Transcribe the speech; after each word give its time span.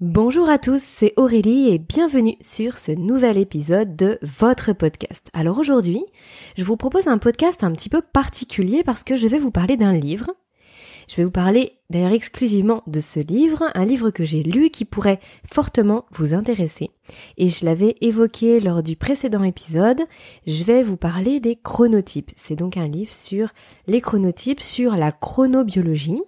Bonjour 0.00 0.48
à 0.48 0.56
tous, 0.56 0.80
c'est 0.82 1.12
Aurélie 1.18 1.68
et 1.68 1.76
bienvenue 1.76 2.38
sur 2.40 2.78
ce 2.78 2.90
nouvel 2.90 3.36
épisode 3.36 3.96
de 3.96 4.18
votre 4.22 4.72
podcast. 4.72 5.28
Alors 5.34 5.58
aujourd'hui, 5.58 6.02
je 6.56 6.64
vous 6.64 6.78
propose 6.78 7.06
un 7.06 7.18
podcast 7.18 7.62
un 7.64 7.72
petit 7.72 7.90
peu 7.90 8.00
particulier 8.00 8.82
parce 8.82 9.04
que 9.04 9.16
je 9.16 9.28
vais 9.28 9.36
vous 9.36 9.50
parler 9.50 9.76
d'un 9.76 9.92
livre. 9.92 10.30
Je 11.06 11.16
vais 11.16 11.24
vous 11.24 11.30
parler 11.30 11.76
d'ailleurs 11.90 12.12
exclusivement 12.12 12.82
de 12.86 12.98
ce 12.98 13.20
livre, 13.20 13.64
un 13.74 13.84
livre 13.84 14.08
que 14.08 14.24
j'ai 14.24 14.42
lu 14.42 14.70
qui 14.70 14.86
pourrait 14.86 15.20
fortement 15.44 16.06
vous 16.12 16.32
intéresser. 16.32 16.88
Et 17.36 17.50
je 17.50 17.66
l'avais 17.66 17.96
évoqué 18.00 18.58
lors 18.58 18.82
du 18.82 18.96
précédent 18.96 19.42
épisode, 19.42 20.00
je 20.46 20.64
vais 20.64 20.82
vous 20.82 20.96
parler 20.96 21.40
des 21.40 21.56
chronotypes. 21.56 22.30
C'est 22.38 22.56
donc 22.56 22.78
un 22.78 22.88
livre 22.88 23.12
sur 23.12 23.50
les 23.86 24.00
chronotypes, 24.00 24.62
sur 24.62 24.92
la 24.92 25.12
chronobiologie. 25.12 26.22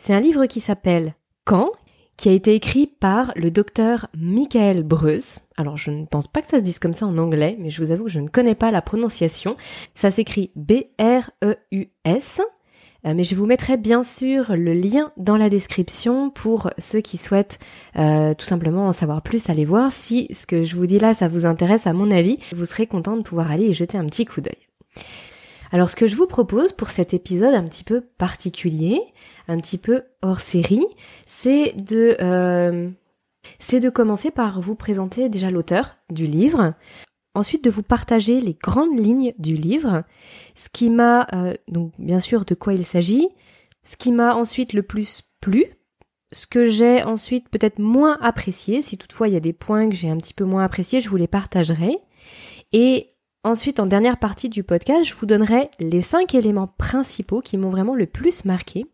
C'est 0.00 0.14
un 0.14 0.20
livre 0.20 0.46
qui 0.46 0.58
s'appelle 0.58 1.14
Quand? 1.44 1.70
Qui 2.16 2.28
a 2.28 2.32
été 2.32 2.54
écrit 2.54 2.86
par 2.86 3.32
le 3.36 3.50
docteur 3.50 4.08
Michael 4.16 4.82
Breus. 4.82 5.42
Alors 5.56 5.76
je 5.76 5.90
ne 5.90 6.06
pense 6.06 6.26
pas 6.26 6.42
que 6.42 6.48
ça 6.48 6.58
se 6.58 6.62
dise 6.62 6.78
comme 6.78 6.94
ça 6.94 7.06
en 7.06 7.18
anglais, 7.18 7.56
mais 7.58 7.70
je 7.70 7.82
vous 7.82 7.90
avoue 7.90 8.04
que 8.04 8.10
je 8.10 8.20
ne 8.20 8.28
connais 8.28 8.54
pas 8.54 8.70
la 8.70 8.82
prononciation. 8.82 9.56
Ça 9.94 10.10
s'écrit 10.10 10.50
B-R-E-U-S. 10.56 12.40
Euh, 13.06 13.12
mais 13.14 13.22
je 13.22 13.34
vous 13.34 13.46
mettrai 13.46 13.76
bien 13.76 14.02
sûr 14.02 14.56
le 14.56 14.72
lien 14.72 15.12
dans 15.16 15.36
la 15.36 15.50
description 15.50 16.30
pour 16.30 16.70
ceux 16.78 17.00
qui 17.00 17.18
souhaitent 17.18 17.58
euh, 17.96 18.32
tout 18.32 18.46
simplement 18.46 18.86
en 18.86 18.92
savoir 18.92 19.20
plus, 19.20 19.50
aller 19.50 19.66
voir 19.66 19.92
si 19.92 20.28
ce 20.34 20.46
que 20.46 20.64
je 20.64 20.74
vous 20.74 20.86
dis 20.86 20.98
là 20.98 21.12
ça 21.12 21.28
vous 21.28 21.44
intéresse 21.44 21.86
à 21.86 21.92
mon 21.92 22.10
avis. 22.10 22.38
Vous 22.54 22.64
serez 22.64 22.86
content 22.86 23.16
de 23.16 23.22
pouvoir 23.22 23.50
aller 23.50 23.66
y 23.66 23.74
jeter 23.74 23.98
un 23.98 24.06
petit 24.06 24.24
coup 24.24 24.40
d'œil. 24.40 24.56
Alors 25.74 25.90
ce 25.90 25.96
que 25.96 26.06
je 26.06 26.14
vous 26.14 26.28
propose 26.28 26.70
pour 26.70 26.90
cet 26.90 27.14
épisode 27.14 27.52
un 27.52 27.64
petit 27.64 27.82
peu 27.82 28.00
particulier, 28.00 29.00
un 29.48 29.58
petit 29.58 29.76
peu 29.76 30.02
hors 30.22 30.38
série, 30.38 30.86
c'est 31.26 31.72
de 31.72 32.16
euh, 32.20 32.88
c'est 33.58 33.80
de 33.80 33.90
commencer 33.90 34.30
par 34.30 34.60
vous 34.60 34.76
présenter 34.76 35.28
déjà 35.28 35.50
l'auteur 35.50 35.96
du 36.10 36.26
livre, 36.26 36.74
ensuite 37.34 37.64
de 37.64 37.70
vous 37.70 37.82
partager 37.82 38.40
les 38.40 38.54
grandes 38.54 38.96
lignes 38.96 39.34
du 39.38 39.56
livre, 39.56 40.04
ce 40.54 40.68
qui 40.72 40.90
m'a 40.90 41.26
euh, 41.34 41.54
donc 41.66 41.90
bien 41.98 42.20
sûr 42.20 42.44
de 42.44 42.54
quoi 42.54 42.74
il 42.74 42.86
s'agit, 42.86 43.28
ce 43.82 43.96
qui 43.96 44.12
m'a 44.12 44.36
ensuite 44.36 44.74
le 44.74 44.84
plus 44.84 45.22
plu, 45.40 45.66
ce 46.30 46.46
que 46.46 46.66
j'ai 46.66 47.02
ensuite 47.02 47.48
peut-être 47.48 47.80
moins 47.80 48.16
apprécié, 48.20 48.80
si 48.80 48.96
toutefois 48.96 49.26
il 49.26 49.34
y 49.34 49.36
a 49.36 49.40
des 49.40 49.52
points 49.52 49.88
que 49.88 49.96
j'ai 49.96 50.08
un 50.08 50.18
petit 50.18 50.34
peu 50.34 50.44
moins 50.44 50.62
appréciés, 50.62 51.00
je 51.00 51.08
vous 51.08 51.16
les 51.16 51.26
partagerai. 51.26 51.98
Et 52.72 53.08
Ensuite, 53.46 53.78
en 53.78 53.84
dernière 53.84 54.16
partie 54.16 54.48
du 54.48 54.62
podcast, 54.62 55.04
je 55.04 55.14
vous 55.14 55.26
donnerai 55.26 55.68
les 55.78 56.00
cinq 56.00 56.34
éléments 56.34 56.66
principaux 56.78 57.42
qui 57.42 57.58
m'ont 57.58 57.68
vraiment 57.68 57.94
le 57.94 58.06
plus 58.06 58.46
marqué, 58.46 58.86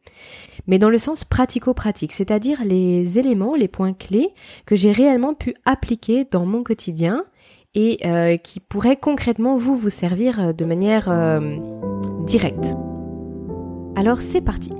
mais 0.66 0.80
dans 0.80 0.90
le 0.90 0.98
sens 0.98 1.22
pratico-pratique, 1.22 2.12
c'est-à-dire 2.12 2.58
les 2.64 3.16
éléments, 3.16 3.54
les 3.54 3.68
points 3.68 3.92
clés 3.92 4.30
que 4.66 4.74
j'ai 4.74 4.90
réellement 4.90 5.34
pu 5.34 5.54
appliquer 5.66 6.26
dans 6.28 6.46
mon 6.46 6.64
quotidien 6.64 7.24
et 7.76 8.00
euh, 8.04 8.36
qui 8.38 8.58
pourraient 8.58 8.96
concrètement 8.96 9.56
vous 9.56 9.76
vous 9.76 9.88
servir 9.88 10.40
euh, 10.40 10.52
de 10.52 10.64
manière 10.64 11.08
euh, 11.08 11.56
directe. 12.26 12.74
Alors 13.94 14.20
c'est 14.20 14.40
parti. 14.40 14.70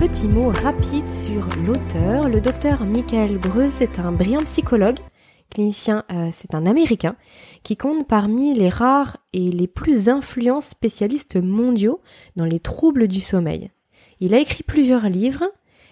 Petit 0.00 0.28
mot 0.28 0.48
rapide 0.48 1.04
sur 1.26 1.46
l'auteur. 1.62 2.30
Le 2.30 2.40
docteur 2.40 2.84
Michael 2.86 3.36
Breus 3.36 3.82
est 3.82 3.98
un 3.98 4.12
brillant 4.12 4.42
psychologue, 4.44 4.98
clinicien, 5.50 6.04
euh, 6.10 6.30
c'est 6.32 6.54
un 6.54 6.64
Américain, 6.64 7.16
qui 7.64 7.76
compte 7.76 8.08
parmi 8.08 8.54
les 8.54 8.70
rares 8.70 9.18
et 9.34 9.50
les 9.52 9.66
plus 9.66 10.08
influents 10.08 10.62
spécialistes 10.62 11.36
mondiaux 11.36 12.00
dans 12.34 12.46
les 12.46 12.60
troubles 12.60 13.08
du 13.08 13.20
sommeil. 13.20 13.70
Il 14.20 14.32
a 14.32 14.38
écrit 14.38 14.62
plusieurs 14.62 15.06
livres, 15.06 15.44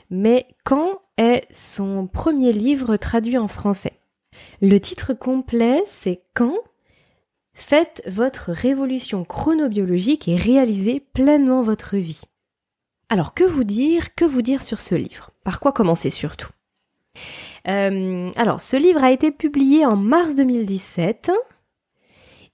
mais 0.09 0.47
quand 0.65 1.03
est 1.19 1.47
son 1.51 2.07
premier 2.07 2.55
livre 2.55 2.97
traduit 2.97 3.37
en 3.37 3.49
français? 3.49 4.01
Le 4.63 4.79
titre 4.81 5.13
complet, 5.13 5.83
c'est 5.85 6.23
Quand 6.33 6.57
Faites 7.53 8.03
votre 8.07 8.53
révolution 8.53 9.25
chronobiologique 9.25 10.29
et 10.29 10.37
réalisez 10.37 11.01
pleinement 11.13 11.63
votre 11.63 11.99
vie. 11.99 12.23
Alors 13.11 13.33
que 13.33 13.45
vous 13.45 13.65
dire, 13.65 14.15
que 14.15 14.25
vous 14.25 14.43
dire 14.43 14.63
sur 14.63 14.81
ce 14.81 14.95
livre? 14.95 15.31
Par 15.45 15.61
quoi 15.61 15.73
commencer 15.73 16.11
surtout? 16.11 16.51
Euh, 17.67 18.31
Alors 18.37 18.61
ce 18.61 18.77
livre 18.77 19.03
a 19.03 19.11
été 19.11 19.31
publié 19.31 19.87
en 19.87 19.97
mars 19.97 20.35
2017 20.35 21.31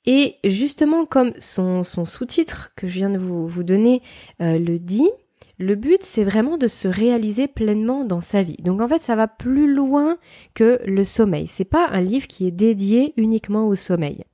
et 0.07 0.37
justement 0.45 1.07
comme 1.07 1.33
son, 1.39 1.83
sous-titre 1.83 2.73
que 2.77 2.87
je 2.87 2.95
viens 2.95 3.11
de 3.11 3.19
vous, 3.19 3.63
donner 3.63 4.03
euh, 4.41 4.59
le 4.59 4.79
dit, 4.79 5.11
le 5.59 5.75
but 5.75 6.03
c'est 6.03 6.25
vraiment 6.25 6.57
de 6.57 6.69
se 6.69 6.89
réaliser 6.89 7.49
pleinement 7.49 8.05
dans 8.05 8.21
sa 8.21 8.43
vie. 8.43 8.57
Donc 8.63 8.81
en 8.81 8.89
fait 8.89 9.03
ça 9.03 9.17
va 9.17 9.27
plus 9.27 9.73
loin 9.73 10.19
que 10.55 10.81
le 10.85 11.05
sommeil. 11.05 11.49
C'est 11.49 11.65
pas 11.65 11.89
un 11.89 12.01
livre 12.01 12.29
qui 12.29 12.47
est 12.47 12.53
dédié 12.53 13.13
uniquement 13.17 13.67
au 13.67 13.75
sommeil. 13.75 14.25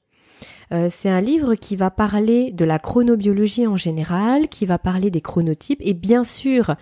Euh, 0.72 0.88
c'est 0.90 1.08
un 1.08 1.20
livre 1.20 1.56
qui 1.56 1.74
va 1.74 1.90
parler 1.90 2.52
de 2.52 2.64
la 2.64 2.78
chronobiologie 2.78 3.66
en 3.66 3.76
général, 3.76 4.48
qui 4.48 4.66
va 4.66 4.78
parler 4.78 5.10
des 5.10 5.20
chronotypes 5.20 5.80
et 5.82 5.94
bien 5.94 6.22
sûr 6.22 6.76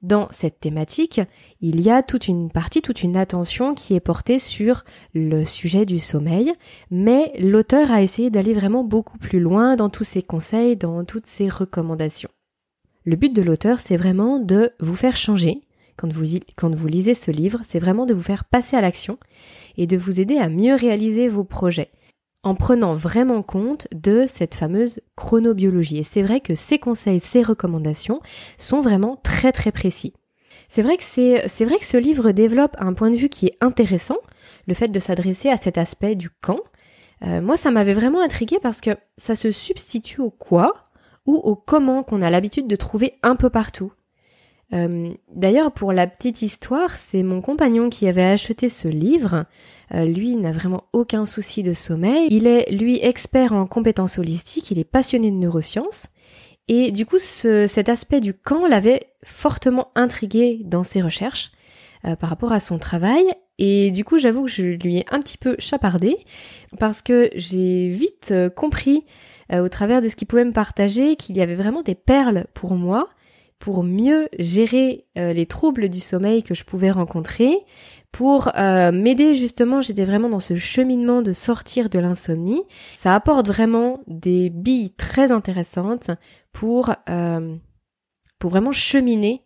dans 0.00 0.28
cette 0.30 0.60
thématique, 0.60 1.20
il 1.60 1.80
y 1.80 1.90
a 1.90 2.02
toute 2.02 2.28
une 2.28 2.50
partie, 2.50 2.82
toute 2.82 3.02
une 3.02 3.16
attention 3.16 3.74
qui 3.74 3.94
est 3.94 4.00
portée 4.00 4.38
sur 4.38 4.84
le 5.14 5.44
sujet 5.44 5.86
du 5.86 5.98
sommeil, 5.98 6.52
mais 6.90 7.32
l'auteur 7.38 7.90
a 7.90 8.02
essayé 8.02 8.30
d'aller 8.30 8.54
vraiment 8.54 8.84
beaucoup 8.84 9.18
plus 9.18 9.40
loin 9.40 9.76
dans 9.76 9.88
tous 9.88 10.04
ses 10.04 10.22
conseils, 10.22 10.76
dans 10.76 11.04
toutes 11.04 11.26
ses 11.26 11.48
recommandations. 11.48 12.30
Le 13.04 13.16
but 13.16 13.34
de 13.34 13.42
l'auteur, 13.42 13.80
c'est 13.80 13.96
vraiment 13.96 14.38
de 14.38 14.72
vous 14.80 14.96
faire 14.96 15.16
changer. 15.16 15.62
Quand 15.96 16.12
vous, 16.12 16.24
quand 16.56 16.74
vous 16.74 16.86
lisez 16.86 17.14
ce 17.14 17.30
livre, 17.30 17.60
c'est 17.64 17.78
vraiment 17.78 18.06
de 18.06 18.14
vous 18.14 18.22
faire 18.22 18.44
passer 18.44 18.76
à 18.76 18.80
l'action 18.80 19.18
et 19.76 19.86
de 19.86 19.96
vous 19.96 20.20
aider 20.20 20.38
à 20.38 20.48
mieux 20.48 20.74
réaliser 20.74 21.28
vos 21.28 21.44
projets 21.44 21.90
en 22.44 22.54
prenant 22.54 22.94
vraiment 22.94 23.42
compte 23.42 23.88
de 23.92 24.26
cette 24.32 24.54
fameuse 24.54 25.00
chronobiologie. 25.16 25.98
Et 25.98 26.02
c'est 26.04 26.22
vrai 26.22 26.40
que 26.40 26.54
ces 26.54 26.78
conseils, 26.78 27.20
ces 27.20 27.42
recommandations 27.42 28.20
sont 28.58 28.80
vraiment 28.80 29.16
très 29.22 29.52
très 29.52 29.72
précis. 29.72 30.12
C'est 30.68 30.82
vrai 30.82 30.96
que 30.96 31.02
ce 31.04 31.96
livre 31.96 32.32
développe 32.32 32.76
un 32.78 32.94
point 32.94 33.10
de 33.10 33.16
vue 33.16 33.28
qui 33.28 33.46
est 33.46 33.56
intéressant, 33.60 34.18
le 34.66 34.74
fait 34.74 34.88
de 34.88 35.00
s'adresser 35.00 35.48
à 35.48 35.56
cet 35.56 35.78
aspect 35.78 36.14
du 36.14 36.30
quand. 36.30 36.60
Euh, 37.24 37.40
moi, 37.40 37.56
ça 37.56 37.70
m'avait 37.70 37.94
vraiment 37.94 38.22
intrigué 38.22 38.58
parce 38.62 38.80
que 38.80 38.90
ça 39.16 39.34
se 39.34 39.50
substitue 39.50 40.20
au 40.20 40.30
quoi 40.30 40.72
ou 41.26 41.36
au 41.36 41.54
comment 41.54 42.02
qu'on 42.02 42.22
a 42.22 42.30
l'habitude 42.30 42.66
de 42.66 42.76
trouver 42.76 43.18
un 43.22 43.36
peu 43.36 43.50
partout. 43.50 43.92
Euh, 44.72 45.12
d'ailleurs, 45.34 45.72
pour 45.72 45.92
la 45.92 46.06
petite 46.06 46.42
histoire, 46.42 46.90
c'est 46.90 47.22
mon 47.22 47.40
compagnon 47.40 47.90
qui 47.90 48.08
avait 48.08 48.24
acheté 48.24 48.68
ce 48.68 48.88
livre. 48.88 49.44
Euh, 49.94 50.04
lui 50.04 50.36
n'a 50.36 50.52
vraiment 50.52 50.84
aucun 50.92 51.26
souci 51.26 51.62
de 51.62 51.72
sommeil. 51.72 52.28
Il 52.30 52.46
est, 52.46 52.70
lui, 52.72 52.98
expert 53.02 53.52
en 53.52 53.66
compétences 53.66 54.18
holistiques, 54.18 54.70
il 54.70 54.78
est 54.78 54.84
passionné 54.84 55.30
de 55.30 55.36
neurosciences. 55.36 56.06
Et 56.66 56.92
du 56.92 57.04
coup, 57.04 57.18
cet 57.18 57.88
aspect 57.90 58.20
du 58.20 58.32
quand 58.32 58.66
l'avait 58.66 59.10
fortement 59.22 59.88
intrigué 59.94 60.60
dans 60.64 60.82
ses 60.82 61.02
recherches 61.02 61.52
euh, 62.06 62.16
par 62.16 62.30
rapport 62.30 62.52
à 62.52 62.60
son 62.60 62.78
travail. 62.78 63.24
Et 63.58 63.90
du 63.90 64.02
coup, 64.02 64.18
j'avoue 64.18 64.44
que 64.44 64.50
je 64.50 64.62
lui 64.62 64.96
ai 64.96 65.04
un 65.10 65.20
petit 65.20 65.36
peu 65.36 65.56
chapardé 65.58 66.16
parce 66.80 67.02
que 67.02 67.30
j'ai 67.34 67.90
vite 67.90 68.34
compris 68.56 69.04
au 69.52 69.68
travers 69.68 70.00
de 70.02 70.08
ce 70.08 70.16
qu'il 70.16 70.26
pouvait 70.26 70.44
me 70.44 70.52
partager 70.52 71.14
qu'il 71.14 71.36
y 71.36 71.42
avait 71.42 71.54
vraiment 71.54 71.82
des 71.82 71.94
perles 71.94 72.46
pour 72.54 72.74
moi 72.74 73.10
pour 73.58 73.82
mieux 73.82 74.28
gérer 74.38 75.06
euh, 75.16 75.32
les 75.32 75.46
troubles 75.46 75.88
du 75.88 76.00
sommeil 76.00 76.42
que 76.42 76.54
je 76.54 76.64
pouvais 76.64 76.90
rencontrer, 76.90 77.56
pour 78.12 78.50
euh, 78.56 78.92
m'aider 78.92 79.34
justement, 79.34 79.80
j'étais 79.80 80.04
vraiment 80.04 80.28
dans 80.28 80.40
ce 80.40 80.56
cheminement 80.56 81.22
de 81.22 81.32
sortir 81.32 81.88
de 81.88 81.98
l'insomnie. 81.98 82.62
Ça 82.94 83.14
apporte 83.14 83.48
vraiment 83.48 84.00
des 84.06 84.50
billes 84.50 84.92
très 84.94 85.32
intéressantes 85.32 86.10
pour, 86.52 86.90
euh, 87.08 87.56
pour 88.38 88.50
vraiment 88.50 88.72
cheminer 88.72 89.42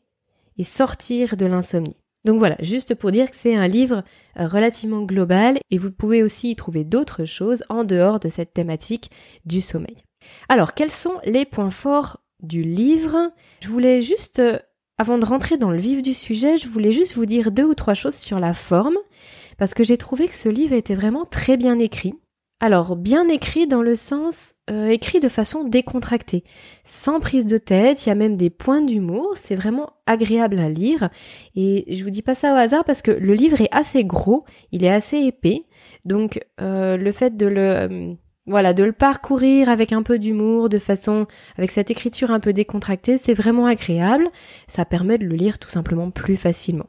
et 0.59 0.65
sortir 0.65 1.37
de 1.37 1.47
l'insomnie. 1.47 1.97
Donc 2.25 2.39
voilà, 2.39 2.57
juste 2.61 2.95
pour 2.95 3.11
dire 3.11 3.31
que 3.31 3.37
c'est 3.37 3.57
un 3.57 3.69
livre 3.69 4.03
relativement 4.37 5.03
global 5.03 5.59
et 5.71 5.79
vous 5.79 5.93
pouvez 5.93 6.23
aussi 6.23 6.51
y 6.51 6.57
trouver 6.57 6.85
d'autres 6.85 7.25
choses 7.25 7.63
en 7.71 7.85
dehors 7.85 8.21
de 8.21 8.29
cette 8.29 8.53
thématique 8.53 9.11
du 9.47 9.61
sommeil. 9.61 9.97
Alors, 10.49 10.75
quels 10.75 10.91
sont 10.91 11.21
les 11.25 11.45
points 11.45 11.71
forts 11.71 12.19
du 12.43 12.63
livre. 12.63 13.31
Je 13.63 13.69
voulais 13.69 14.01
juste, 14.01 14.39
euh, 14.39 14.59
avant 14.99 15.19
de 15.19 15.25
rentrer 15.25 15.57
dans 15.57 15.71
le 15.71 15.79
vif 15.79 16.03
du 16.03 16.15
sujet, 16.15 16.57
je 16.57 16.69
voulais 16.69 16.93
juste 16.93 17.15
vous 17.15 17.27
dire 17.27 17.51
deux 17.51 17.65
ou 17.65 17.75
trois 17.75 17.95
choses 17.95 18.17
sur 18.17 18.39
la 18.39 18.55
forme, 18.55 18.97
parce 19.57 19.75
que 19.75 19.85
j'ai 19.85 19.99
trouvé 19.99 20.29
que 20.29 20.35
ce 20.35 20.49
livre 20.49 20.75
était 20.75 20.95
vraiment 20.95 21.25
très 21.25 21.57
bien 21.57 21.79
écrit. 21.79 22.15
Alors, 22.61 22.97
bien 22.97 23.29
écrit 23.29 23.69
dans 23.69 23.83
le 23.83 23.95
sens 23.95 24.57
euh, 24.69 24.89
écrit 24.89 25.21
de 25.21 25.29
façon 25.29 25.63
décontractée, 25.63 26.43
sans 26.83 27.21
prise 27.21 27.47
de 27.47 27.57
tête, 27.57 28.05
il 28.05 28.09
y 28.09 28.13
a 28.13 28.17
même 28.17 28.37
des 28.37 28.51
points 28.51 28.81
d'humour, 28.81 29.35
c'est 29.37 29.55
vraiment 29.55 29.93
agréable 30.07 30.59
à 30.59 30.69
lire. 30.69 31.09
Et 31.55 31.95
je 31.95 32.03
vous 32.03 32.11
dis 32.11 32.23
pas 32.23 32.35
ça 32.35 32.53
au 32.53 32.57
hasard 32.57 32.85
parce 32.85 33.01
que 33.01 33.13
le 33.13 33.35
livre 33.35 33.61
est 33.61 33.69
assez 33.71 34.05
gros, 34.05 34.45
il 34.73 34.85
est 34.85 34.91
assez 34.91 35.19
épais, 35.19 35.67
donc 36.05 36.41
euh, 36.61 36.97
le 36.97 37.13
fait 37.13 37.37
de 37.37 37.47
le 37.47 37.61
euh, 37.61 38.15
voilà, 38.49 38.73
de 38.73 38.83
le 38.83 38.93
parcourir 38.93 39.69
avec 39.69 39.93
un 39.93 40.03
peu 40.03 40.19
d'humour, 40.19 40.69
de 40.69 40.79
façon 40.79 41.27
avec 41.57 41.71
cette 41.71 41.91
écriture 41.91 42.31
un 42.31 42.41
peu 42.41 42.53
décontractée, 42.53 43.19
c'est 43.19 43.35
vraiment 43.35 43.67
agréable. 43.67 44.29
Ça 44.67 44.85
permet 44.85 45.19
de 45.19 45.25
le 45.25 45.37
lire 45.37 45.59
tout 45.59 45.71
simplement 45.71 46.11
plus 46.11 46.37
facilement. 46.37 46.87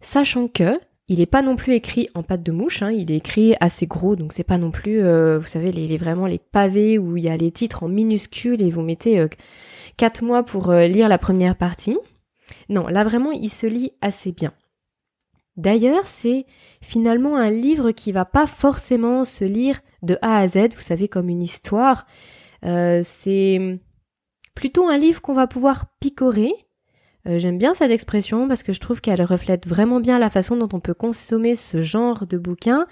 Sachant 0.00 0.48
que 0.48 0.78
il 1.08 1.20
n'est 1.20 1.26
pas 1.26 1.40
non 1.40 1.56
plus 1.56 1.72
écrit 1.72 2.08
en 2.14 2.22
pâte 2.22 2.42
de 2.42 2.52
mouche, 2.52 2.82
hein, 2.82 2.90
il 2.90 3.10
est 3.10 3.16
écrit 3.16 3.54
assez 3.60 3.86
gros, 3.86 4.14
donc 4.14 4.34
c'est 4.34 4.44
pas 4.44 4.58
non 4.58 4.70
plus, 4.70 5.02
euh, 5.02 5.38
vous 5.38 5.46
savez, 5.46 5.72
les, 5.72 5.96
vraiment 5.96 6.26
les 6.26 6.38
pavés 6.38 6.98
où 6.98 7.16
il 7.16 7.24
y 7.24 7.30
a 7.30 7.36
les 7.36 7.50
titres 7.50 7.82
en 7.82 7.88
minuscules 7.88 8.60
et 8.60 8.70
vous 8.70 8.82
mettez 8.82 9.18
euh, 9.18 9.28
4 9.96 10.22
mois 10.22 10.42
pour 10.42 10.68
euh, 10.68 10.86
lire 10.86 11.08
la 11.08 11.16
première 11.16 11.56
partie. 11.56 11.96
Non, 12.68 12.88
là 12.88 13.04
vraiment, 13.04 13.32
il 13.32 13.50
se 13.50 13.66
lit 13.66 13.92
assez 14.02 14.32
bien. 14.32 14.52
D'ailleurs, 15.56 16.06
c'est 16.06 16.44
finalement 16.82 17.36
un 17.36 17.50
livre 17.50 17.90
qui 17.90 18.12
va 18.12 18.26
pas 18.26 18.46
forcément 18.46 19.24
se 19.24 19.44
lire 19.44 19.80
de 20.02 20.18
A 20.22 20.38
à 20.38 20.48
Z, 20.48 20.74
vous 20.74 20.80
savez, 20.80 21.08
comme 21.08 21.28
une 21.28 21.42
histoire. 21.42 22.06
Euh, 22.64 23.02
c'est 23.04 23.80
plutôt 24.54 24.88
un 24.88 24.98
livre 24.98 25.20
qu'on 25.20 25.34
va 25.34 25.46
pouvoir 25.46 25.86
picorer, 26.00 26.52
euh, 27.26 27.38
j'aime 27.38 27.58
bien 27.58 27.74
cette 27.74 27.90
expression 27.90 28.48
parce 28.48 28.62
que 28.62 28.72
je 28.72 28.80
trouve 28.80 29.00
qu'elle 29.00 29.22
reflète 29.22 29.66
vraiment 29.66 30.00
bien 30.00 30.18
la 30.18 30.30
façon 30.30 30.56
dont 30.56 30.68
on 30.72 30.80
peut 30.80 30.94
consommer 30.94 31.56
ce 31.56 31.82
genre 31.82 32.26
de 32.26 32.38
bouquin. 32.38 32.86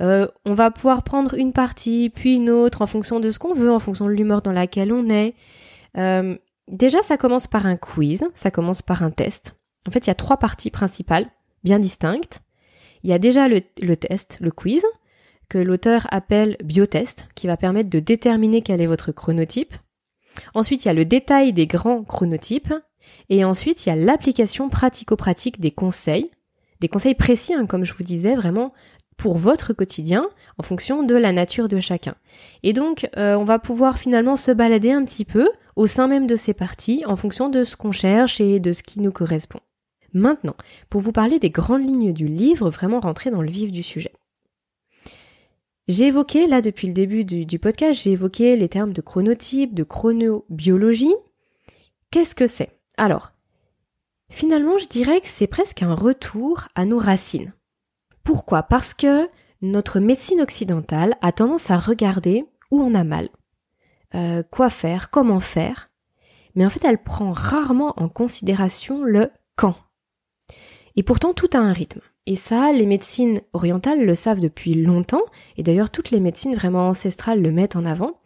Euh, 0.00 0.28
on 0.44 0.54
va 0.54 0.70
pouvoir 0.70 1.02
prendre 1.02 1.34
une 1.34 1.52
partie, 1.52 2.10
puis 2.14 2.36
une 2.36 2.50
autre, 2.50 2.82
en 2.82 2.86
fonction 2.86 3.20
de 3.20 3.30
ce 3.30 3.38
qu'on 3.38 3.54
veut, 3.54 3.72
en 3.72 3.78
fonction 3.78 4.06
de 4.06 4.12
l'humeur 4.12 4.42
dans 4.42 4.52
laquelle 4.52 4.92
on 4.92 5.08
est. 5.08 5.34
Déjà, 6.68 7.02
ça 7.02 7.16
commence 7.16 7.48
par 7.48 7.66
un 7.66 7.76
quiz, 7.76 8.22
ça 8.34 8.52
commence 8.52 8.80
par 8.80 9.02
un 9.02 9.10
test. 9.10 9.56
En 9.88 9.90
fait, 9.90 10.06
il 10.06 10.08
y 10.08 10.12
a 10.12 10.14
trois 10.14 10.36
parties 10.36 10.70
principales, 10.70 11.26
bien 11.64 11.80
distinctes. 11.80 12.42
Il 13.02 13.10
y 13.10 13.12
a 13.12 13.18
déjà 13.18 13.48
le 13.48 13.96
test, 13.96 14.36
le 14.40 14.52
quiz, 14.52 14.84
que 15.50 15.58
l'auteur 15.58 16.06
appelle 16.10 16.56
biotest, 16.64 17.28
qui 17.34 17.46
va 17.46 17.58
permettre 17.58 17.90
de 17.90 18.00
déterminer 18.00 18.62
quel 18.62 18.80
est 18.80 18.86
votre 18.86 19.12
chronotype. 19.12 19.74
Ensuite, 20.54 20.84
il 20.84 20.88
y 20.88 20.90
a 20.90 20.94
le 20.94 21.04
détail 21.04 21.52
des 21.52 21.66
grands 21.66 22.04
chronotypes, 22.04 22.72
et 23.28 23.44
ensuite, 23.44 23.84
il 23.84 23.90
y 23.90 23.92
a 23.92 23.96
l'application 23.96 24.68
pratico-pratique 24.70 25.60
des 25.60 25.72
conseils, 25.72 26.30
des 26.80 26.88
conseils 26.88 27.14
précis, 27.14 27.52
hein, 27.52 27.66
comme 27.66 27.84
je 27.84 27.92
vous 27.92 28.04
disais, 28.04 28.36
vraiment 28.36 28.72
pour 29.16 29.36
votre 29.36 29.74
quotidien, 29.74 30.30
en 30.56 30.62
fonction 30.62 31.02
de 31.02 31.14
la 31.14 31.32
nature 31.32 31.68
de 31.68 31.78
chacun. 31.80 32.14
Et 32.62 32.72
donc, 32.72 33.10
euh, 33.18 33.34
on 33.34 33.44
va 33.44 33.58
pouvoir 33.58 33.98
finalement 33.98 34.36
se 34.36 34.50
balader 34.50 34.92
un 34.92 35.04
petit 35.04 35.26
peu 35.26 35.50
au 35.76 35.86
sein 35.86 36.08
même 36.08 36.26
de 36.26 36.36
ces 36.36 36.54
parties, 36.54 37.04
en 37.06 37.16
fonction 37.16 37.50
de 37.50 37.64
ce 37.64 37.76
qu'on 37.76 37.92
cherche 37.92 38.40
et 38.40 38.60
de 38.60 38.72
ce 38.72 38.82
qui 38.82 39.00
nous 39.00 39.12
correspond. 39.12 39.60
Maintenant, 40.14 40.56
pour 40.88 41.00
vous 41.00 41.12
parler 41.12 41.38
des 41.38 41.50
grandes 41.50 41.86
lignes 41.86 42.12
du 42.12 42.28
livre, 42.28 42.70
vraiment 42.70 43.00
rentrer 43.00 43.30
dans 43.30 43.42
le 43.42 43.50
vif 43.50 43.70
du 43.70 43.82
sujet. 43.82 44.12
J'ai 45.90 46.06
évoqué, 46.06 46.46
là, 46.46 46.60
depuis 46.60 46.86
le 46.86 46.92
début 46.92 47.24
du, 47.24 47.58
podcast, 47.58 48.00
j'ai 48.00 48.12
évoqué 48.12 48.54
les 48.54 48.68
termes 48.68 48.92
de 48.92 49.00
chronotype, 49.00 49.74
de 49.74 49.82
chronobiologie. 49.82 51.16
Qu'est-ce 52.12 52.36
que 52.36 52.46
c'est? 52.46 52.78
Alors, 52.96 53.32
finalement, 54.30 54.78
je 54.78 54.86
dirais 54.86 55.20
que 55.20 55.26
c'est 55.26 55.48
presque 55.48 55.82
un 55.82 55.96
retour 55.96 56.68
à 56.76 56.84
nos 56.84 56.98
racines. 56.98 57.52
Pourquoi? 58.22 58.62
Parce 58.62 58.94
que 58.94 59.26
notre 59.62 59.98
médecine 59.98 60.40
occidentale 60.40 61.16
a 61.22 61.32
tendance 61.32 61.72
à 61.72 61.78
regarder 61.78 62.44
où 62.70 62.80
on 62.80 62.94
a 62.94 63.02
mal, 63.02 63.28
euh, 64.14 64.44
quoi 64.48 64.70
faire, 64.70 65.10
comment 65.10 65.40
faire, 65.40 65.90
mais 66.54 66.64
en 66.64 66.70
fait 66.70 66.84
elle 66.84 67.02
prend 67.02 67.32
rarement 67.32 68.00
en 68.00 68.08
considération 68.08 69.02
le 69.02 69.32
quand. 69.56 69.74
Et 70.94 71.02
pourtant 71.02 71.34
tout 71.34 71.50
a 71.52 71.58
un 71.58 71.72
rythme. 71.72 72.00
Et 72.26 72.36
ça, 72.36 72.72
les 72.72 72.86
médecines 72.86 73.40
orientales 73.52 74.04
le 74.04 74.14
savent 74.14 74.40
depuis 74.40 74.74
longtemps, 74.74 75.24
et 75.56 75.62
d'ailleurs 75.62 75.90
toutes 75.90 76.10
les 76.10 76.20
médecines 76.20 76.54
vraiment 76.54 76.88
ancestrales 76.88 77.42
le 77.42 77.50
mettent 77.50 77.76
en 77.76 77.84
avant 77.84 78.20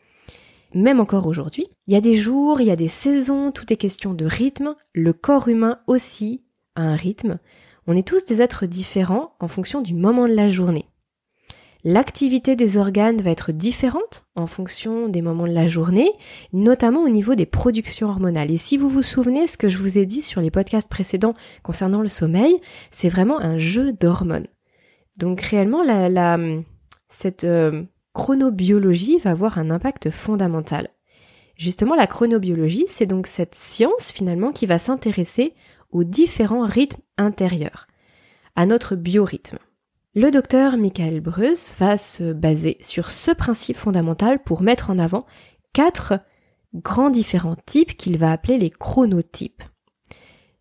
même 0.75 1.01
encore 1.01 1.27
aujourd'hui. 1.27 1.69
Il 1.87 1.95
y 1.95 1.97
a 1.97 2.01
des 2.01 2.15
jours, 2.15 2.61
il 2.61 2.67
y 2.67 2.71
a 2.71 2.77
des 2.77 2.89
saisons, 2.89 3.53
tout 3.53 3.73
est 3.73 3.77
question 3.77 4.13
de 4.13 4.27
rythme, 4.27 4.75
le 4.93 5.13
corps 5.13 5.49
humain 5.49 5.79
aussi 5.87 6.43
a 6.75 6.83
un 6.83 6.97
rythme. 6.97 7.39
On 7.87 7.97
est 7.97 8.07
tous 8.07 8.25
des 8.25 8.43
êtres 8.43 8.67
différents 8.67 9.35
en 9.41 9.49
fonction 9.49 9.81
du 9.81 9.95
moment 9.95 10.27
de 10.27 10.35
la 10.35 10.49
journée. 10.49 10.87
L'activité 11.87 12.57
des 12.57 12.79
organes 12.79 13.21
va 13.21 13.31
être 13.31 13.53
différente 13.53 14.25
en 14.37 14.47
fonction 14.47 15.07
des 15.07 15.21
moments 15.21 15.47
de 15.47 15.53
la 15.53 15.67
journée, 15.67 16.11
notamment 16.55 17.03
au 17.03 17.11
niveau 17.11 17.35
des 17.35 17.45
productions 17.45 18.09
hormonales. 18.09 18.51
Et 18.51 18.57
si 18.57 18.79
vous 18.79 18.89
vous 18.89 19.03
souvenez 19.03 19.47
ce 19.47 19.59
que 19.59 19.69
je 19.69 19.77
vous 19.77 19.99
ai 19.99 20.07
dit 20.07 20.23
sur 20.23 20.41
les 20.41 20.51
podcasts 20.51 20.89
précédents 20.89 21.35
concernant 21.63 22.01
le 22.01 22.09
sommeil, 22.09 22.59
c'est 22.91 23.11
vraiment 23.11 23.39
un 23.39 23.59
jeu 23.59 23.93
d'hormones. 23.93 24.47
Donc 25.19 25.43
réellement, 25.43 25.83
la, 25.83 26.39
cette 27.11 27.45
euh, 27.45 27.83
chronobiologie 28.15 29.19
va 29.19 29.33
avoir 29.33 29.59
un 29.59 29.69
impact 29.69 30.09
fondamental. 30.09 30.89
Justement, 31.59 31.97
la 31.97 32.07
chronobiologie, 32.07 32.87
c'est 32.89 33.05
donc 33.05 33.27
cette 33.27 33.55
science 33.55 34.11
finalement 34.11 34.53
qui 34.53 34.65
va 34.65 34.79
s'intéresser 34.79 35.53
aux 35.93 36.03
différents 36.03 36.65
rythmes 36.65 37.03
intérieurs, 37.19 37.89
à 38.57 38.65
notre 38.65 38.97
biorhythme. 38.97 39.59
Le 40.17 40.31
docteur 40.31 40.77
Michael 40.77 41.21
Breus 41.21 41.75
va 41.77 41.99
se 41.99 42.33
baser 42.33 42.77
sur 42.81 43.11
ce 43.11 43.33
principe 43.33 43.77
fondamental 43.77 44.41
pour 44.41 44.63
mettre 44.63 44.91
en 44.91 44.99
avant 45.01 45.27
quatre 45.73 46.21
grands 46.73 47.11
différents 47.11 47.57
types 47.67 47.97
qu'il 47.97 48.17
va 48.17 48.31
appeler 48.31 48.57
les 48.57 48.71
chronotypes. 48.71 49.65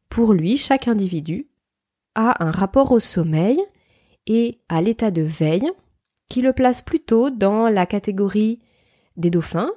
Pour 0.10 0.34
lui, 0.34 0.58
chaque 0.58 0.88
individu 0.88 1.52
a 2.16 2.44
un 2.44 2.50
rapport 2.50 2.92
au 2.92 3.00
sommeil 3.00 3.62
et 4.26 4.60
à 4.70 4.82
l'état 4.82 5.12
de 5.12 5.22
veille 5.22 5.70
qui 6.30 6.42
le 6.42 6.54
place 6.54 6.82
plutôt 6.82 7.30
dans 7.30 7.70
la 7.70 7.86
catégorie 7.86 8.60
des 9.18 9.30
dauphins, 9.30 9.72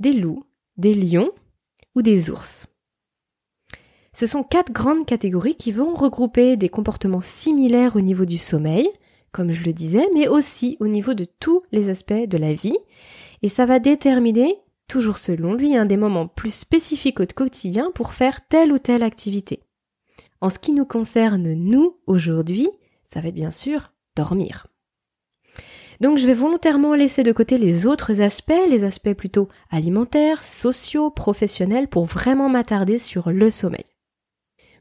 des 0.00 0.14
loups, 0.14 0.46
des 0.78 0.96
lions 0.96 1.30
ou 1.94 2.02
des 2.02 2.28
ours. 2.28 2.66
Ce 4.12 4.26
sont 4.26 4.42
quatre 4.42 4.72
grandes 4.72 5.06
catégories 5.06 5.54
qui 5.54 5.70
vont 5.70 5.94
regrouper 5.94 6.56
des 6.56 6.68
comportements 6.68 7.20
similaires 7.20 7.94
au 7.94 8.00
niveau 8.00 8.24
du 8.24 8.36
sommeil, 8.36 8.88
comme 9.32 9.50
je 9.50 9.64
le 9.64 9.72
disais, 9.72 10.08
mais 10.14 10.28
aussi 10.28 10.76
au 10.80 10.86
niveau 10.86 11.14
de 11.14 11.26
tous 11.40 11.62
les 11.72 11.88
aspects 11.88 12.12
de 12.12 12.38
la 12.38 12.52
vie, 12.52 12.78
et 13.42 13.48
ça 13.48 13.66
va 13.66 13.78
déterminer, 13.78 14.56
toujours 14.86 15.18
selon 15.18 15.54
lui, 15.54 15.76
un 15.76 15.86
des 15.86 15.96
moments 15.96 16.28
plus 16.28 16.54
spécifiques 16.54 17.20
au 17.20 17.26
quotidien 17.26 17.90
pour 17.94 18.14
faire 18.14 18.46
telle 18.46 18.72
ou 18.72 18.78
telle 18.78 19.02
activité. 19.02 19.64
En 20.40 20.50
ce 20.50 20.58
qui 20.58 20.72
nous 20.72 20.84
concerne, 20.84 21.52
nous, 21.54 21.96
aujourd'hui, 22.06 22.68
ça 23.12 23.20
va 23.20 23.28
être 23.28 23.34
bien 23.34 23.50
sûr 23.50 23.92
dormir. 24.16 24.66
Donc 26.00 26.18
je 26.18 26.26
vais 26.26 26.34
volontairement 26.34 26.94
laisser 26.94 27.22
de 27.22 27.30
côté 27.30 27.58
les 27.58 27.86
autres 27.86 28.20
aspects, 28.22 28.52
les 28.68 28.84
aspects 28.84 29.14
plutôt 29.14 29.48
alimentaires, 29.70 30.42
sociaux, 30.42 31.10
professionnels, 31.10 31.86
pour 31.86 32.06
vraiment 32.06 32.48
m'attarder 32.48 32.98
sur 32.98 33.30
le 33.30 33.50
sommeil. 33.50 33.84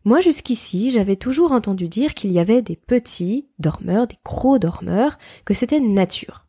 Moi 0.03 0.19
jusqu'ici, 0.21 0.89
j'avais 0.89 1.15
toujours 1.15 1.51
entendu 1.51 1.87
dire 1.87 2.15
qu'il 2.15 2.31
y 2.31 2.39
avait 2.39 2.63
des 2.63 2.75
petits 2.75 3.49
dormeurs, 3.59 4.07
des 4.07 4.17
gros 4.25 4.57
dormeurs, 4.57 5.17
que 5.45 5.53
c'était 5.53 5.79
nature. 5.79 6.47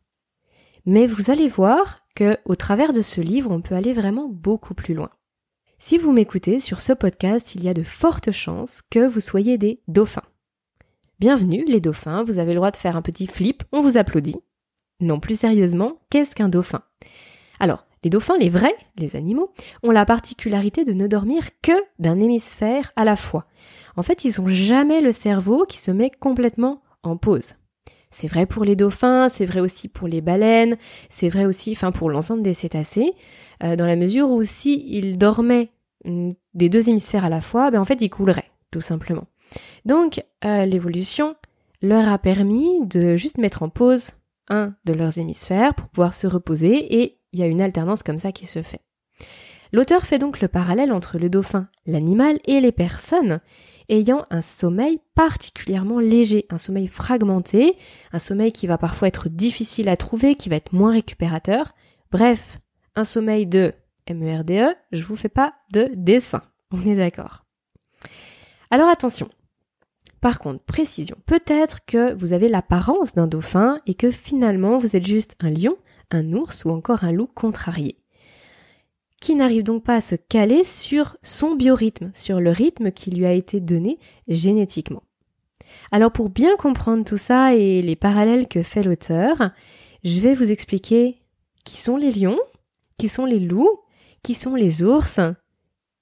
Mais 0.85 1.05
vous 1.05 1.29
allez 1.29 1.47
voir 1.47 1.99
que, 2.15 2.37
au 2.45 2.55
travers 2.55 2.93
de 2.93 3.01
ce 3.01 3.21
livre, 3.21 3.51
on 3.51 3.61
peut 3.61 3.75
aller 3.75 3.93
vraiment 3.93 4.27
beaucoup 4.27 4.73
plus 4.73 4.95
loin. 4.95 5.11
Si 5.77 5.97
vous 5.97 6.11
m'écoutez 6.11 6.59
sur 6.59 6.81
ce 6.81 6.93
podcast, 6.93 7.55
il 7.55 7.63
y 7.63 7.69
a 7.69 7.73
de 7.73 7.83
fortes 7.83 8.31
chances 8.31 8.81
que 8.89 9.05
vous 9.05 9.19
soyez 9.19 9.57
des 9.57 9.81
dauphins. 9.87 10.23
Bienvenue 11.19 11.63
les 11.67 11.79
dauphins, 11.79 12.23
vous 12.23 12.39
avez 12.39 12.53
le 12.53 12.57
droit 12.57 12.71
de 12.71 12.77
faire 12.77 12.97
un 12.97 13.01
petit 13.01 13.27
flip, 13.27 13.63
on 13.71 13.81
vous 13.81 13.97
applaudit. 13.97 14.35
Non, 14.99 15.19
plus 15.19 15.39
sérieusement, 15.39 15.99
qu'est-ce 16.09 16.35
qu'un 16.35 16.49
dauphin? 16.49 16.81
Alors, 17.59 17.85
les 18.03 18.09
dauphins, 18.09 18.37
les 18.37 18.49
vrais, 18.49 18.75
les 18.97 19.15
animaux, 19.15 19.51
ont 19.81 19.91
la 19.91 20.05
particularité 20.05 20.83
de 20.83 20.93
ne 20.93 21.07
dormir 21.07 21.43
que 21.61 21.71
d'un 21.99 22.19
hémisphère 22.19 22.91
à 22.95 23.05
la 23.05 23.15
fois. 23.15 23.45
En 23.95 24.03
fait, 24.03 24.25
ils 24.25 24.39
n'ont 24.39 24.47
jamais 24.47 25.01
le 25.01 25.11
cerveau 25.11 25.65
qui 25.67 25.77
se 25.77 25.91
met 25.91 26.09
complètement 26.09 26.81
en 27.03 27.17
pause. 27.17 27.55
C'est 28.11 28.27
vrai 28.27 28.45
pour 28.45 28.63
les 28.63 28.75
dauphins, 28.75 29.27
c'est 29.27 29.45
vrai 29.45 29.59
aussi 29.59 29.87
pour 29.87 30.07
les 30.07 30.21
baleines, 30.21 30.77
c'est 31.09 31.29
vrai 31.29 31.45
aussi, 31.45 31.71
enfin 31.71 31.91
pour 31.91 32.11
l'ensemble 32.11 32.43
des 32.43 32.53
cétacés, 32.53 33.13
euh, 33.63 33.75
dans 33.75 33.87
la 33.87 33.95
mesure 33.95 34.29
où 34.29 34.43
si 34.43 35.01
dormaient 35.17 35.71
mm, 36.05 36.31
des 36.53 36.69
deux 36.69 36.89
hémisphères 36.89 37.25
à 37.25 37.29
la 37.29 37.41
fois, 37.41 37.71
ben 37.71 37.81
en 37.81 37.85
fait 37.85 38.01
ils 38.01 38.11
couleraient, 38.11 38.51
tout 38.69 38.81
simplement. 38.81 39.25
Donc 39.85 40.23
euh, 40.45 40.65
l'évolution 40.65 41.35
leur 41.81 42.07
a 42.07 42.19
permis 42.19 42.85
de 42.85 43.17
juste 43.17 43.39
mettre 43.39 43.63
en 43.63 43.69
pause 43.69 44.11
un 44.47 44.75
de 44.85 44.93
leurs 44.93 45.17
hémisphères 45.17 45.73
pour 45.73 45.87
pouvoir 45.87 46.13
se 46.13 46.27
reposer 46.27 47.01
et 47.01 47.17
il 47.33 47.39
y 47.39 47.43
a 47.43 47.47
une 47.47 47.61
alternance 47.61 48.03
comme 48.03 48.17
ça 48.17 48.31
qui 48.31 48.45
se 48.45 48.61
fait. 48.61 48.81
L'auteur 49.71 50.05
fait 50.05 50.19
donc 50.19 50.39
le 50.39 50.47
parallèle 50.47 50.93
entre 50.93 51.17
le 51.17 51.29
dauphin, 51.29 51.67
l'animal 51.85 52.39
et 52.45 52.61
les 52.61 52.71
personnes 52.71 53.41
ayant 53.89 54.25
un 54.29 54.41
sommeil 54.41 54.99
particulièrement 55.15 55.99
léger, 55.99 56.45
un 56.49 56.57
sommeil 56.57 56.87
fragmenté, 56.87 57.75
un 58.11 58.19
sommeil 58.19 58.51
qui 58.51 58.67
va 58.67 58.77
parfois 58.77 59.07
être 59.07 59.29
difficile 59.29 59.89
à 59.89 59.97
trouver, 59.97 60.35
qui 60.35 60.49
va 60.49 60.55
être 60.55 60.73
moins 60.73 60.93
récupérateur. 60.93 61.73
Bref, 62.11 62.59
un 62.95 63.03
sommeil 63.03 63.45
de 63.45 63.73
MERDE, 64.09 64.75
je 64.91 65.03
vous 65.03 65.15
fais 65.15 65.29
pas 65.29 65.53
de 65.73 65.89
dessin. 65.95 66.41
On 66.71 66.81
est 66.85 66.95
d'accord. 66.95 67.45
Alors 68.69 68.89
attention. 68.89 69.29
Par 70.21 70.39
contre, 70.39 70.63
précision. 70.63 71.17
Peut-être 71.25 71.85
que 71.85 72.13
vous 72.13 72.31
avez 72.31 72.47
l'apparence 72.47 73.13
d'un 73.13 73.27
dauphin 73.27 73.77
et 73.85 73.93
que 73.93 74.09
finalement 74.09 74.77
vous 74.77 74.95
êtes 74.95 75.05
juste 75.05 75.35
un 75.41 75.49
lion, 75.49 75.75
un 76.15 76.33
ours 76.33 76.65
ou 76.65 76.69
encore 76.69 77.03
un 77.03 77.11
loup 77.11 77.27
contrarié 77.27 77.97
qui 79.23 79.35
n'arrive 79.35 79.63
donc 79.63 79.85
pas 79.85 79.95
à 79.95 80.01
se 80.01 80.15
caler 80.15 80.65
sur 80.65 81.15
son 81.21 81.55
biorhythme, 81.55 82.11
sur 82.13 82.41
le 82.41 82.51
rythme 82.51 82.91
qui 82.91 83.09
lui 83.09 83.25
a 83.25 83.31
été 83.31 83.61
donné 83.61 83.97
génétiquement. 84.27 85.01
Alors 85.93 86.11
pour 86.11 86.27
bien 86.27 86.57
comprendre 86.57 87.05
tout 87.05 87.15
ça 87.15 87.55
et 87.55 87.81
les 87.81 87.95
parallèles 87.95 88.49
que 88.49 88.63
fait 88.63 88.83
l'auteur, 88.83 89.51
je 90.03 90.19
vais 90.19 90.33
vous 90.33 90.51
expliquer 90.51 91.21
qui 91.63 91.77
sont 91.77 91.95
les 91.95 92.11
lions, 92.11 92.39
qui 92.97 93.07
sont 93.07 93.23
les 93.23 93.39
loups, 93.39 93.79
qui 94.23 94.35
sont 94.35 94.55
les 94.55 94.83
ours, 94.83 95.21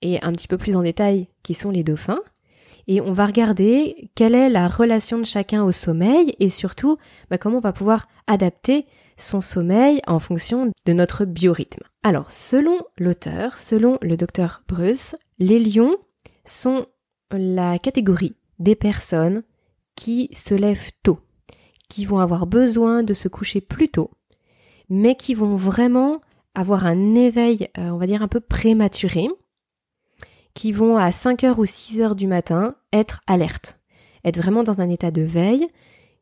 et 0.01 0.19
un 0.23 0.31
petit 0.31 0.47
peu 0.47 0.57
plus 0.57 0.75
en 0.75 0.81
détail, 0.81 1.27
qui 1.43 1.53
sont 1.53 1.69
les 1.69 1.83
dauphins. 1.83 2.21
Et 2.87 3.01
on 3.01 3.13
va 3.13 3.27
regarder 3.27 4.09
quelle 4.15 4.33
est 4.33 4.49
la 4.49 4.67
relation 4.67 5.19
de 5.19 5.25
chacun 5.25 5.63
au 5.63 5.71
sommeil 5.71 6.33
et 6.39 6.49
surtout 6.49 6.97
bah, 7.29 7.37
comment 7.37 7.57
on 7.57 7.61
va 7.61 7.71
pouvoir 7.71 8.07
adapter 8.25 8.87
son 9.21 9.41
sommeil 9.41 10.01
en 10.07 10.19
fonction 10.19 10.71
de 10.85 10.93
notre 10.93 11.25
biorhythme. 11.25 11.83
Alors, 12.03 12.31
selon 12.31 12.79
l'auteur, 12.97 13.59
selon 13.59 13.97
le 14.01 14.17
docteur 14.17 14.63
Bruce, 14.67 15.15
les 15.39 15.59
lions 15.59 15.97
sont 16.45 16.87
la 17.31 17.79
catégorie 17.79 18.35
des 18.59 18.75
personnes 18.75 19.43
qui 19.95 20.29
se 20.33 20.53
lèvent 20.53 20.91
tôt, 21.03 21.19
qui 21.89 22.05
vont 22.05 22.19
avoir 22.19 22.47
besoin 22.47 23.03
de 23.03 23.13
se 23.13 23.27
coucher 23.27 23.61
plus 23.61 23.89
tôt, 23.89 24.11
mais 24.89 25.15
qui 25.15 25.33
vont 25.33 25.55
vraiment 25.55 26.21
avoir 26.55 26.85
un 26.85 27.15
éveil, 27.15 27.69
euh, 27.77 27.89
on 27.89 27.97
va 27.97 28.07
dire, 28.07 28.21
un 28.21 28.27
peu 28.27 28.39
prématuré, 28.39 29.27
qui 30.53 30.71
vont 30.71 30.97
à 30.97 31.11
5h 31.11 31.55
ou 31.57 31.65
6h 31.65 32.15
du 32.15 32.27
matin 32.27 32.75
être 32.91 33.21
alertes, 33.27 33.79
être 34.25 34.37
vraiment 34.37 34.63
dans 34.63 34.81
un 34.81 34.89
état 34.89 35.11
de 35.11 35.21
veille, 35.21 35.67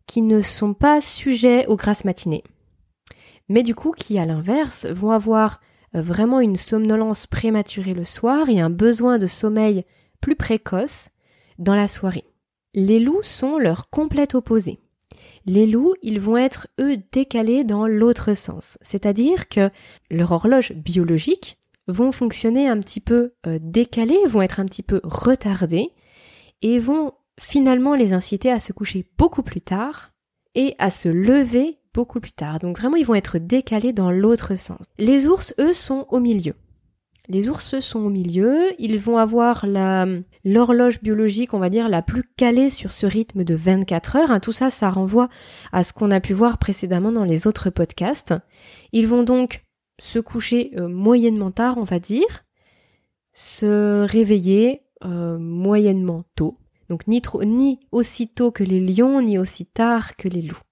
qui 0.06 0.22
ne 0.22 0.42
sont 0.42 0.74
pas 0.74 1.02
sujets 1.02 1.66
aux 1.68 1.76
grasses 1.76 2.06
matinées 2.06 2.44
mais 3.50 3.64
du 3.64 3.76
coup 3.76 3.92
qui 3.92 4.18
à 4.18 4.26
l'inverse 4.26 4.86
vont 4.86 5.12
avoir 5.12 5.60
euh, 5.96 6.02
vraiment 6.02 6.40
une 6.40 6.56
somnolence 6.56 7.28
prématurée 7.28 7.94
le 7.94 8.06
soir 8.06 8.50
et 8.50 8.60
un 8.60 8.70
besoin 8.70 9.18
de 9.18 9.28
sommeil 9.28 9.84
plus 10.22 10.36
précoce 10.36 11.10
dans 11.58 11.76
la 11.76 11.88
soirée. 11.88 12.26
Les 12.74 13.00
loups 13.00 13.24
sont 13.24 13.58
leur 13.58 13.90
complète 13.90 14.36
opposé. 14.36 14.80
Les 15.46 15.66
loups, 15.66 15.96
ils 16.04 16.20
vont 16.20 16.38
être 16.38 16.68
eux 16.80 16.98
décalés 17.12 17.64
dans 17.64 17.88
l'autre 17.88 18.34
sens, 18.36 18.78
c'est-à-dire 18.82 19.50
que 19.50 19.72
leur 20.12 20.32
horloge 20.32 20.74
biologique 20.74 21.58
vont 21.88 22.12
fonctionner 22.12 22.68
un 22.68 22.80
petit 22.80 23.00
peu 23.00 23.34
euh, 23.48 23.58
décalés, 23.60 24.24
vont 24.28 24.44
être 24.44 24.60
un 24.60 24.66
petit 24.66 24.84
peu 24.84 25.02
retardés 25.04 25.90
et 26.62 26.78
vont 26.78 27.14
finalement 27.40 27.96
les 27.96 28.14
inciter 28.14 28.52
à 28.52 28.60
se 28.60 28.74
coucher 28.74 29.10
beaucoup 29.18 29.42
plus 29.42 29.62
tard 29.62 30.12
et 30.54 30.76
à 30.78 30.92
se 30.92 31.10
lever 31.10 31.79
beaucoup 31.94 32.20
plus 32.20 32.32
tard. 32.32 32.60
Donc 32.60 32.80
vraiment, 32.80 32.96
ils 32.96 33.06
vont 33.06 33.16
être 33.16 33.38
décalés 33.38 33.94
dans 33.94 34.12
l'autre 34.12 34.56
sens. 34.56 34.80
Les 34.98 35.28
ours, 35.28 35.54
eux, 35.60 35.74
sont 35.74 36.06
au 36.10 36.20
milieu. 36.20 36.54
Les 37.30 37.48
ours 37.48 37.78
sont 37.80 38.00
au 38.00 38.10
milieu, 38.10 38.74
ils 38.80 38.98
vont 38.98 39.18
avoir 39.18 39.68
l'horloge 40.44 41.00
biologique, 41.00 41.54
on 41.54 41.60
va 41.60 41.70
dire, 41.70 41.88
la 41.88 42.02
plus 42.02 42.24
calée 42.24 42.72
sur 42.72 42.92
ce 42.92 43.06
rythme 43.06 43.44
de 43.44 43.54
24 43.54 44.16
heures. 44.16 44.32
Hein, 44.32 44.40
tout 44.40 44.52
ça, 44.52 44.72
ça 44.72 44.90
renvoie 44.90 45.30
à 45.72 45.84
ce 45.84 45.94
qu'on 45.94 46.10
a 46.10 46.22
pu 46.22 46.34
voir 46.34 46.58
précédemment 46.58 47.12
dans 47.12 47.26
les 47.26 47.46
autres 47.46 47.70
podcasts. 47.70 48.34
Ils 48.94 49.08
vont 49.08 49.22
donc 49.22 49.64
se 50.00 50.18
coucher 50.18 50.72
euh, 50.78 50.88
moyennement 50.88 51.52
tard, 51.52 51.78
on 51.78 51.84
va 51.84 52.00
dire, 52.00 52.46
se 53.32 54.04
réveiller 54.08 54.82
euh, 55.06 55.38
moyennement 55.38 56.24
tôt. 56.36 56.58
Donc 56.90 57.08
ni, 57.08 57.22
trop, 57.22 57.44
ni 57.44 57.80
aussi 57.92 58.28
tôt 58.28 58.50
que 58.50 58.64
les 58.64 58.80
lions, 58.80 59.22
ni 59.22 59.38
aussi 59.38 59.68
tard 59.68 60.16
que 60.16 60.28
les 60.28 60.42
loups. 60.42 60.64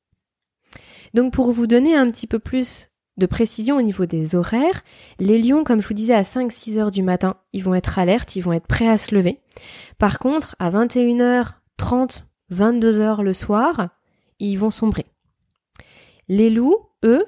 Donc 1.14 1.34
pour 1.34 1.52
vous 1.52 1.68
donner 1.68 1.96
un 1.96 2.10
petit 2.12 2.28
peu 2.28 2.40
plus 2.40 2.90
de 3.18 3.26
précision 3.26 3.78
au 3.78 3.82
niveau 3.82 4.06
des 4.06 4.36
horaires, 4.36 4.84
les 5.20 5.42
lions, 5.42 5.64
comme 5.64 5.82
je 5.82 5.88
vous 5.88 5.94
disais, 5.94 6.14
à 6.14 6.22
5-6 6.22 6.78
heures 6.78 6.92
du 6.92 7.02
matin, 7.02 7.38
ils 7.52 7.64
vont 7.64 7.74
être 7.74 7.98
alertes, 8.00 8.36
ils 8.36 8.42
vont 8.42 8.54
être 8.54 8.68
prêts 8.68 8.88
à 8.88 8.98
se 8.98 9.16
lever. 9.16 9.40
Par 9.98 10.20
contre, 10.20 10.56
à 10.60 10.70
21h30, 10.70 12.24
22h 12.54 13.24
le 13.24 13.34
soir, 13.34 13.90
ils 14.40 14.58
vont 14.58 14.70
sombrer. 14.70 15.06
Les 16.28 16.50
loups, 16.50 16.78
eux, 17.04 17.26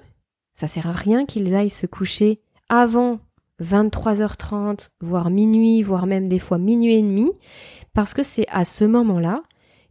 ça 0.53 0.67
sert 0.67 0.88
à 0.88 0.91
rien 0.91 1.25
qu'ils 1.25 1.55
aillent 1.55 1.69
se 1.69 1.88
coucher 1.88 2.41
avant 2.69 3.19
23h30, 3.62 4.89
voire 5.01 5.29
minuit, 5.29 5.81
voire 5.81 6.05
même 6.05 6.29
des 6.29 6.39
fois 6.39 6.57
minuit 6.57 6.95
et 6.95 7.01
demi, 7.01 7.31
parce 7.93 8.13
que 8.13 8.24
c'est 8.24 8.48
à 8.50 8.63
ce 8.63 8.86
moment-là 8.86 9.43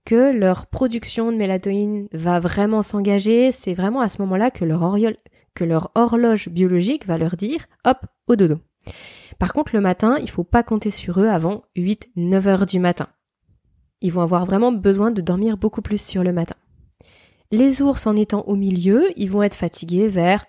que 0.09 0.33
leur 0.33 0.69
production 0.69 1.31
de 1.31 1.37
mélatonine 1.37 2.09
va 2.15 2.41
vraiment 2.41 2.81
s'engager, 2.81 3.53
c'est 3.53 3.75
vraiment 3.75 4.01
à 4.01 4.09
ce 4.09 4.23
moment-là 4.23 4.51
que 4.51 4.65
leur, 4.65 5.91
horloge 5.95 6.49
biologique 6.49 7.07
va 7.07 7.19
leur 7.19 7.37
dire 7.37 7.67
hop, 7.85 7.99
au 8.27 8.35
dodo. 8.35 8.59
Par 9.39 9.53
contre, 9.53 9.75
le 9.75 9.83
matin, 9.83 10.17
il 10.19 10.31
faut 10.31 10.45
pas 10.45 10.63
compter 10.63 10.91
sur 10.91 11.21
eux 11.21 11.29
avant 11.29 11.63
8-9 11.77 12.47
heures 12.49 12.65
du 12.65 12.79
matin. 12.79 13.09
Ils 14.01 14.11
vont 14.11 14.23
avoir 14.23 14.47
vraiment 14.47 14.73
besoin 14.73 15.11
de 15.11 15.21
dormir 15.21 15.59
beaucoup 15.59 15.83
plus 15.83 16.01
sur 16.01 16.25
le 16.25 16.33
matin. 16.33 16.57
Les 17.51 17.83
ours, 17.83 18.07
en 18.07 18.17
étant 18.17 18.45
au 18.47 18.57
milieu, 18.57 19.11
ils 19.17 19.31
vont 19.31 19.43
être 19.43 19.57
fatigués 19.57 20.09
vers 20.09 20.47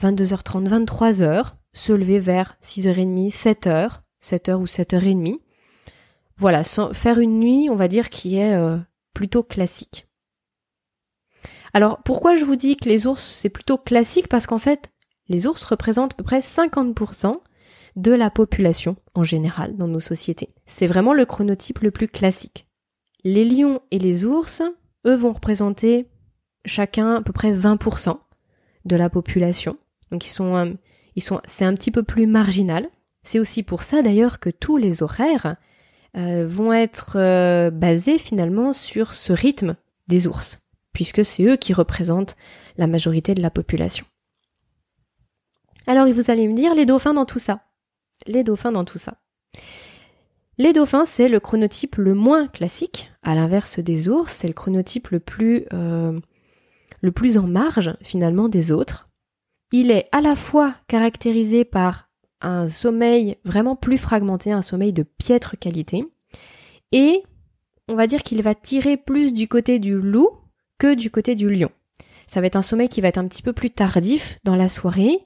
22h30, 0.00 0.86
23h, 0.86 1.52
se 1.74 1.92
lever 1.92 2.18
vers 2.18 2.56
6h30, 2.62 3.30
7h, 3.30 3.98
7h 4.22 4.54
ou 4.54 4.64
7h30. 4.64 5.38
Voilà, 6.38 6.64
sans 6.64 6.94
faire 6.94 7.18
une 7.18 7.40
nuit, 7.40 7.68
on 7.68 7.76
va 7.76 7.88
dire, 7.88 8.08
qui 8.08 8.38
est 8.38 8.54
euh, 8.54 8.78
plutôt 9.14 9.42
classique. 9.42 10.06
Alors 11.74 12.02
pourquoi 12.02 12.36
je 12.36 12.44
vous 12.44 12.56
dis 12.56 12.76
que 12.76 12.88
les 12.88 13.06
ours 13.06 13.22
c'est 13.22 13.48
plutôt 13.48 13.78
classique? 13.78 14.28
Parce 14.28 14.46
qu'en 14.46 14.58
fait, 14.58 14.90
les 15.28 15.46
ours 15.46 15.62
représentent 15.64 16.12
à 16.12 16.16
peu 16.16 16.24
près 16.24 16.40
50% 16.40 17.40
de 17.96 18.12
la 18.12 18.30
population 18.30 18.96
en 19.14 19.24
général 19.24 19.76
dans 19.76 19.88
nos 19.88 20.00
sociétés. 20.00 20.54
C'est 20.66 20.86
vraiment 20.86 21.14
le 21.14 21.26
chronotype 21.26 21.80
le 21.80 21.90
plus 21.90 22.08
classique. 22.08 22.66
Les 23.24 23.44
lions 23.44 23.80
et 23.90 23.98
les 23.98 24.24
ours, 24.24 24.62
eux, 25.06 25.14
vont 25.14 25.32
représenter 25.32 26.08
chacun 26.64 27.16
à 27.16 27.22
peu 27.22 27.32
près 27.32 27.52
20% 27.52 28.18
de 28.84 28.96
la 28.96 29.10
population. 29.10 29.76
Donc 30.10 30.26
ils 30.26 30.30
sont, 30.30 30.56
euh, 30.56 30.72
ils 31.16 31.22
sont, 31.22 31.40
c'est 31.44 31.64
un 31.64 31.74
petit 31.74 31.90
peu 31.90 32.02
plus 32.02 32.26
marginal. 32.26 32.88
C'est 33.22 33.38
aussi 33.38 33.62
pour 33.62 33.82
ça 33.82 34.02
d'ailleurs 34.02 34.40
que 34.40 34.50
tous 34.50 34.76
les 34.76 35.02
horaires 35.02 35.56
euh, 36.16 36.46
vont 36.46 36.72
être 36.72 37.16
euh, 37.16 37.70
basés 37.70 38.18
finalement 38.18 38.72
sur 38.72 39.14
ce 39.14 39.32
rythme 39.32 39.76
des 40.08 40.26
ours, 40.26 40.60
puisque 40.92 41.24
c'est 41.24 41.44
eux 41.44 41.56
qui 41.56 41.72
représentent 41.72 42.36
la 42.76 42.86
majorité 42.86 43.34
de 43.34 43.42
la 43.42 43.50
population. 43.50 44.06
Alors 45.86 46.06
vous 46.06 46.30
allez 46.30 46.46
me 46.48 46.54
dire 46.54 46.74
les 46.74 46.86
dauphins 46.86 47.14
dans 47.14 47.26
tout 47.26 47.38
ça? 47.38 47.62
Les 48.26 48.44
dauphins 48.44 48.72
dans 48.72 48.84
tout 48.84 48.98
ça. 48.98 49.14
Les 50.58 50.72
dauphins, 50.72 51.06
c'est 51.06 51.28
le 51.28 51.40
chronotype 51.40 51.96
le 51.96 52.14
moins 52.14 52.46
classique, 52.46 53.10
à 53.22 53.34
l'inverse 53.34 53.78
des 53.78 54.08
ours, 54.08 54.30
c'est 54.30 54.48
le 54.48 54.52
chronotype 54.52 55.08
le 55.08 55.18
plus, 55.18 55.64
euh, 55.72 56.20
le 57.00 57.12
plus 57.12 57.38
en 57.38 57.46
marge 57.46 57.96
finalement 58.02 58.48
des 58.48 58.70
autres. 58.70 59.08
Il 59.72 59.90
est 59.90 60.08
à 60.12 60.20
la 60.20 60.36
fois 60.36 60.74
caractérisé 60.88 61.64
par 61.64 62.10
un 62.42 62.68
sommeil 62.68 63.36
vraiment 63.44 63.76
plus 63.76 63.98
fragmenté, 63.98 64.52
un 64.52 64.62
sommeil 64.62 64.92
de 64.92 65.02
piètre 65.02 65.58
qualité. 65.58 66.04
Et 66.92 67.22
on 67.88 67.94
va 67.94 68.06
dire 68.06 68.22
qu'il 68.22 68.42
va 68.42 68.54
tirer 68.54 68.96
plus 68.96 69.32
du 69.32 69.48
côté 69.48 69.78
du 69.78 69.98
loup 69.98 70.28
que 70.78 70.94
du 70.94 71.10
côté 71.10 71.34
du 71.34 71.50
lion. 71.50 71.70
Ça 72.26 72.40
va 72.40 72.46
être 72.46 72.56
un 72.56 72.62
sommeil 72.62 72.88
qui 72.88 73.00
va 73.00 73.08
être 73.08 73.18
un 73.18 73.26
petit 73.26 73.42
peu 73.42 73.52
plus 73.52 73.70
tardif 73.70 74.38
dans 74.44 74.56
la 74.56 74.68
soirée, 74.68 75.18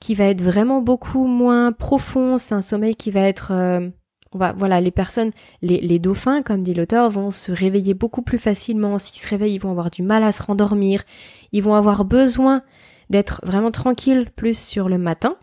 qui 0.00 0.14
va 0.14 0.24
être 0.24 0.42
vraiment 0.42 0.80
beaucoup 0.80 1.26
moins 1.26 1.72
profond. 1.72 2.38
C'est 2.38 2.54
un 2.54 2.60
sommeil 2.60 2.94
qui 2.94 3.10
va 3.10 3.22
être, 3.22 3.52
euh, 3.52 3.88
voilà, 4.32 4.80
les 4.80 4.90
personnes, 4.90 5.30
les, 5.62 5.80
les 5.80 5.98
dauphins, 5.98 6.42
comme 6.42 6.62
dit 6.62 6.74
l'auteur, 6.74 7.10
vont 7.10 7.30
se 7.30 7.52
réveiller 7.52 7.94
beaucoup 7.94 8.22
plus 8.22 8.38
facilement. 8.38 8.98
S'ils 8.98 9.20
se 9.20 9.28
réveillent, 9.28 9.54
ils 9.54 9.60
vont 9.60 9.70
avoir 9.70 9.90
du 9.90 10.02
mal 10.02 10.22
à 10.22 10.32
se 10.32 10.42
rendormir. 10.42 11.02
Ils 11.52 11.62
vont 11.62 11.74
avoir 11.74 12.04
besoin 12.04 12.62
d'être 13.10 13.40
vraiment 13.44 13.70
tranquilles 13.70 14.30
plus 14.34 14.58
sur 14.58 14.88
le 14.88 14.98
matin 14.98 15.36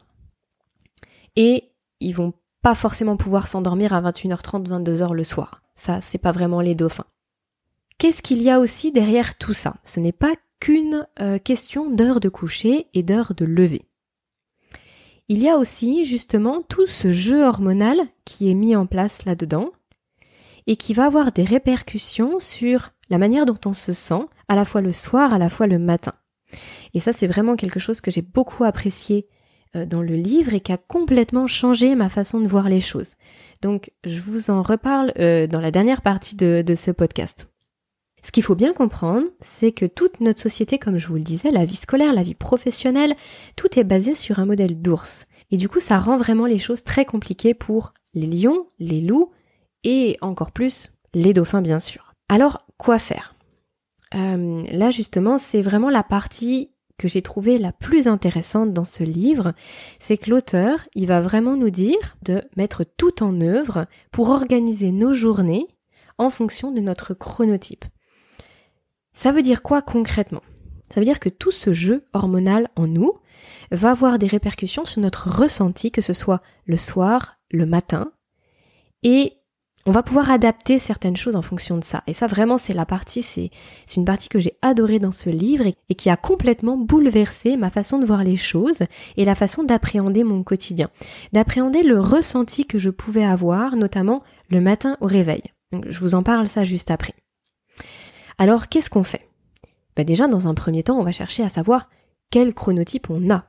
et 1.36 1.72
ils 2.00 2.16
vont 2.16 2.34
pas 2.62 2.76
forcément 2.76 3.18
pouvoir 3.18 3.48
s'endormir 3.48 3.94
à 3.94 4.02
21h30, 4.02 4.68
22h 4.68 5.14
le 5.14 5.24
soir. 5.24 5.62
Ça, 5.76 6.00
c'est 6.02 6.18
pas 6.18 6.32
vraiment 6.32 6.62
les 6.62 6.76
dauphins. 6.76 7.06
Qu'est-ce 7.98 8.22
qu'il 8.22 8.42
y 8.42 8.50
a 8.50 8.60
aussi 8.60 8.92
derrière 8.92 9.38
tout 9.38 9.54
ça? 9.54 9.76
Ce 9.84 10.00
n'est 10.00 10.12
pas 10.12 10.34
qu'une 10.60 11.08
euh, 11.20 11.38
question 11.40 11.90
d'heure 11.90 12.20
de 12.20 12.30
coucher 12.30 12.88
et 12.94 13.04
d'heure 13.04 13.34
de 13.36 13.46
lever. 13.46 13.84
Il 15.28 15.40
y 15.40 15.50
a 15.50 15.58
aussi 15.58 16.06
justement 16.06 16.62
tout 16.62 16.88
ce 16.88 17.12
jeu 17.12 17.44
hormonal 17.44 18.00
qui 18.26 18.50
est 18.50 18.54
mis 18.54 18.76
en 18.76 18.86
place 18.86 19.26
là-dedans 19.26 19.72
et 20.68 20.76
qui 20.76 20.94
va 20.94 21.06
avoir 21.06 21.32
des 21.32 21.44
répercussions 21.44 22.40
sur 22.40 22.90
la 23.10 23.18
manière 23.18 23.46
dont 23.46 23.58
on 23.66 23.74
se 23.74 23.94
sent, 23.94 24.26
à 24.48 24.56
la 24.56 24.66
fois 24.66 24.82
le 24.82 24.92
soir, 24.92 25.34
à 25.34 25.38
la 25.38 25.50
fois 25.50 25.68
le 25.68 25.80
matin. 25.80 26.14
Et 26.94 27.00
ça, 27.00 27.14
c'est 27.14 27.28
vraiment 27.28 27.56
quelque 27.56 27.80
chose 27.80 28.02
que 28.02 28.12
j'ai 28.12 28.22
beaucoup 28.22 28.64
apprécié 28.64 29.28
dans 29.74 30.01
le 30.01 30.16
livre 30.16 30.54
et 30.54 30.60
qui 30.60 30.72
a 30.72 30.78
complètement 30.78 31.48
changé 31.48 31.96
ma 31.96 32.10
façon 32.10 32.40
de 32.40 32.48
voir 32.48 32.70
les 32.70 32.82
choses. 32.82 33.13
Donc, 33.62 33.92
je 34.04 34.20
vous 34.20 34.50
en 34.50 34.62
reparle 34.62 35.13
euh, 35.20 35.48
dans 35.48 35.62
la 35.62 35.72
dernière 35.72 36.01
partie 36.01 36.36
de, 36.36 36.63
de 36.66 36.75
ce 36.75 36.92
podcast. 36.92 37.48
Ce 38.24 38.32
qu'il 38.32 38.44
faut 38.44 38.56
bien 38.56 38.74
comprendre, 38.74 39.28
c'est 39.40 39.72
que 39.72 39.86
toute 39.86 40.20
notre 40.20 40.42
société, 40.42 40.78
comme 40.78 40.98
je 40.98 41.08
vous 41.08 41.16
le 41.16 41.22
disais, 41.22 41.50
la 41.51 41.66
vie 41.66 41.75
scolaire, 41.75 42.13
la 42.13 42.24
vie 42.24 42.36
professionnelle, 42.36 43.16
tout 43.56 43.80
est 43.80 43.84
basé 43.84 44.13
sur 44.13 44.40
un 44.40 44.46
modèle 44.46 44.82
d'ours. 44.82 45.25
Et 45.50 45.58
du 45.58 45.68
coup, 45.68 45.80
ça 45.80 45.98
rend 46.00 46.18
vraiment 46.18 46.46
les 46.46 46.60
choses 46.60 46.84
très 46.84 47.06
compliquées 47.06 47.54
pour 47.54 47.94
les 48.13 48.28
lions, 48.28 48.68
les 48.80 49.01
loups 49.01 49.32
et 49.84 50.18
encore 50.22 50.51
plus 50.51 50.94
les 51.13 51.34
dauphins, 51.34 51.62
bien 51.62 51.80
sûr. 51.80 52.13
Alors, 52.30 52.66
quoi 52.78 53.00
faire? 53.00 53.36
Euh, 54.13 54.63
Là, 54.72 54.92
justement, 54.92 55.38
c'est 55.38 55.62
vraiment 55.62 55.90
la 55.90 56.04
partie 56.04 56.72
que 57.01 57.08
j'ai 57.08 57.24
trouvée 57.24 57.58
la 57.58 57.72
plus 57.72 58.08
intéressante 58.08 58.74
dans 58.74 58.84
ce 58.84 59.03
livre, 59.03 59.53
c'est 59.98 60.17
que 60.17 60.29
l'auteur, 60.29 60.86
il 60.93 61.08
va 61.08 61.20
vraiment 61.20 61.55
nous 61.55 61.72
dire 61.72 62.15
de 62.22 62.43
mettre 62.55 62.84
tout 62.84 63.24
en 63.24 63.41
œuvre 63.41 63.88
pour 64.12 64.29
organiser 64.29 64.91
nos 64.91 65.12
journées 65.12 65.67
en 66.20 66.29
fonction 66.29 66.72
de 66.72 66.79
notre 66.79 67.15
chronotype. 67.15 67.86
Ça 69.13 69.31
veut 69.31 69.41
dire 69.41 69.63
quoi 69.63 69.81
concrètement? 69.81 70.43
Ça 70.93 71.00
veut 71.00 71.05
dire 71.05 71.20
que 71.20 71.29
tout 71.29 71.51
ce 71.51 71.74
jeu 71.74 72.05
hormonal 72.13 72.70
en 72.75 72.86
nous 72.86 73.13
va 73.72 73.91
avoir 73.91 74.20
des 74.20 74.27
répercussions 74.27 74.86
sur 74.86 75.01
notre 75.01 75.27
ressenti, 75.27 75.91
que 75.91 76.01
ce 76.01 76.13
soit 76.13 76.43
le 76.65 76.77
soir, 76.77 77.39
le 77.50 77.65
matin, 77.65 78.12
et 79.01 79.40
on 79.86 79.92
va 79.92 80.04
pouvoir 80.04 80.30
adapter 80.30 80.80
certaines 80.80 81.18
choses 81.18 81.36
en 81.36 81.42
fonction 81.42 81.78
de 81.78 81.84
ça. 81.84 82.04
Et 82.08 82.14
ça 82.14 82.28
vraiment 82.28 82.58
c'est 82.58 82.74
la 82.74 82.86
partie, 82.86 83.24
c'est 83.24 83.52
une 83.96 84.06
partie 84.06 84.30
que 84.30 84.40
j'ai 84.40 84.58
adorée 84.62 85.00
dans 85.00 85.12
ce 85.12 85.30
livre 85.30 85.66
et, 85.90 85.96
qui 85.96 86.10
a 86.10 86.18
complètement 86.18 86.78
bouleversé 86.78 87.58
ma 87.58 87.70
façon 87.70 87.98
de 87.98 88.06
voir 88.06 88.24
les 88.24 88.38
choses 88.38 88.84
et 89.18 89.26
la 89.26 89.36
façon 89.36 89.64
d'appréhender 89.64 90.24
mon 90.24 90.44
quotidien. 90.44 90.90
D'appréhender 91.34 91.84
le 91.84 92.00
ressenti 92.00 92.66
que 92.66 92.80
je 92.80 92.90
pouvais 92.90 93.26
avoir, 93.26 93.76
notamment 93.76 94.24
le 94.50 94.62
matin 94.62 94.98
au 95.02 95.08
réveil. 95.08 95.44
je 95.88 96.00
vous 96.00 96.16
en 96.16 96.24
parle 96.24 96.48
ça 96.48 96.64
juste 96.64 96.92
après. 96.92 97.14
Alors, 98.38 98.70
qu'est-ce 98.70 98.90
qu'on 98.90 99.04
fait? 99.04 99.28
Ben 99.96 100.06
Déjà, 100.06 100.28
dans 100.28 100.48
un 100.48 100.54
premier 100.54 100.84
temps, 100.84 101.00
on 101.00 101.04
va 101.04 101.12
chercher 101.12 101.44
à 101.44 101.50
savoir 101.50 101.90
quel 102.32 102.54
chronotype 102.54 103.10
on 103.10 103.30
a. 103.30 103.46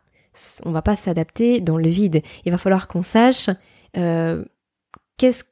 On 0.65 0.73
va 0.73 0.83
pas 0.83 0.97
s'adapter 0.97 1.61
dans 1.61 1.79
le 1.79 1.89
vide. 1.89 2.23
Il 2.45 2.53
va 2.53 2.59
falloir 2.59 2.89
qu'on 2.89 3.03
sache 3.03 3.51
euh, 3.97 4.45
qu'est-ce 5.19 5.45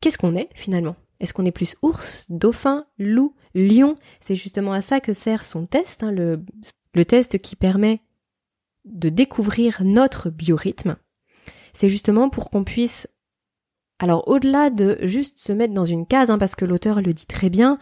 qu'est-ce 0.00 0.18
qu'on 0.18 0.36
est 0.36 0.48
finalement? 0.54 0.96
Est-ce 1.20 1.32
qu'on 1.32 1.44
est 1.44 1.52
plus 1.52 1.76
ours, 1.82 2.26
dauphin, 2.28 2.86
loup, 2.98 3.34
lion? 3.54 3.96
C'est 4.20 4.36
justement 4.36 4.72
à 4.72 4.82
ça 4.82 5.00
que 5.00 5.12
sert 5.12 5.42
son 5.42 5.66
test, 5.66 6.02
hein, 6.02 6.12
le, 6.12 6.44
test 7.04 7.38
qui 7.38 7.56
permet 7.56 8.00
de 8.84 9.08
découvrir 9.08 9.82
notre 9.84 10.30
biorhythme. 10.30 10.96
C'est 11.72 11.88
justement 11.88 12.28
pour 12.28 12.50
qu'on 12.50 12.64
puisse 12.64 13.08
alors 14.00 14.28
au-delà 14.28 14.70
de 14.70 14.96
juste 15.02 15.40
se 15.40 15.52
mettre 15.52 15.74
dans 15.74 15.84
une 15.84 16.06
case, 16.06 16.30
hein, 16.30 16.38
parce 16.38 16.54
que 16.54 16.64
l'auteur 16.64 17.02
le 17.02 17.12
dit 17.12 17.26
très 17.26 17.50
bien, 17.50 17.78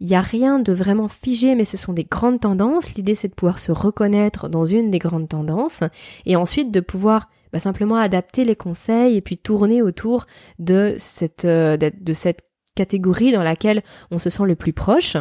il 0.00 0.08
n'y 0.08 0.16
a 0.16 0.20
rien 0.20 0.58
de 0.58 0.72
vraiment 0.72 1.06
figé, 1.06 1.54
mais 1.54 1.64
ce 1.64 1.76
sont 1.76 1.92
des 1.92 2.02
grandes 2.02 2.40
tendances. 2.40 2.94
L'idée 2.94 3.14
c'est 3.14 3.28
de 3.28 3.34
pouvoir 3.34 3.60
se 3.60 3.70
reconnaître 3.70 4.48
dans 4.48 4.64
une 4.64 4.90
des 4.90 4.98
grandes 4.98 5.28
tendances, 5.28 5.84
et 6.26 6.34
ensuite 6.34 6.72
de 6.72 6.80
pouvoir 6.80 7.28
bah, 7.52 7.58
simplement 7.58 7.96
adapter 7.96 8.44
les 8.44 8.56
conseils 8.56 9.16
et 9.16 9.20
puis 9.20 9.38
tourner 9.38 9.82
autour 9.82 10.26
de 10.58 10.94
cette, 10.98 11.44
euh, 11.44 11.76
de 11.76 12.12
cette 12.12 12.42
catégorie 12.74 13.32
dans 13.32 13.42
laquelle 13.42 13.82
on 14.10 14.18
se 14.18 14.30
sent 14.30 14.44
le 14.44 14.56
plus 14.56 14.72
proche 14.72 15.16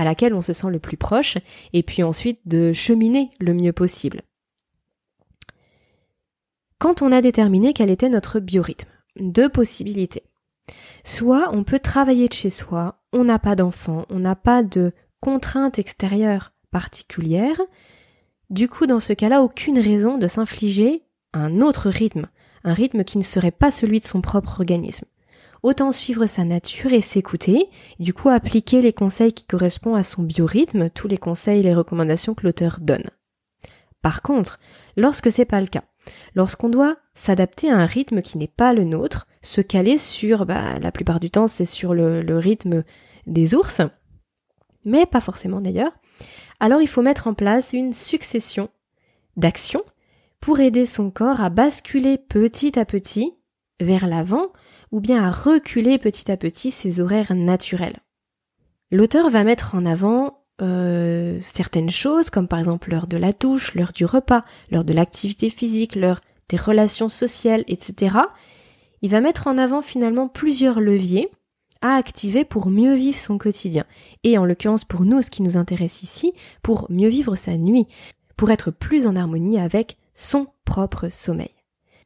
à 0.00 0.04
laquelle 0.04 0.32
on 0.32 0.40
se 0.40 0.54
sent 0.54 0.68
le 0.70 0.78
plus 0.78 0.96
proche, 0.96 1.36
et 1.74 1.82
puis 1.82 2.02
ensuite 2.02 2.40
de 2.46 2.72
cheminer 2.72 3.28
le 3.38 3.52
mieux 3.52 3.74
possible. 3.74 4.22
Quand 6.78 7.02
on 7.02 7.12
a 7.12 7.20
déterminé 7.20 7.74
quel 7.74 7.90
était 7.90 8.08
notre 8.08 8.40
biorhythme, 8.40 8.88
deux 9.16 9.50
possibilités. 9.50 10.22
Soit 11.04 11.50
on 11.52 11.64
peut 11.64 11.80
travailler 11.80 12.28
de 12.28 12.32
chez 12.32 12.48
soi, 12.48 13.02
on 13.12 13.24
n'a 13.24 13.38
pas 13.38 13.56
d'enfant, 13.56 14.06
on 14.08 14.20
n'a 14.20 14.36
pas 14.36 14.62
de 14.62 14.92
contraintes 15.20 15.78
extérieures 15.78 16.54
particulières. 16.70 17.60
Du 18.48 18.70
coup, 18.70 18.86
dans 18.86 19.00
ce 19.00 19.12
cas-là, 19.12 19.42
aucune 19.42 19.78
raison 19.78 20.16
de 20.16 20.28
s'infliger 20.28 21.02
un 21.32 21.60
autre 21.60 21.88
rythme, 21.88 22.26
un 22.64 22.74
rythme 22.74 23.04
qui 23.04 23.18
ne 23.18 23.22
serait 23.22 23.50
pas 23.50 23.70
celui 23.70 24.00
de 24.00 24.04
son 24.04 24.20
propre 24.20 24.60
organisme. 24.60 25.06
Autant 25.62 25.92
suivre 25.92 26.26
sa 26.26 26.44
nature 26.44 26.92
et 26.92 27.02
s'écouter, 27.02 27.68
du 27.98 28.14
coup 28.14 28.30
appliquer 28.30 28.80
les 28.80 28.92
conseils 28.92 29.32
qui 29.32 29.44
correspondent 29.44 29.98
à 29.98 30.02
son 30.02 30.22
biorhythme, 30.22 30.88
tous 30.90 31.06
les 31.08 31.18
conseils 31.18 31.60
et 31.60 31.62
les 31.62 31.74
recommandations 31.74 32.34
que 32.34 32.44
l'auteur 32.44 32.78
donne. 32.80 33.10
Par 34.00 34.22
contre, 34.22 34.58
lorsque 34.96 35.30
c'est 35.30 35.44
pas 35.44 35.60
le 35.60 35.66
cas, 35.66 35.84
Lorsqu'on 36.34 36.68
doit 36.68 36.96
s'adapter 37.14 37.70
à 37.70 37.76
un 37.76 37.86
rythme 37.86 38.22
qui 38.22 38.38
n'est 38.38 38.48
pas 38.48 38.72
le 38.72 38.84
nôtre, 38.84 39.26
se 39.42 39.60
caler 39.60 39.98
sur, 39.98 40.46
bah, 40.46 40.78
la 40.80 40.92
plupart 40.92 41.20
du 41.20 41.30
temps, 41.30 41.48
c'est 41.48 41.66
sur 41.66 41.94
le, 41.94 42.22
le 42.22 42.38
rythme 42.38 42.84
des 43.26 43.54
ours, 43.54 43.82
mais 44.84 45.06
pas 45.06 45.20
forcément 45.20 45.60
d'ailleurs, 45.60 45.92
alors 46.58 46.80
il 46.80 46.88
faut 46.88 47.02
mettre 47.02 47.26
en 47.26 47.34
place 47.34 47.72
une 47.72 47.92
succession 47.92 48.68
d'actions 49.36 49.84
pour 50.40 50.60
aider 50.60 50.86
son 50.86 51.10
corps 51.10 51.40
à 51.40 51.50
basculer 51.50 52.18
petit 52.18 52.78
à 52.78 52.84
petit 52.84 53.34
vers 53.80 54.06
l'avant 54.06 54.48
ou 54.90 55.00
bien 55.00 55.22
à 55.22 55.30
reculer 55.30 55.98
petit 55.98 56.30
à 56.30 56.36
petit 56.36 56.70
ses 56.70 57.00
horaires 57.00 57.34
naturels. 57.34 58.00
L'auteur 58.90 59.30
va 59.30 59.44
mettre 59.44 59.74
en 59.74 59.86
avant 59.86 60.44
euh, 60.62 61.38
certaines 61.40 61.90
choses, 61.90 62.28
comme 62.28 62.48
par 62.48 62.58
exemple 62.58 62.90
l'heure 62.90 63.06
de 63.06 63.16
la 63.16 63.32
douche, 63.32 63.74
l'heure 63.74 63.92
du 63.92 64.04
repas, 64.04 64.44
l'heure 64.70 64.84
de 64.84 64.92
l'activité 64.92 65.48
physique, 65.48 65.94
l'heure 65.94 66.20
des 66.48 66.56
relations 66.56 67.08
sociales, 67.08 67.64
etc., 67.68 68.16
il 69.02 69.10
va 69.10 69.20
mettre 69.20 69.46
en 69.46 69.56
avant 69.56 69.80
finalement 69.80 70.28
plusieurs 70.28 70.80
leviers 70.80 71.30
à 71.80 71.94
activer 71.94 72.44
pour 72.44 72.68
mieux 72.68 72.94
vivre 72.94 73.16
son 73.16 73.38
quotidien. 73.38 73.84
Et 74.24 74.36
en 74.36 74.44
l'occurrence 74.44 74.84
pour 74.84 75.06
nous, 75.06 75.22
ce 75.22 75.30
qui 75.30 75.42
nous 75.42 75.56
intéresse 75.56 76.02
ici, 76.02 76.34
pour 76.62 76.86
mieux 76.90 77.08
vivre 77.08 77.36
sa 77.36 77.56
nuit, 77.56 77.86
pour 78.36 78.50
être 78.50 78.70
plus 78.70 79.06
en 79.06 79.16
harmonie 79.16 79.58
avec 79.58 79.96
son 80.20 80.48
propre 80.66 81.08
sommeil. 81.08 81.54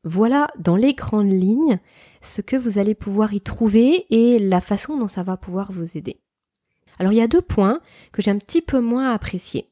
Voilà 0.04 0.46
dans 0.58 0.76
les 0.76 0.94
grandes 0.94 1.32
lignes 1.32 1.80
ce 2.22 2.42
que 2.42 2.56
vous 2.56 2.78
allez 2.78 2.94
pouvoir 2.94 3.34
y 3.34 3.40
trouver 3.40 4.06
et 4.10 4.38
la 4.38 4.60
façon 4.60 4.96
dont 4.96 5.08
ça 5.08 5.22
va 5.22 5.36
pouvoir 5.36 5.72
vous 5.72 5.96
aider. 5.96 6.20
Alors 6.98 7.12
il 7.12 7.16
y 7.16 7.22
a 7.22 7.26
deux 7.26 7.42
points 7.42 7.80
que 8.12 8.22
j'ai 8.22 8.30
un 8.30 8.38
petit 8.38 8.60
peu 8.60 8.80
moins 8.80 9.10
appréciés. 9.12 9.68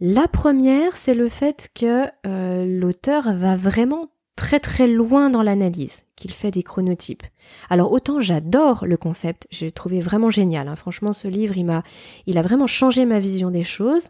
La 0.00 0.26
première, 0.26 0.96
c'est 0.96 1.14
le 1.14 1.28
fait 1.28 1.70
que 1.74 2.06
euh, 2.26 2.64
l'auteur 2.64 3.34
va 3.36 3.56
vraiment 3.56 4.08
très 4.34 4.58
très 4.58 4.86
loin 4.86 5.28
dans 5.28 5.42
l'analyse, 5.42 6.04
qu'il 6.16 6.32
fait 6.32 6.50
des 6.50 6.62
chronotypes. 6.62 7.24
Alors 7.68 7.92
autant 7.92 8.20
j'adore 8.20 8.86
le 8.86 8.96
concept, 8.96 9.46
j'ai 9.50 9.70
trouvé 9.70 10.00
vraiment 10.00 10.30
génial. 10.30 10.66
Hein. 10.66 10.76
Franchement, 10.76 11.12
ce 11.12 11.28
livre, 11.28 11.58
il 11.58 11.66
m'a, 11.66 11.82
il 12.26 12.38
a 12.38 12.42
vraiment 12.42 12.66
changé 12.66 13.04
ma 13.04 13.18
vision 13.18 13.50
des 13.50 13.64
choses. 13.64 14.08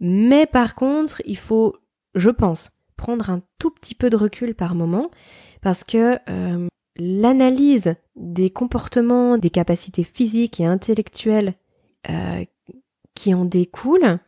Mais 0.00 0.44
par 0.44 0.74
contre, 0.74 1.22
il 1.24 1.38
faut, 1.38 1.76
je 2.14 2.30
pense, 2.30 2.72
prendre 2.96 3.30
un 3.30 3.42
tout 3.58 3.70
petit 3.70 3.94
peu 3.94 4.10
de 4.10 4.16
recul 4.16 4.54
par 4.54 4.74
moment, 4.74 5.10
parce 5.60 5.84
que 5.84 6.18
euh, 6.28 6.68
l'analyse 6.96 7.94
des 8.16 8.50
comportements, 8.50 9.38
des 9.38 9.50
capacités 9.50 10.04
physiques 10.04 10.60
et 10.60 10.66
intellectuelles 10.66 11.54
euh, 12.08 12.44
qui 13.14 13.34
en 13.34 13.44
découlent, 13.44 14.18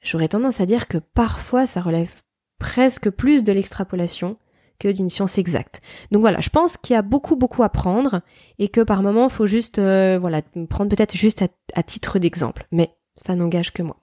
j'aurais 0.00 0.28
tendance 0.28 0.60
à 0.60 0.66
dire 0.66 0.88
que 0.88 0.98
parfois 0.98 1.66
ça 1.66 1.80
relève 1.80 2.10
presque 2.58 3.10
plus 3.10 3.42
de 3.42 3.52
l'extrapolation 3.52 4.36
que 4.78 4.88
d'une 4.88 5.10
science 5.10 5.38
exacte. 5.38 5.80
Donc 6.10 6.22
voilà, 6.22 6.40
je 6.40 6.48
pense 6.48 6.76
qu'il 6.76 6.94
y 6.94 6.96
a 6.96 7.02
beaucoup 7.02 7.36
beaucoup 7.36 7.62
à 7.62 7.68
prendre 7.68 8.22
et 8.58 8.68
que 8.68 8.80
par 8.80 9.02
moment 9.02 9.28
faut 9.28 9.46
juste 9.46 9.78
euh, 9.78 10.18
voilà 10.18 10.42
prendre 10.68 10.94
peut-être 10.94 11.16
juste 11.16 11.44
à 11.74 11.82
titre 11.82 12.18
d'exemple, 12.18 12.66
mais 12.72 12.90
ça 13.16 13.34
n'engage 13.34 13.72
que 13.72 13.82
moi. 13.82 13.96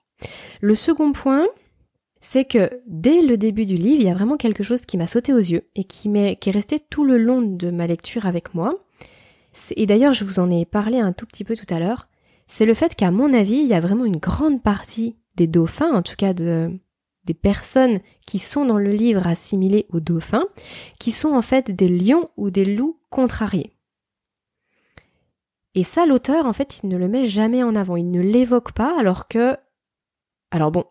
Le 0.62 0.76
second 0.76 1.12
point, 1.12 1.48
c'est 2.22 2.46
que 2.46 2.70
dès 2.88 3.22
le 3.22 3.38
début 3.38 3.66
du 3.66 3.76
livre, 3.76 4.02
il 4.02 4.08
y 4.08 4.12
a 4.12 4.16
vraiment 4.16 4.38
quelque 4.38 4.64
chose 4.64 4.86
qui 4.86 4.98
m'a 4.98 5.08
sauté 5.08 5.34
aux 5.34 5.38
yeux 5.38 5.68
et 5.76 5.84
qui, 5.84 6.10
est, 6.16 6.36
qui 6.38 6.50
est 6.50 6.54
resté 6.54 6.80
tout 6.80 7.04
le 7.04 7.18
long 7.18 7.42
de 7.42 7.72
ma 7.72 7.88
lecture 7.88 8.26
avec 8.26 8.54
moi. 8.54 8.76
Et 9.76 9.86
d'ailleurs, 9.86 10.14
je 10.14 10.24
vous 10.24 10.40
en 10.40 10.50
ai 10.52 10.66
parlé 10.66 11.00
un 11.00 11.14
tout 11.14 11.26
petit 11.26 11.44
peu 11.44 11.56
tout 11.56 11.72
à 11.74 11.80
l'heure. 11.80 12.08
C'est 12.48 12.66
le 12.66 12.74
fait 12.74 12.96
qu'à 12.96 13.12
mon 13.12 13.34
avis, 13.34 13.58
il 13.58 13.68
y 13.68 13.74
a 13.74 13.82
vraiment 13.82 14.06
une 14.06 14.18
grande 14.18 14.62
partie 14.62 15.16
des 15.36 15.48
dauphins, 15.48 15.94
en 15.94 16.02
tout 16.02 16.16
cas 16.16 16.34
de, 16.34 16.72
des 17.26 17.34
personnes 17.34 18.00
qui 18.26 18.40
sont 18.40 18.66
dans 18.66 18.78
le 18.78 18.92
livre 18.92 19.28
assimilées 19.28 19.86
aux 19.90 20.00
dauphins, 20.00 20.46
qui 21.00 21.12
sont 21.12 21.34
en 21.34 21.42
fait 21.42 21.72
des 21.72 21.90
lions 21.90 22.30
ou 22.38 22.50
des 22.50 22.66
loups 22.66 23.00
contrariés. 23.10 23.74
Et 25.76 25.84
ça, 25.84 26.08
l'auteur, 26.08 26.48
en 26.48 26.54
fait, 26.54 26.80
il 26.82 26.90
ne 26.90 26.98
le 26.98 27.08
met 27.08 27.26
jamais 27.26 27.62
en 27.62 27.76
avant, 27.76 27.98
il 27.98 28.10
ne 28.10 28.22
l'évoque 28.22 28.72
pas, 28.72 28.98
alors 29.00 29.28
que... 29.28 29.56
Alors 30.50 30.72
bon, 30.72 30.86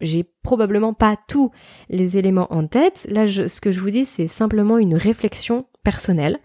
j'ai 0.00 0.24
probablement 0.42 0.94
pas 0.94 1.16
tous 1.28 1.50
les 1.88 2.18
éléments 2.18 2.52
en 2.52 2.66
tête. 2.66 3.06
Là, 3.10 3.26
ce 3.26 3.60
que 3.60 3.70
je 3.70 3.80
vous 3.80 3.90
dis, 3.90 4.04
c'est 4.04 4.28
simplement 4.28 4.78
une 4.78 4.94
réflexion 4.94 5.66
personnelle 5.82 6.38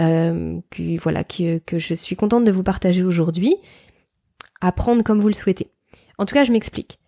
euh, 0.00 0.58
que, 0.70 0.98
voilà, 1.00 1.24
que, 1.24 1.58
que 1.58 1.78
je 1.78 1.94
suis 1.94 2.16
contente 2.16 2.44
de 2.44 2.52
vous 2.52 2.62
partager 2.62 3.02
aujourd'hui. 3.02 3.56
À 4.60 4.72
prendre 4.72 5.02
comme 5.02 5.20
vous 5.20 5.28
le 5.28 5.34
souhaitez. 5.34 5.68
En 6.18 6.24
tout 6.24 6.34
cas, 6.34 6.44
je 6.44 6.52
m'explique. 6.52 6.98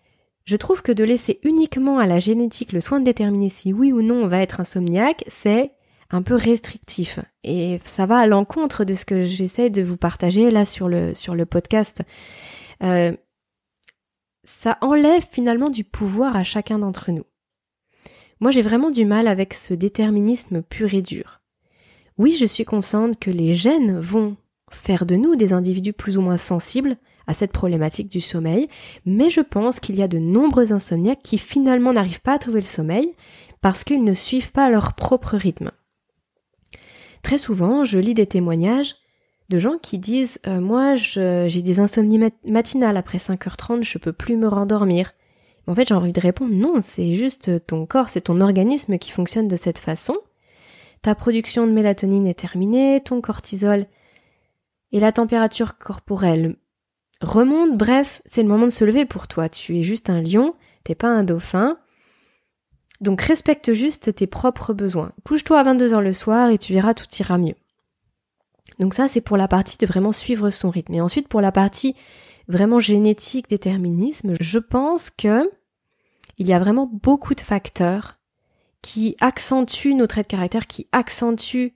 Je 0.45 0.57
trouve 0.57 0.83
que 0.83 0.93
de 0.93 1.05
laisser 1.05 1.41
uniquement 1.43 1.99
à 1.99 2.07
la 2.07 2.21
génétique 2.21 2.73
le 2.73 2.81
soin 2.81 3.01
de 3.01 3.05
déterminer 3.05 3.51
si 3.51 3.73
oui 3.73 3.93
ou 3.93 4.01
non 4.01 4.23
on 4.23 4.29
va 4.29 4.41
être 4.41 4.61
insomniaque, 4.61 5.25
c'est 5.29 5.73
un 6.11 6.23
peu 6.23 6.35
restrictif. 6.35 7.21
Et 7.45 7.81
ça 7.85 8.07
va 8.07 8.19
à 8.19 8.27
l'encontre 8.27 8.85
de 8.85 8.95
ce 8.95 9.05
que 9.05 9.23
j'essaie 9.25 9.71
de 9.71 9.83
vous 9.83 9.99
partager 9.99 10.51
là 10.51 10.65
sur 10.65 10.89
le, 10.89 11.15
sur 11.15 11.35
le 11.35 11.45
podcast. 11.45 12.03
Euh, 12.83 13.13
ça 14.49 14.79
enlève 14.81 15.27
finalement 15.31 15.69
du 15.69 15.85
pouvoir 15.85 16.35
à 16.35 16.43
chacun 16.43 16.79
d'entre 16.79 17.13
nous. 17.13 17.25
Moi 18.41 18.51
j'ai 18.51 18.63
vraiment 18.63 18.91
du 18.91 19.05
mal 19.05 19.29
avec 19.29 19.53
ce 19.53 19.75
déterminisme 19.75 20.63
pur 20.63 20.95
et 20.95 21.03
dur. 21.03 21.41
Oui, 22.17 22.33
je 22.33 22.47
suis 22.47 22.65
consciente 22.65 23.19
que 23.21 23.31
les 23.31 23.55
gènes 23.55 24.01
vont 24.01 24.37
faire 24.71 25.07
de 25.07 25.17
nous 25.17 25.37
des 25.37 25.53
individus 25.53 25.93
plus 25.93 26.19
ou 26.19 26.23
moins 26.23 26.39
sensibles 26.39 26.97
à 27.27 27.35
cette 27.35 27.53
problématique 27.53 28.09
du 28.09 28.21
sommeil, 28.21 28.69
mais 29.05 29.29
je 29.29 29.43
pense 29.43 29.81
qu'il 29.81 29.97
y 29.97 30.03
a 30.03 30.09
de 30.09 30.19
nombreux 30.19 30.73
insomniaques 30.73 31.23
qui 31.23 31.39
finalement 31.39 31.93
n'arrivent 31.93 32.23
pas 32.23 32.35
à 32.35 32.39
trouver 32.39 32.61
le 32.61 32.67
sommeil 32.67 33.15
parce 33.61 33.85
qu'ils 33.85 34.03
ne 34.03 34.15
suivent 34.15 34.53
pas 34.53 34.71
leur 34.71 34.95
propre 34.95 35.37
rythme. 35.37 35.71
Très 37.23 37.39
souvent, 37.39 37.85
je 37.85 37.99
lis 37.99 38.15
des 38.15 38.27
témoignages 38.27 38.97
de 39.49 39.59
gens 39.59 39.79
qui 39.79 39.99
disent 39.99 40.39
euh, 40.47 40.61
moi 40.61 40.95
j'ai 40.95 41.63
des 41.63 41.81
insomnies 41.81 42.21
matinales 42.45 42.97
après 42.97 43.19
5h30, 43.19 43.83
je 43.83 43.99
peux 43.99 44.13
plus 44.13 44.37
me 44.37 44.49
rendormir. 44.49 45.13
En 45.67 45.75
fait, 45.75 45.89
j'ai 45.89 45.95
envie 45.95 46.15
de 46.15 46.21
répondre 46.21 46.55
non, 46.55 46.81
c'est 46.81 47.15
juste 47.15 47.67
ton 47.67 47.85
corps, 47.85 48.09
c'est 48.09 48.23
ton 48.23 48.41
organisme 48.41 48.97
qui 48.97 49.11
fonctionne 49.11 49.49
de 49.49 49.57
cette 49.57 49.79
façon. 49.79 50.17
Ta 51.03 51.15
production 51.15 51.67
de 51.67 51.73
mélatonine 51.73 52.27
est 52.27 52.39
terminée, 52.39 53.03
ton 53.05 53.21
cortisol 53.21 53.87
et 54.93 55.01
la 55.01 55.13
température 55.13 55.77
corporelle 55.77 56.57
remonte, 57.21 57.77
bref, 57.77 58.23
c'est 58.25 58.43
le 58.43 58.49
moment 58.49 58.67
de 58.67 58.71
se 58.71 58.85
lever 58.85 59.05
pour 59.05 59.29
toi. 59.29 59.49
Tu 59.49 59.79
es 59.79 59.83
juste 59.83 60.11
un 60.11 60.23
lion, 60.23 60.55
t'es 60.85 60.95
pas 60.95 61.09
un 61.09 61.25
dauphin. 61.25 61.79
Donc 63.01 63.21
respecte 63.21 63.73
juste 63.73 64.15
tes 64.15 64.27
propres 64.27 64.73
besoins. 64.73 65.13
Couche-toi 65.25 65.61
à 65.61 65.75
22h 65.75 66.01
le 66.01 66.13
soir 66.13 66.51
et 66.51 66.59
tu 66.59 66.73
verras 66.73 66.95
tout 66.95 67.07
ira 67.19 67.39
mieux. 67.39 67.55
Donc 68.79 68.95
ça 68.95 69.09
c'est 69.09 69.21
pour 69.21 69.37
la 69.37 69.49
partie 69.49 69.79
de 69.79 69.87
vraiment 69.87 70.13
suivre 70.13 70.51
son 70.51 70.71
rythme. 70.71 70.95
Et 70.95 71.01
ensuite 71.01 71.29
pour 71.29 71.41
la 71.41 71.53
partie 71.53 71.97
vraiment 72.49 72.81
génétique, 72.81 73.49
déterminisme, 73.49 74.35
je 74.41 74.59
pense 74.59 75.11
que 75.11 75.51
il 76.39 76.47
y 76.47 76.53
a 76.53 76.59
vraiment 76.59 76.89
beaucoup 76.91 77.35
de 77.35 77.41
facteurs 77.41 78.19
qui 78.81 79.17
accentuent 79.21 79.95
nos 79.95 80.07
traits 80.07 80.27
de 80.27 80.31
caractère, 80.31 80.67
qui 80.69 80.87
accentuent 80.93 81.75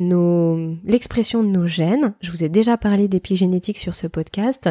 nos, 0.00 0.74
l'expression 0.84 1.44
de 1.44 1.48
nos 1.48 1.68
gènes. 1.68 2.14
Je 2.20 2.32
vous 2.32 2.42
ai 2.42 2.48
déjà 2.48 2.76
parlé 2.76 3.06
d'épigénétique 3.06 3.78
sur 3.78 3.94
ce 3.94 4.08
podcast. 4.08 4.68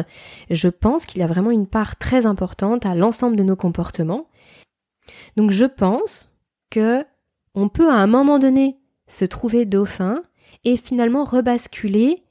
Je 0.50 0.68
pense 0.68 1.06
qu'il 1.06 1.22
a 1.22 1.26
vraiment 1.26 1.50
une 1.50 1.66
part 1.66 1.96
très 1.96 2.26
importante 2.26 2.84
à 2.84 2.94
l'ensemble 2.94 3.36
de 3.36 3.42
nos 3.42 3.56
comportements 3.56 4.28
donc 5.36 5.50
je 5.50 5.64
pense 5.64 6.30
que 6.70 7.04
on 7.54 7.68
peut 7.68 7.88
à 7.88 7.94
un 7.94 8.06
moment 8.06 8.38
donné 8.38 8.78
se 9.06 9.24
trouver 9.24 9.64
dauphin 9.64 10.22
et 10.66 10.76
finalement 10.76 11.24
rebasculer 11.24 12.24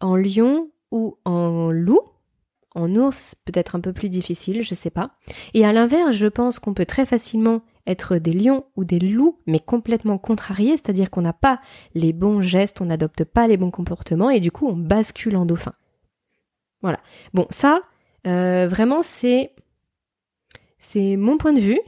en 0.00 0.14
lion 0.14 0.70
ou 0.92 1.16
en 1.24 1.72
loup. 1.72 2.02
En 2.74 2.94
ours, 2.94 3.34
peut-être 3.44 3.74
un 3.74 3.80
peu 3.80 3.92
plus 3.92 4.10
difficile, 4.10 4.62
je 4.62 4.74
sais 4.74 4.90
pas. 4.90 5.12
Et 5.54 5.64
à 5.64 5.72
l'inverse, 5.72 6.14
je 6.14 6.26
pense 6.26 6.60
qu'on 6.60 6.74
peut 6.74 6.86
très 6.86 7.06
facilement 7.06 7.62
être 7.86 8.18
des 8.18 8.34
lions 8.34 8.66
ou 8.76 8.84
des 8.84 9.00
loups, 9.00 9.38
mais 9.46 9.58
complètement 9.58 10.18
contrariés, 10.18 10.76
c'est-à-dire 10.76 11.10
qu'on 11.10 11.22
n'a 11.22 11.32
pas 11.32 11.60
les 11.94 12.12
bons 12.12 12.42
gestes, 12.42 12.82
on 12.82 12.84
n'adopte 12.84 13.24
pas 13.24 13.48
les 13.48 13.56
bons 13.56 13.70
comportements, 13.70 14.30
et 14.30 14.38
du 14.38 14.52
coup, 14.52 14.68
on 14.68 14.76
bascule 14.76 15.36
en 15.36 15.46
dauphin. 15.46 15.72
Voilà. 16.82 17.00
Bon, 17.32 17.46
ça, 17.50 17.80
euh, 18.26 18.68
vraiment, 18.68 19.00
c'est, 19.00 19.54
c'est 20.78 21.16
mon 21.16 21.38
point 21.38 21.54
de 21.54 21.60
vue. 21.60 21.80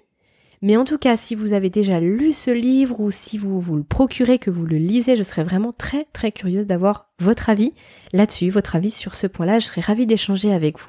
Mais 0.63 0.77
en 0.77 0.85
tout 0.85 0.99
cas, 0.99 1.17
si 1.17 1.35
vous 1.35 1.55
avez 1.55 1.71
déjà 1.71 2.01
lu 2.01 2.33
ce 2.33 2.51
livre 2.51 3.01
ou 3.01 3.11
si 3.11 3.39
vous 3.39 3.61
vous 3.61 3.77
le 3.77 3.83
procurez, 3.83 4.39
que 4.39 4.51
vous 4.51 4.67
le 4.67 4.77
lisez, 4.77 5.17
je 5.17 5.23
serais 5.23 5.45
vraiment 5.45 5.73
très 5.73 6.07
très 6.13 6.33
curieuse 6.33 6.67
d'avoir 6.67 7.11
votre 7.19 7.49
avis 7.49 7.73
là-dessus, 8.13 8.51
votre 8.51 8.77
avis 8.77 8.91
sur 8.91 9.15
ce 9.15 9.27
point-là. 9.27 9.59
Je 9.59 9.67
serais 9.67 9.81
ravie 9.81 10.07
d'échanger 10.07 10.53
avec 10.53 10.79
vous. 10.79 10.89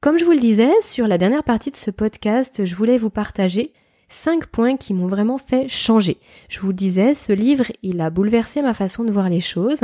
Comme 0.00 0.18
je 0.18 0.24
vous 0.24 0.32
le 0.32 0.40
disais, 0.40 0.72
sur 0.82 1.06
la 1.06 1.18
dernière 1.18 1.44
partie 1.44 1.70
de 1.70 1.76
ce 1.76 1.90
podcast, 1.90 2.64
je 2.64 2.74
voulais 2.74 2.98
vous 2.98 3.10
partager 3.10 3.72
cinq 4.08 4.46
points 4.46 4.76
qui 4.76 4.94
m'ont 4.94 5.06
vraiment 5.06 5.38
fait 5.38 5.68
changer. 5.68 6.18
Je 6.48 6.60
vous 6.60 6.68
le 6.68 6.74
disais, 6.74 7.14
ce 7.14 7.32
livre, 7.32 7.66
il 7.82 8.00
a 8.00 8.10
bouleversé 8.10 8.62
ma 8.62 8.74
façon 8.74 9.04
de 9.04 9.12
voir 9.12 9.28
les 9.28 9.40
choses 9.40 9.80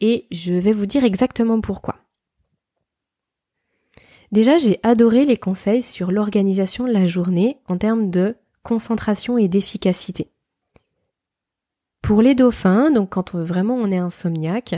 et 0.00 0.26
je 0.30 0.54
vais 0.54 0.72
vous 0.72 0.86
dire 0.86 1.04
exactement 1.04 1.60
pourquoi. 1.60 2.05
Déjà, 4.32 4.58
j'ai 4.58 4.80
adoré 4.82 5.24
les 5.24 5.36
conseils 5.36 5.82
sur 5.82 6.10
l'organisation 6.10 6.86
de 6.86 6.92
la 6.92 7.06
journée 7.06 7.58
en 7.66 7.78
termes 7.78 8.10
de 8.10 8.36
concentration 8.62 9.38
et 9.38 9.48
d'efficacité. 9.48 10.30
Pour 12.02 12.22
les 12.22 12.34
dauphins, 12.34 12.90
donc 12.90 13.10
quand 13.10 13.34
vraiment 13.34 13.74
on 13.74 13.90
est 13.90 13.98
insomniaque, 13.98 14.76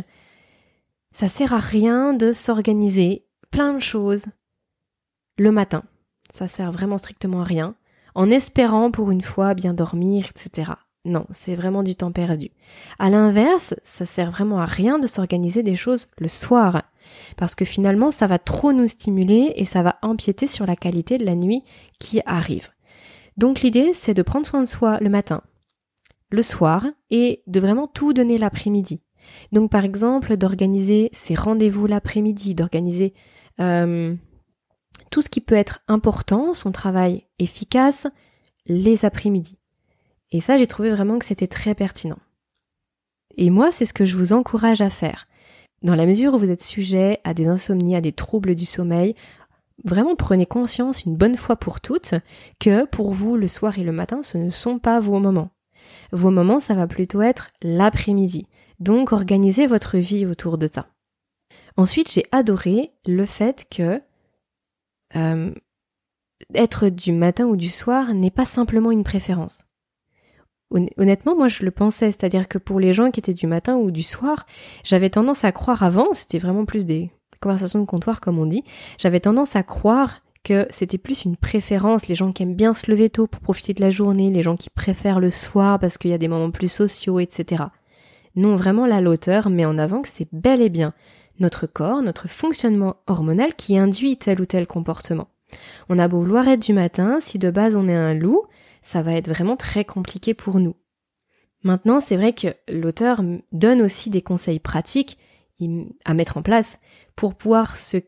ça 1.12 1.28
sert 1.28 1.52
à 1.52 1.58
rien 1.58 2.12
de 2.12 2.32
s'organiser 2.32 3.24
plein 3.50 3.74
de 3.74 3.80
choses 3.80 4.26
le 5.38 5.50
matin. 5.50 5.82
Ça 6.30 6.48
sert 6.48 6.72
vraiment 6.72 6.98
strictement 6.98 7.40
à 7.40 7.44
rien, 7.44 7.74
en 8.14 8.30
espérant 8.30 8.90
pour 8.90 9.10
une 9.10 9.22
fois 9.22 9.54
bien 9.54 9.74
dormir, 9.74 10.26
etc. 10.30 10.72
Non, 11.04 11.26
c'est 11.30 11.54
vraiment 11.54 11.82
du 11.82 11.94
temps 11.94 12.12
perdu. 12.12 12.50
À 12.98 13.08
l'inverse, 13.08 13.74
ça 13.82 14.04
sert 14.04 14.30
vraiment 14.30 14.60
à 14.60 14.66
rien 14.66 14.98
de 14.98 15.06
s'organiser 15.06 15.62
des 15.62 15.76
choses 15.76 16.08
le 16.18 16.28
soir 16.28 16.82
parce 17.36 17.54
que 17.54 17.64
finalement 17.64 18.10
ça 18.10 18.26
va 18.26 18.38
trop 18.38 18.72
nous 18.72 18.88
stimuler 18.88 19.52
et 19.56 19.64
ça 19.64 19.82
va 19.82 19.98
empiéter 20.02 20.46
sur 20.46 20.66
la 20.66 20.76
qualité 20.76 21.18
de 21.18 21.24
la 21.24 21.34
nuit 21.34 21.62
qui 21.98 22.20
arrive. 22.26 22.70
Donc 23.36 23.60
l'idée 23.60 23.92
c'est 23.92 24.14
de 24.14 24.22
prendre 24.22 24.46
soin 24.46 24.60
de 24.60 24.68
soi 24.68 24.98
le 25.00 25.08
matin, 25.08 25.42
le 26.30 26.42
soir 26.42 26.84
et 27.10 27.42
de 27.46 27.60
vraiment 27.60 27.86
tout 27.86 28.12
donner 28.12 28.36
l'après-midi. 28.36 29.00
Donc 29.52 29.70
par 29.70 29.84
exemple 29.84 30.36
d'organiser 30.36 31.10
ses 31.12 31.34
rendez-vous 31.34 31.86
l'après-midi, 31.86 32.54
d'organiser 32.54 33.14
euh, 33.60 34.14
tout 35.10 35.22
ce 35.22 35.28
qui 35.28 35.40
peut 35.40 35.54
être 35.54 35.80
important, 35.88 36.54
son 36.54 36.72
travail 36.72 37.26
efficace, 37.38 38.06
les 38.66 39.04
après-midi. 39.04 39.58
Et 40.32 40.40
ça 40.40 40.58
j'ai 40.58 40.66
trouvé 40.66 40.90
vraiment 40.90 41.18
que 41.18 41.24
c'était 41.24 41.46
très 41.46 41.74
pertinent. 41.74 42.18
Et 43.36 43.50
moi 43.50 43.70
c'est 43.70 43.86
ce 43.86 43.94
que 43.94 44.04
je 44.04 44.16
vous 44.16 44.32
encourage 44.32 44.80
à 44.80 44.90
faire. 44.90 45.27
Dans 45.82 45.94
la 45.94 46.06
mesure 46.06 46.34
où 46.34 46.38
vous 46.38 46.50
êtes 46.50 46.62
sujet 46.62 47.20
à 47.24 47.34
des 47.34 47.46
insomnies, 47.46 47.94
à 47.94 48.00
des 48.00 48.12
troubles 48.12 48.54
du 48.54 48.64
sommeil, 48.64 49.14
vraiment 49.84 50.16
prenez 50.16 50.46
conscience 50.46 51.04
une 51.04 51.16
bonne 51.16 51.36
fois 51.36 51.56
pour 51.56 51.80
toutes 51.80 52.14
que 52.58 52.84
pour 52.86 53.12
vous 53.12 53.36
le 53.36 53.48
soir 53.48 53.78
et 53.78 53.84
le 53.84 53.92
matin 53.92 54.22
ce 54.22 54.38
ne 54.38 54.50
sont 54.50 54.78
pas 54.78 54.98
vos 54.98 55.20
moments. 55.20 55.50
Vos 56.10 56.30
moments 56.30 56.60
ça 56.60 56.74
va 56.74 56.86
plutôt 56.86 57.22
être 57.22 57.50
l'après-midi. 57.62 58.46
Donc 58.80 59.12
organisez 59.12 59.66
votre 59.66 59.98
vie 59.98 60.26
autour 60.26 60.58
de 60.58 60.68
ça. 60.72 60.88
Ensuite 61.76 62.10
j'ai 62.10 62.24
adoré 62.32 62.92
le 63.06 63.24
fait 63.24 63.66
que 63.70 64.02
euh, 65.14 65.54
être 66.54 66.88
du 66.88 67.12
matin 67.12 67.46
ou 67.46 67.56
du 67.56 67.68
soir 67.68 68.14
n'est 68.14 68.32
pas 68.32 68.44
simplement 68.44 68.90
une 68.90 69.04
préférence. 69.04 69.67
Honnêtement, 70.70 71.34
moi 71.34 71.48
je 71.48 71.64
le 71.64 71.70
pensais, 71.70 72.12
c'est-à-dire 72.12 72.46
que 72.46 72.58
pour 72.58 72.78
les 72.78 72.92
gens 72.92 73.10
qui 73.10 73.20
étaient 73.20 73.32
du 73.32 73.46
matin 73.46 73.76
ou 73.76 73.90
du 73.90 74.02
soir, 74.02 74.46
j'avais 74.84 75.08
tendance 75.08 75.44
à 75.44 75.52
croire 75.52 75.82
avant, 75.82 76.08
c'était 76.12 76.38
vraiment 76.38 76.66
plus 76.66 76.84
des 76.84 77.10
conversations 77.40 77.80
de 77.80 77.86
comptoir 77.86 78.20
comme 78.20 78.38
on 78.38 78.46
dit, 78.46 78.64
j'avais 78.98 79.20
tendance 79.20 79.56
à 79.56 79.62
croire 79.62 80.20
que 80.44 80.66
c'était 80.70 80.98
plus 80.98 81.24
une 81.24 81.36
préférence, 81.36 82.06
les 82.06 82.14
gens 82.14 82.32
qui 82.32 82.42
aiment 82.42 82.54
bien 82.54 82.74
se 82.74 82.90
lever 82.90 83.08
tôt 83.08 83.26
pour 83.26 83.40
profiter 83.40 83.72
de 83.74 83.80
la 83.80 83.90
journée, 83.90 84.30
les 84.30 84.42
gens 84.42 84.56
qui 84.56 84.70
préfèrent 84.70 85.20
le 85.20 85.30
soir 85.30 85.78
parce 85.78 85.98
qu'il 85.98 86.10
y 86.10 86.14
a 86.14 86.18
des 86.18 86.28
moments 86.28 86.50
plus 86.50 86.70
sociaux, 86.70 87.18
etc. 87.18 87.64
Non, 88.36 88.54
vraiment 88.54 88.86
là 88.86 89.00
l'auteur 89.00 89.50
met 89.50 89.64
en 89.64 89.78
avant 89.78 90.02
que 90.02 90.08
c'est 90.08 90.28
bel 90.32 90.60
et 90.60 90.68
bien 90.68 90.92
notre 91.40 91.66
corps, 91.66 92.02
notre 92.02 92.28
fonctionnement 92.28 92.96
hormonal 93.06 93.54
qui 93.54 93.78
induit 93.78 94.16
tel 94.16 94.40
ou 94.40 94.46
tel 94.46 94.66
comportement. 94.66 95.28
On 95.88 95.98
a 95.98 96.08
beau 96.08 96.20
vouloir 96.20 96.48
être 96.48 96.60
du 96.60 96.72
matin, 96.72 97.18
si 97.20 97.38
de 97.38 97.50
base 97.50 97.76
on 97.76 97.88
est 97.88 97.94
un 97.94 98.14
loup, 98.14 98.42
ça 98.82 99.02
va 99.02 99.12
être 99.14 99.28
vraiment 99.28 99.56
très 99.56 99.84
compliqué 99.84 100.34
pour 100.34 100.60
nous. 100.60 100.76
Maintenant, 101.62 102.00
c'est 102.00 102.16
vrai 102.16 102.32
que 102.32 102.48
l'auteur 102.68 103.22
donne 103.52 103.82
aussi 103.82 104.10
des 104.10 104.22
conseils 104.22 104.60
pratiques 104.60 105.18
à 106.04 106.14
mettre 106.14 106.36
en 106.36 106.42
place 106.42 106.78
pour 107.16 107.34
pouvoir 107.34 107.76
se 107.76 107.98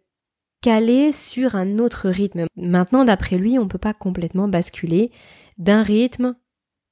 caler 0.60 1.12
sur 1.12 1.54
un 1.54 1.78
autre 1.78 2.08
rythme. 2.08 2.46
Maintenant, 2.56 3.04
d'après 3.04 3.38
lui, 3.38 3.58
on 3.58 3.64
ne 3.64 3.68
peut 3.68 3.78
pas 3.78 3.94
complètement 3.94 4.48
basculer 4.48 5.10
d'un 5.58 5.82
rythme 5.82 6.36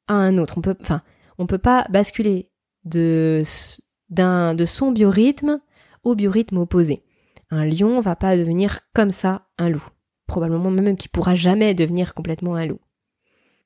à 0.08 0.14
un 0.14 0.38
autre. 0.38 0.58
On 0.58 0.62
peut, 0.62 0.76
enfin, 0.80 1.02
on 1.38 1.46
peut 1.46 1.58
pas 1.58 1.86
basculer 1.90 2.50
de, 2.84 3.42
son 3.44 4.92
biorhythme 4.92 5.60
au 6.02 6.14
biorhythme 6.14 6.58
opposé. 6.58 7.04
Un 7.50 7.64
lion 7.64 8.00
va 8.00 8.16
pas 8.16 8.36
devenir 8.36 8.80
comme 8.94 9.10
ça 9.10 9.48
un 9.58 9.70
loup. 9.70 9.86
probablement 10.26 10.70
même 10.70 10.96
qui 10.96 11.08
pourra 11.08 11.34
jamais 11.34 11.74
devenir 11.74 12.14
complètement 12.14 12.56
un 12.56 12.66
loup. 12.66 12.80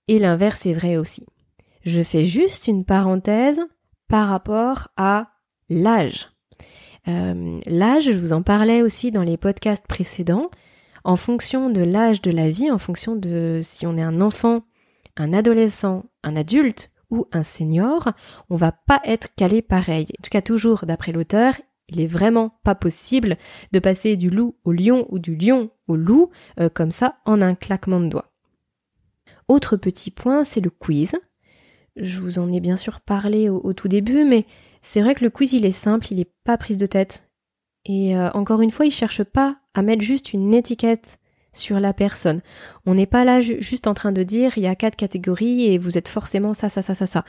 Et 0.09 0.19
l'inverse 0.19 0.67
est 0.67 0.73
vrai 0.73 0.97
aussi. 0.97 1.27
Je 1.85 2.03
fais 2.03 2.25
juste 2.25 2.69
une 2.69 2.85
parenthèse 2.85 3.61
par 4.09 4.29
rapport 4.29 4.89
à 4.97 5.33
l'âge. 5.69 6.29
Euh, 7.09 7.61
l'âge, 7.67 8.05
je 8.05 8.19
vous 8.19 8.33
en 8.33 8.43
parlais 8.43 8.83
aussi 8.83 9.11
dans 9.11 9.23
les 9.23 9.37
podcasts 9.37 9.87
précédents. 9.87 10.51
En 11.05 11.17
fonction 11.17 11.71
de 11.71 11.81
l'âge 11.83 12.23
de 12.23 12.31
la 12.31 12.51
vie, 12.51 12.71
en 12.71 12.79
fonction 12.79 13.17
de 13.17 13.61
si 13.63 13.87
on 13.87 13.97
est 13.97 14.03
un 14.03 14.21
enfant, 14.21 14.63
un 15.17 15.33
adolescent, 15.33 16.05
un 16.23 16.37
adulte 16.37 16.93
ou 17.11 17.27
un 17.33 17.43
senior, 17.43 18.13
on 18.51 18.57
va 18.57 18.73
pas 18.73 19.01
être 19.05 19.29
calé 19.37 19.63
pareil. 19.63 20.07
En 20.19 20.23
tout 20.23 20.31
cas, 20.31 20.43
toujours 20.43 20.85
d'après 20.87 21.13
l'auteur, 21.13 21.55
il 21.89 22.01
est 22.01 22.07
vraiment 22.07 22.59
pas 22.65 22.75
possible 22.75 23.37
de 23.73 23.79
passer 23.79 24.17
du 24.17 24.31
loup 24.31 24.57
au 24.65 24.73
lion 24.73 25.07
ou 25.11 25.19
du 25.19 25.37
lion 25.37 25.71
au 25.89 25.97
loup 25.97 26.31
euh, 26.61 26.69
comme 26.73 26.91
ça 26.93 27.17
en 27.25 27.43
un 27.43 27.55
claquement 27.55 28.01
de 28.01 28.09
doigts. 28.09 28.32
Autre 29.49 29.77
petit 29.77 30.11
point, 30.11 30.45
c'est 30.45 30.61
le 30.61 30.71
quiz. 30.71 31.13
Je 31.97 32.21
vous 32.21 32.39
en 32.39 32.51
ai 32.53 32.61
bien 32.61 32.77
sûr 32.77 33.01
parlé 33.01 33.49
au 33.51 33.73
tout 33.75 33.89
début, 33.89 34.25
mais 34.25 34.47
c'est 34.83 35.01
vrai 35.01 35.15
que 35.15 35.25
le 35.25 35.31
quiz 35.31 35.53
il 35.53 35.65
est 35.65 35.73
simple, 35.73 36.09
il 36.11 36.21
est 36.21 36.33
pas 36.45 36.57
prise 36.57 36.79
de 36.79 36.87
tête. 36.87 37.29
Et 37.85 38.17
euh, 38.17 38.31
encore 38.33 38.61
une 38.63 38.71
fois, 38.71 38.87
il 38.87 38.91
cherche 38.93 39.23
pas 39.25 39.57
à 39.75 39.83
mettre 39.83 40.03
juste 40.03 40.33
une 40.33 40.55
étiquette 40.55 41.19
sur 41.55 41.81
la 41.81 41.93
personne. 41.93 42.41
On 42.87 42.95
n'est 42.95 43.07
pas 43.07 43.25
là 43.25 43.41
juste 43.43 43.87
en 43.87 43.93
train 43.93 44.11
de 44.11 44.23
dire 44.23 44.57
il 44.57 44.63
y 44.63 44.67
a 44.67 44.75
quatre 44.75 44.97
catégories 44.97 45.67
et 45.67 45.77
vous 45.77 45.99
êtes 45.99 46.09
forcément 46.09 46.55
ça, 46.55 46.71
ça, 46.71 46.81
ça, 46.81 46.95
ça, 46.95 47.07
ça. 47.07 47.25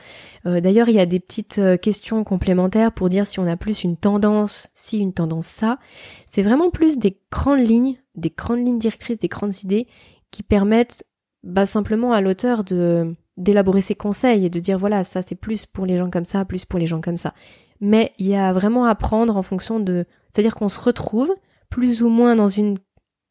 Euh, 0.46 0.60
d'ailleurs, 0.60 0.88
il 0.88 0.94
y 0.94 1.00
a 1.00 1.06
des 1.06 1.20
petites 1.20 1.58
euh, 1.58 1.76
questions 1.76 2.24
complémentaires 2.24 2.92
pour 2.92 3.10
dire 3.10 3.26
si 3.26 3.38
on 3.38 3.46
a 3.46 3.56
plus 3.56 3.84
une 3.84 3.98
tendance, 3.98 4.70
si 4.74 4.98
une 4.98 5.12
tendance 5.12 5.46
ça. 5.46 5.78
C'est 6.26 6.42
vraiment 6.42 6.70
plus 6.70 6.98
des 6.98 7.20
grandes 7.30 7.66
lignes, 7.66 7.96
des 8.14 8.30
grandes 8.30 8.64
lignes 8.64 8.78
directrices, 8.78 9.18
des 9.18 9.28
grandes 9.28 9.62
idées 9.62 9.86
qui 10.30 10.42
permettent 10.42 11.04
bah, 11.44 11.66
simplement 11.66 12.12
à 12.12 12.20
l'auteur 12.20 12.64
de 12.64 13.14
d'élaborer 13.36 13.80
ses 13.80 13.96
conseils 13.96 14.46
et 14.46 14.50
de 14.50 14.60
dire 14.60 14.78
voilà 14.78 15.02
ça 15.02 15.20
c'est 15.20 15.34
plus 15.34 15.66
pour 15.66 15.86
les 15.86 15.98
gens 15.98 16.08
comme 16.08 16.24
ça, 16.24 16.44
plus 16.44 16.64
pour 16.64 16.78
les 16.78 16.86
gens 16.86 17.00
comme 17.00 17.16
ça. 17.16 17.34
Mais 17.80 18.12
il 18.18 18.26
y 18.26 18.36
a 18.36 18.52
vraiment 18.52 18.84
à 18.84 18.94
prendre 18.94 19.36
en 19.36 19.42
fonction 19.42 19.80
de, 19.80 20.06
c'est-à-dire 20.32 20.54
qu'on 20.54 20.68
se 20.68 20.80
retrouve 20.80 21.34
plus 21.68 22.02
ou 22.02 22.08
moins 22.08 22.36
dans 22.36 22.48
une, 22.48 22.78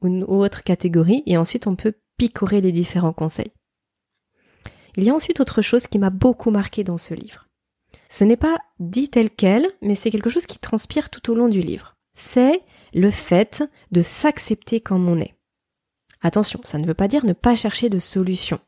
une 0.04 0.24
autre 0.26 0.64
catégorie 0.64 1.24
et 1.26 1.38
ensuite 1.38 1.68
on 1.68 1.76
peut 1.76 1.94
picorer 2.18 2.62
les 2.62 2.72
différents 2.72 3.14
conseils. 3.14 3.52
Il 4.96 5.06
y 5.06 5.10
a 5.10 5.16
ensuite 5.16 5.40
autre 5.40 5.62
chose 5.62 5.88
qui 5.88 5.98
m'a 5.98 6.10
beaucoup 6.10 6.52
marqué 6.52 6.84
dans 6.84 6.98
ce 6.98 7.14
livre. 7.14 7.48
Ce 8.10 8.24
n'est 8.24 8.38
pas 8.38 8.58
dit 8.80 9.10
tel 9.10 9.32
quel, 9.32 9.66
mais 9.82 9.96
c'est 9.96 10.12
quelque 10.12 10.30
chose 10.30 10.46
qui 10.46 10.60
transpire 10.60 11.10
tout 11.10 11.32
au 11.32 11.36
long 11.36 11.48
du 11.48 11.62
livre. 11.62 11.96
C'est 12.14 12.62
le 12.94 13.10
fait 13.10 13.64
de 13.92 14.04
s'accepter 14.04 14.82
comme 14.82 15.08
on 15.10 15.20
est. 15.20 15.34
Attention, 16.24 16.62
ça 16.64 16.78
ne 16.78 16.88
veut 16.88 16.94
pas 16.94 17.10
dire 17.10 17.26
ne 17.26 17.34
pas 17.34 17.56
chercher 17.56 17.90
de 17.90 18.00
solution. 18.00 18.60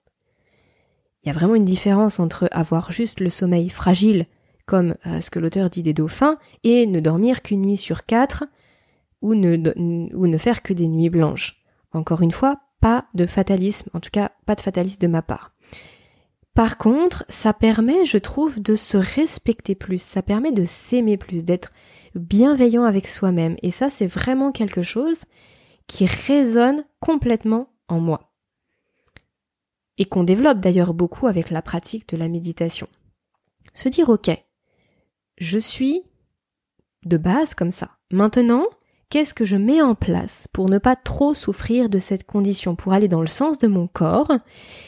Il 1.23 1.27
y 1.27 1.31
a 1.31 1.33
vraiment 1.33 1.55
une 1.55 1.65
différence 1.65 2.19
entre 2.19 2.47
avoir 2.51 2.91
juste 2.91 3.21
le 3.21 3.29
sommeil 3.29 3.69
fragile, 3.69 4.27
comme 4.67 4.95
euh, 5.07 5.21
ce 5.21 5.31
que 5.31 5.39
l'auteur 5.39 5.69
dit 5.69 5.81
des 5.81 5.93
dauphins, 5.93 6.37
et 6.63 6.85
ne 6.85 6.99
dormir 6.99 7.41
qu'une 7.41 7.61
nuit 7.61 7.77
sur 7.77 8.05
quatre, 8.05 8.43
ou 9.21 9.33
ne, 9.33 9.57
ou 10.13 10.27
ne 10.27 10.37
faire 10.37 10.61
que 10.61 10.73
des 10.73 10.87
nuits 10.87 11.09
blanches. 11.09 11.63
Encore 11.93 12.21
une 12.21 12.31
fois, 12.31 12.59
pas 12.81 13.05
de 13.13 13.25
fatalisme, 13.25 13.89
en 13.93 13.99
tout 13.99 14.11
cas 14.11 14.31
pas 14.45 14.53
de 14.53 14.61
fatalisme 14.61 14.99
de 14.99 15.07
ma 15.07 15.21
part. 15.21 15.53
Par 16.53 16.77
contre, 16.77 17.25
ça 17.27 17.53
permet, 17.53 18.05
je 18.05 18.17
trouve, 18.17 18.61
de 18.61 18.75
se 18.75 18.97
respecter 18.97 19.75
plus, 19.75 20.01
ça 20.01 20.21
permet 20.21 20.51
de 20.51 20.63
s'aimer 20.63 21.17
plus, 21.17 21.43
d'être 21.43 21.71
bienveillant 22.15 22.83
avec 22.83 23.07
soi-même. 23.07 23.55
Et 23.61 23.71
ça, 23.71 23.89
c'est 23.89 24.07
vraiment 24.07 24.51
quelque 24.51 24.83
chose 24.83 25.25
qui 25.87 26.05
résonne 26.05 26.85
complètement 26.99 27.69
en 27.87 27.99
moi 27.99 28.31
et 29.97 30.05
qu'on 30.05 30.23
développe 30.23 30.59
d'ailleurs 30.59 30.93
beaucoup 30.93 31.27
avec 31.27 31.49
la 31.49 31.61
pratique 31.61 32.09
de 32.09 32.17
la 32.17 32.27
méditation. 32.27 32.87
Se 33.73 33.89
dire 33.89 34.09
ok, 34.09 34.31
je 35.37 35.59
suis 35.59 36.03
de 37.05 37.17
base 37.17 37.53
comme 37.53 37.71
ça. 37.71 37.91
Maintenant, 38.11 38.65
qu'est-ce 39.09 39.33
que 39.33 39.45
je 39.45 39.55
mets 39.55 39.81
en 39.81 39.95
place 39.95 40.47
pour 40.51 40.69
ne 40.69 40.77
pas 40.77 40.95
trop 40.95 41.33
souffrir 41.33 41.89
de 41.89 41.99
cette 41.99 42.25
condition, 42.25 42.75
pour 42.75 42.93
aller 42.93 43.07
dans 43.07 43.21
le 43.21 43.27
sens 43.27 43.57
de 43.57 43.67
mon 43.67 43.87
corps 43.87 44.31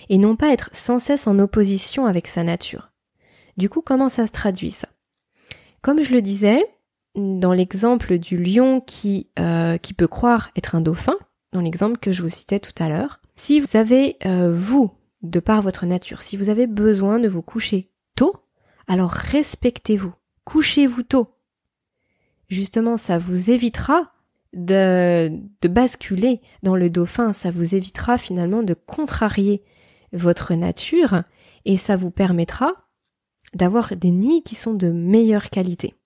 et 0.10 0.18
non 0.18 0.36
pas 0.36 0.52
être 0.52 0.70
sans 0.74 1.00
cesse 1.00 1.28
en 1.28 1.40
opposition 1.40 2.06
avec 2.06 2.28
sa 2.28 2.44
nature? 2.44 2.92
Du 3.58 3.70
coup, 3.70 3.82
comment 3.82 4.10
ça 4.10 4.28
se 4.28 4.32
traduit 4.32 4.72
ça? 4.72 4.88
Comme 5.82 6.02
je 6.02 6.14
le 6.14 6.22
disais, 6.22 6.64
dans 7.18 7.52
l'exemple 7.52 8.20
du 8.20 8.38
lion 8.38 8.80
qui, 8.80 9.28
euh, 9.40 9.78
qui 9.78 9.94
peut 9.94 10.08
croire 10.08 10.52
être 10.56 10.76
un 10.76 10.82
dauphin, 10.82 11.16
dans 11.52 11.62
l'exemple 11.62 11.98
que 11.98 12.12
je 12.12 12.22
vous 12.22 12.30
citais 12.30 12.60
tout 12.60 12.74
à 12.82 12.90
l'heure, 12.90 13.22
si 13.36 13.60
vous 13.60 13.76
avez, 13.76 14.18
euh, 14.26 14.54
vous, 14.54 14.92
de 15.24 15.40
par 15.40 15.62
votre 15.62 15.86
nature, 15.86 16.22
si 16.22 16.38
vous 16.38 16.50
avez 16.50 16.68
besoin 16.68 17.20
de 17.20 17.28
vous 17.28 17.42
coucher 17.42 17.90
tôt, 18.16 18.36
alors 18.88 19.12
respectez-vous. 19.12 20.14
Couchez-vous 20.46 21.04
tôt. 21.04 21.28
Justement, 22.50 22.98
ça 22.98 23.18
vous 23.18 23.50
évitera 23.50 24.04
de, 24.54 25.30
de 25.62 25.68
basculer 25.68 26.42
dans 26.64 26.76
le 26.76 26.90
dauphin, 26.90 27.34
ça 27.34 27.52
vous 27.52 27.76
évitera 27.76 28.18
finalement 28.18 28.64
de 28.64 28.74
contrarier 28.74 29.64
votre 30.14 30.54
nature 30.54 31.24
et 31.66 31.78
ça 31.78 31.98
vous 31.98 32.12
permettra 32.12 32.74
d'avoir 33.54 33.96
des 33.96 34.12
nuits 34.12 34.44
qui 34.44 34.56
sont 34.56 34.74
de 34.74 34.90
meilleure 34.90 35.50
qualité. 35.50 35.97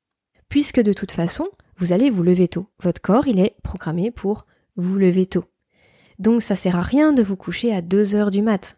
Puisque 0.51 0.81
de 0.81 0.91
toute 0.91 1.13
façon, 1.13 1.47
vous 1.77 1.93
allez 1.93 2.09
vous 2.09 2.23
lever 2.23 2.49
tôt. 2.49 2.67
Votre 2.81 3.01
corps, 3.01 3.25
il 3.25 3.39
est 3.39 3.55
programmé 3.63 4.11
pour 4.11 4.45
vous 4.75 4.97
lever 4.97 5.25
tôt. 5.25 5.45
Donc 6.19 6.41
ça 6.41 6.57
sert 6.57 6.75
à 6.75 6.81
rien 6.81 7.13
de 7.13 7.23
vous 7.23 7.37
coucher 7.37 7.73
à 7.73 7.81
2 7.81 8.15
heures 8.15 8.31
du 8.31 8.41
mat. 8.41 8.77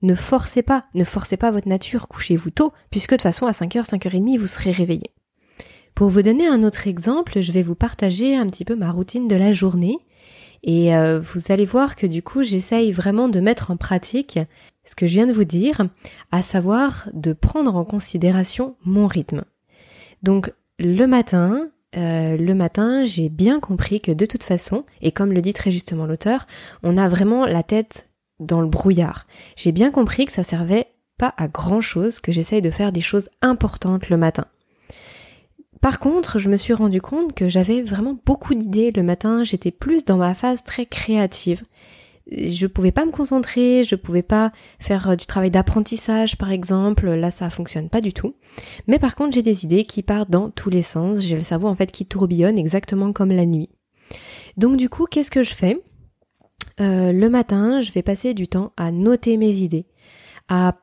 Ne 0.00 0.14
forcez 0.14 0.62
pas, 0.62 0.86
ne 0.94 1.04
forcez 1.04 1.36
pas 1.36 1.50
votre 1.50 1.68
nature, 1.68 2.08
couchez-vous 2.08 2.48
tôt, 2.48 2.72
puisque 2.90 3.10
de 3.10 3.16
toute 3.16 3.22
façon 3.22 3.44
à 3.44 3.50
5h, 3.52 3.86
5h30, 3.86 4.38
vous 4.38 4.46
serez 4.46 4.70
réveillé. 4.70 5.10
Pour 5.94 6.08
vous 6.08 6.22
donner 6.22 6.46
un 6.46 6.64
autre 6.64 6.86
exemple, 6.88 7.42
je 7.42 7.52
vais 7.52 7.62
vous 7.62 7.74
partager 7.74 8.34
un 8.34 8.46
petit 8.46 8.64
peu 8.64 8.74
ma 8.74 8.92
routine 8.92 9.28
de 9.28 9.36
la 9.36 9.52
journée. 9.52 9.98
Et 10.62 10.96
euh, 10.96 11.20
vous 11.20 11.52
allez 11.52 11.66
voir 11.66 11.96
que 11.96 12.06
du 12.06 12.22
coup, 12.22 12.42
j'essaye 12.42 12.92
vraiment 12.92 13.28
de 13.28 13.40
mettre 13.40 13.70
en 13.70 13.76
pratique 13.76 14.38
ce 14.84 14.96
que 14.96 15.06
je 15.06 15.16
viens 15.16 15.26
de 15.26 15.34
vous 15.34 15.44
dire, 15.44 15.82
à 16.30 16.42
savoir 16.42 17.10
de 17.12 17.34
prendre 17.34 17.76
en 17.76 17.84
considération 17.84 18.76
mon 18.86 19.06
rythme. 19.06 19.44
Donc 20.22 20.52
le 20.78 21.06
matin, 21.06 21.68
euh, 21.96 22.36
le 22.36 22.54
matin, 22.54 23.04
j'ai 23.04 23.28
bien 23.28 23.60
compris 23.60 24.00
que 24.00 24.12
de 24.12 24.26
toute 24.26 24.42
façon, 24.42 24.84
et 25.00 25.12
comme 25.12 25.32
le 25.32 25.42
dit 25.42 25.52
très 25.52 25.70
justement 25.70 26.06
l'auteur, 26.06 26.46
on 26.82 26.96
a 26.96 27.08
vraiment 27.08 27.46
la 27.46 27.62
tête 27.62 28.08
dans 28.40 28.60
le 28.60 28.68
brouillard. 28.68 29.26
J'ai 29.56 29.72
bien 29.72 29.90
compris 29.90 30.24
que 30.24 30.32
ça 30.32 30.44
servait 30.44 30.88
pas 31.18 31.34
à 31.36 31.48
grand 31.48 31.80
chose, 31.80 32.20
que 32.20 32.32
j'essaye 32.32 32.62
de 32.62 32.70
faire 32.70 32.92
des 32.92 33.00
choses 33.00 33.28
importantes 33.42 34.08
le 34.08 34.16
matin. 34.16 34.46
Par 35.80 35.98
contre, 35.98 36.38
je 36.38 36.48
me 36.48 36.56
suis 36.56 36.74
rendu 36.74 37.00
compte 37.00 37.34
que 37.34 37.48
j'avais 37.48 37.82
vraiment 37.82 38.16
beaucoup 38.24 38.54
d'idées 38.54 38.92
le 38.92 39.02
matin, 39.02 39.44
j'étais 39.44 39.72
plus 39.72 40.04
dans 40.04 40.16
ma 40.16 40.32
phase 40.32 40.62
très 40.62 40.86
créative. 40.86 41.62
Je 42.30 42.66
pouvais 42.66 42.92
pas 42.92 43.04
me 43.04 43.10
concentrer, 43.10 43.84
je 43.84 43.96
pouvais 43.96 44.22
pas 44.22 44.52
faire 44.78 45.10
euh, 45.10 45.16
du 45.16 45.26
travail 45.26 45.50
d'apprentissage 45.50 46.38
par 46.38 46.52
exemple, 46.52 47.10
là 47.10 47.30
ça 47.30 47.50
fonctionne 47.50 47.88
pas 47.88 48.00
du 48.00 48.12
tout. 48.12 48.34
Mais 48.86 48.98
par 48.98 49.16
contre, 49.16 49.34
j'ai 49.34 49.42
des 49.42 49.64
idées 49.64 49.84
qui 49.84 50.02
partent 50.02 50.30
dans 50.30 50.50
tous 50.50 50.70
les 50.70 50.82
sens, 50.82 51.20
j'ai 51.20 51.36
le 51.36 51.42
cerveau 51.42 51.68
en 51.68 51.74
fait 51.74 51.90
qui 51.90 52.06
tourbillonne 52.06 52.58
exactement 52.58 53.12
comme 53.12 53.32
la 53.32 53.46
nuit. 53.46 53.70
Donc 54.56 54.76
du 54.76 54.88
coup, 54.88 55.06
qu'est-ce 55.06 55.30
que 55.30 55.42
je 55.42 55.54
fais? 55.54 55.82
Euh, 56.80 57.12
le 57.12 57.28
matin, 57.28 57.80
je 57.80 57.92
vais 57.92 58.02
passer 58.02 58.34
du 58.34 58.48
temps 58.48 58.72
à 58.76 58.90
noter 58.92 59.36
mes 59.36 59.56
idées, 59.56 59.86
à 60.48 60.76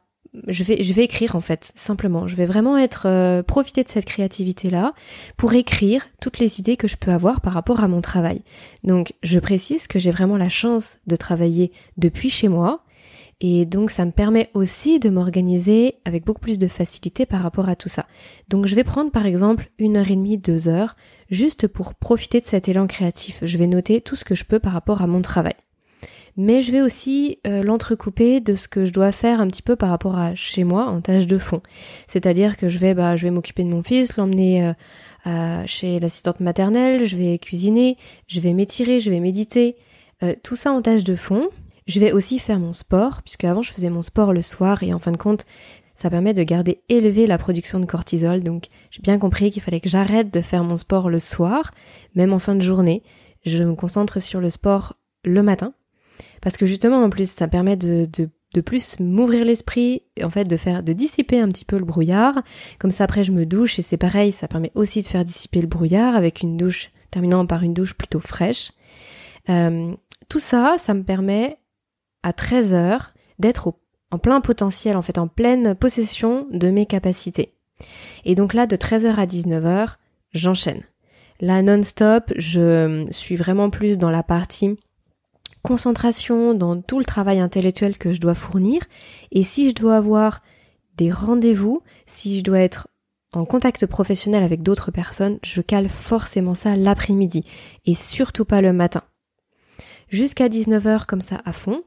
je 0.48 0.94
vais 0.94 1.04
écrire 1.04 1.36
en 1.36 1.42
fait 1.42 1.72
simplement. 1.76 2.28
Je 2.28 2.36
vais 2.36 2.46
vraiment 2.46 2.78
être 2.78 3.08
euh, 3.08 3.44
profiter 3.44 3.84
de 3.84 3.90
cette 3.90 4.06
créativité 4.06 4.70
là 4.70 4.94
pour 5.38 5.54
écrire 5.54 6.08
toutes 6.22 6.40
les 6.40 6.60
idées 6.60 6.78
que 6.78 6.88
je 6.88 6.98
peux 6.98 7.12
avoir 7.12 7.42
par 7.42 7.54
rapport 7.54 7.84
à 7.84 7.88
mon 7.88 8.02
travail. 8.02 8.44
Donc 8.84 9.14
je 9.24 9.40
précise 9.40 9.88
que 9.88 10.00
j'ai 10.00 10.12
vraiment 10.12 10.38
la 10.38 10.50
chance 10.50 11.00
de 11.08 11.16
travailler 11.16 11.72
depuis 11.98 12.30
chez 12.30 12.48
moi 12.48 12.84
et 13.42 13.66
donc 13.66 13.90
ça 13.90 14.06
me 14.06 14.12
permet 14.12 14.50
aussi 14.54 15.00
de 15.00 15.10
m'organiser 15.10 15.96
avec 16.06 16.26
beaucoup 16.26 16.42
plus 16.42 16.60
de 16.60 16.68
facilité 16.68 17.26
par 17.26 17.42
rapport 17.42 17.70
à 17.70 17.76
tout 17.76 17.90
ça. 17.90 18.06
Donc 18.50 18.66
je 18.68 18.76
vais 18.76 18.84
prendre 18.84 19.12
par 19.12 19.26
exemple 19.26 19.70
une 19.80 19.98
heure 19.98 20.12
et 20.12 20.16
demie, 20.16 20.38
deux 20.38 20.68
heures 20.68 20.96
juste 21.30 21.68
pour 21.68 21.96
profiter 21.96 22.42
de 22.42 22.46
cet 22.46 22.68
élan 22.68 22.88
créatif. 22.88 23.40
Je 23.44 23.58
vais 23.58 23.68
noter 23.68 24.02
tout 24.02 24.16
ce 24.16 24.26
que 24.26 24.36
je 24.36 24.46
peux 24.46 24.60
par 24.60 24.74
rapport 24.74 25.02
à 25.02 25.08
mon 25.08 25.22
travail 25.22 25.56
mais 26.38 26.62
je 26.62 26.72
vais 26.72 26.82
aussi 26.82 27.40
euh, 27.48 27.64
l'entrecouper 27.64 28.40
de 28.40 28.56
ce 28.56 28.68
que 28.68 28.86
je 28.86 28.92
dois 28.92 29.12
faire 29.12 29.42
un 29.42 29.48
petit 29.48 29.62
peu 29.62 29.76
par 29.76 29.90
rapport 29.90 30.18
à 30.18 30.36
chez 30.36 30.64
moi 30.64 30.86
en 30.86 31.02
tâche 31.02 31.28
de 31.28 31.38
fond. 31.38 31.62
C'est-à-dire 32.08 32.58
que 32.58 32.70
je 32.70 32.80
vais, 32.80 32.94
bah, 32.94 33.16
je 33.16 33.24
vais 33.24 33.32
m'occuper 33.32 33.64
de 33.64 33.70
mon 33.70 33.84
fils, 33.84 34.18
l'emmener 34.18 34.74
euh, 35.28 35.64
chez 35.66 36.00
l'assistante 36.00 36.40
maternelle, 36.40 37.06
je 37.06 37.18
vais 37.18 37.38
cuisiner, 37.40 37.98
je 38.28 38.40
vais 38.40 38.54
m'étirer, 38.54 39.00
je 39.00 39.12
vais 39.12 39.20
méditer, 39.20 39.76
euh, 40.24 40.34
tout 40.44 40.56
ça 40.56 40.72
en 40.72 40.82
tâche 40.82 41.04
de 41.04 41.16
fond. 41.16 41.50
Je 41.88 42.00
vais 42.00 42.12
aussi 42.12 42.40
faire 42.40 42.60
mon 42.60 42.74
sport, 42.74 43.22
puisque 43.24 43.44
avant 43.44 43.62
je 43.62 43.72
faisais 43.72 43.90
mon 43.90 44.02
sport 44.02 44.32
le 44.32 44.42
soir 44.42 44.84
et 44.84 44.94
en 44.94 45.00
fin 45.00 45.12
de 45.12 45.18
compte, 45.18 45.46
ça 45.96 46.10
permet 46.10 46.34
de 46.34 46.44
garder 46.44 46.82
élevé 46.88 47.26
la 47.26 47.38
production 47.38 47.80
de 47.80 47.86
cortisol. 47.86 48.42
Donc 48.42 48.68
j'ai 48.92 49.02
bien 49.02 49.18
compris 49.18 49.52
qu'il 49.52 49.62
fallait 49.62 49.82
que 49.82 49.90
j'arrête 49.90 50.34
de 50.34 50.42
faire 50.42 50.64
mon 50.64 50.78
sport 50.78 51.10
le 51.10 51.20
soir, 51.20 51.74
même 52.16 52.32
en 52.32 52.40
fin 52.40 52.56
de 52.56 52.62
journée. 52.62 53.04
Je 53.46 53.64
me 53.64 53.76
concentre 53.76 54.22
sur 54.22 54.40
le 54.40 54.50
sport 54.50 54.96
le 55.26 55.44
matin. 55.44 55.74
Parce 56.42 56.58
que 56.58 56.66
justement, 56.66 57.04
en 57.04 57.10
plus, 57.10 57.30
ça 57.30 57.48
permet 57.48 57.76
de, 57.76 58.08
de, 58.54 58.62
plus 58.62 59.00
m'ouvrir 59.00 59.46
l'esprit, 59.46 60.04
en 60.22 60.30
fait, 60.30 60.46
de 60.46 60.58
faire, 60.58 60.84
de 60.84 60.94
dissiper 60.94 61.40
un 61.40 61.48
petit 61.48 61.66
peu 61.66 61.78
le 61.78 61.86
brouillard. 61.86 62.42
Comme 62.78 62.92
ça, 62.92 63.06
après, 63.06 63.24
je 63.24 63.32
me 63.32 63.46
douche 63.46 63.80
et 63.80 63.82
c'est 63.82 63.98
pareil, 63.98 64.32
ça 64.32 64.48
permet 64.48 64.72
aussi 64.76 65.02
de 65.02 65.08
faire 65.08 65.24
dissiper 65.24 65.62
le 65.62 65.68
brouillard 65.68 66.16
avec 66.16 66.42
une 66.42 66.58
douche, 66.58 66.92
terminant 67.12 67.46
par 67.46 67.64
une 67.64 67.74
douche 67.74 67.94
plutôt 67.94 68.20
fraîche. 68.20 68.72
Euh, 69.50 69.94
tout 70.28 70.40
ça, 70.40 70.76
ça 70.78 70.94
me 70.94 71.04
permet 71.04 71.58
à 72.24 72.34
13 72.34 72.74
heures 72.74 73.14
d'être 73.40 73.74
en 74.12 74.18
plein 74.18 74.42
potentiel, 74.42 74.98
en 74.98 75.02
fait, 75.02 75.18
en 75.18 75.28
pleine 75.28 75.76
possession 75.76 76.48
de 76.52 76.70
mes 76.70 76.86
capacités. 76.86 77.54
Et 78.26 78.36
donc 78.36 78.54
là, 78.54 78.68
de 78.68 78.76
13h 78.76 79.16
à 79.16 79.26
19h, 79.26 79.96
j'enchaîne. 80.32 80.84
Là, 81.40 81.62
non-stop, 81.62 82.34
je 82.36 83.08
suis 83.12 83.36
vraiment 83.36 83.70
plus 83.70 83.98
dans 83.98 84.10
la 84.10 84.24
partie 84.24 84.78
concentration, 85.64 86.54
dans 86.54 86.82
tout 86.82 87.00
le 87.00 87.06
travail 87.06 87.40
intellectuel 87.40 87.98
que 87.98 88.14
je 88.14 88.22
dois 88.22 88.36
fournir. 88.36 88.82
Et 89.32 89.44
si 89.44 89.70
je 89.70 89.76
dois 89.76 89.98
avoir 89.98 90.42
des 90.98 91.12
rendez-vous, 91.12 91.82
si 92.06 92.38
je 92.38 92.44
dois 92.44 92.60
être 92.60 92.88
en 93.34 93.46
contact 93.46 93.86
professionnel 93.86 94.44
avec 94.44 94.64
d'autres 94.64 94.92
personnes, 94.92 95.40
je 95.44 95.62
cale 95.62 95.90
forcément 95.90 96.54
ça 96.54 96.76
l'après-midi 96.76 97.44
et 97.86 97.94
surtout 97.94 98.46
pas 98.46 98.62
le 98.62 98.74
matin. 98.74 99.04
Jusqu'à 100.10 100.50
19h 100.50 101.06
comme 101.06 101.22
ça 101.22 101.42
à 101.46 101.54
fond. 101.54 101.84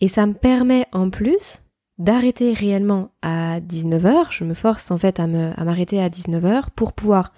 Et 0.00 0.08
ça 0.08 0.26
me 0.26 0.34
permet 0.34 0.86
en 0.92 1.08
plus 1.08 1.62
d'arrêter 1.98 2.52
réellement 2.52 3.12
à 3.22 3.60
19h. 3.60 4.26
Je 4.30 4.44
me 4.44 4.54
force 4.54 4.90
en 4.90 4.98
fait 4.98 5.18
à 5.20 5.26
m'arrêter 5.26 6.02
à 6.02 6.08
19h 6.08 6.64
pour 6.74 6.92
pouvoir 6.92 7.32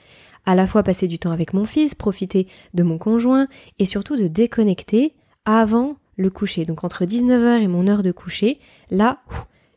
à 0.44 0.54
la 0.54 0.66
fois 0.66 0.82
passer 0.82 1.06
du 1.06 1.18
temps 1.18 1.30
avec 1.30 1.52
mon 1.52 1.64
fils, 1.64 1.94
profiter 1.94 2.48
de 2.74 2.82
mon 2.82 2.98
conjoint 2.98 3.46
et 3.78 3.84
surtout 3.84 4.16
de 4.16 4.28
déconnecter 4.28 5.14
avant 5.48 5.96
le 6.18 6.28
coucher. 6.28 6.64
Donc 6.64 6.84
entre 6.84 7.06
19h 7.06 7.62
et 7.62 7.68
mon 7.68 7.88
heure 7.88 8.02
de 8.02 8.12
coucher, 8.12 8.58
là, 8.90 9.22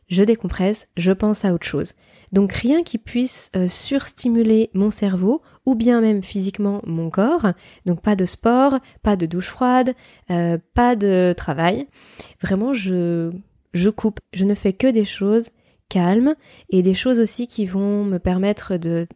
je 0.08 0.22
décompresse, 0.22 0.86
je 0.98 1.12
pense 1.12 1.46
à 1.46 1.54
autre 1.54 1.66
chose. 1.66 1.94
Donc 2.30 2.52
rien 2.52 2.82
qui 2.82 2.98
puisse 2.98 3.50
euh, 3.56 3.68
surstimuler 3.68 4.68
mon 4.74 4.90
cerveau 4.90 5.40
ou 5.64 5.74
bien 5.74 6.02
même 6.02 6.22
physiquement 6.22 6.82
mon 6.84 7.08
corps. 7.08 7.52
Donc 7.86 8.02
pas 8.02 8.16
de 8.16 8.26
sport, 8.26 8.80
pas 9.02 9.16
de 9.16 9.24
douche 9.24 9.48
froide, 9.48 9.94
euh, 10.30 10.58
pas 10.74 10.94
de 10.94 11.32
travail. 11.34 11.86
Vraiment, 12.42 12.74
je, 12.74 13.30
je 13.72 13.88
coupe. 13.88 14.20
Je 14.34 14.44
ne 14.44 14.54
fais 14.54 14.74
que 14.74 14.88
des 14.88 15.06
choses 15.06 15.48
calmes 15.88 16.34
et 16.68 16.82
des 16.82 16.94
choses 16.94 17.18
aussi 17.18 17.46
qui 17.46 17.64
vont 17.64 18.04
me 18.04 18.18
permettre 18.18 18.76
de 18.76 19.06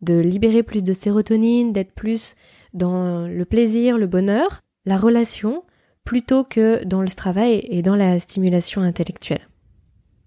de 0.00 0.18
libérer 0.18 0.62
plus 0.62 0.82
de 0.82 0.94
sérotonine, 0.94 1.74
d'être 1.74 1.92
plus 1.92 2.36
dans 2.72 3.26
le 3.26 3.44
plaisir, 3.44 3.98
le 3.98 4.06
bonheur, 4.06 4.62
la 4.86 4.96
relation, 4.96 5.62
plutôt 6.10 6.42
que 6.42 6.82
dans 6.82 7.02
le 7.02 7.08
travail 7.08 7.64
et 7.68 7.82
dans 7.82 7.94
la 7.94 8.18
stimulation 8.18 8.82
intellectuelle. 8.82 9.46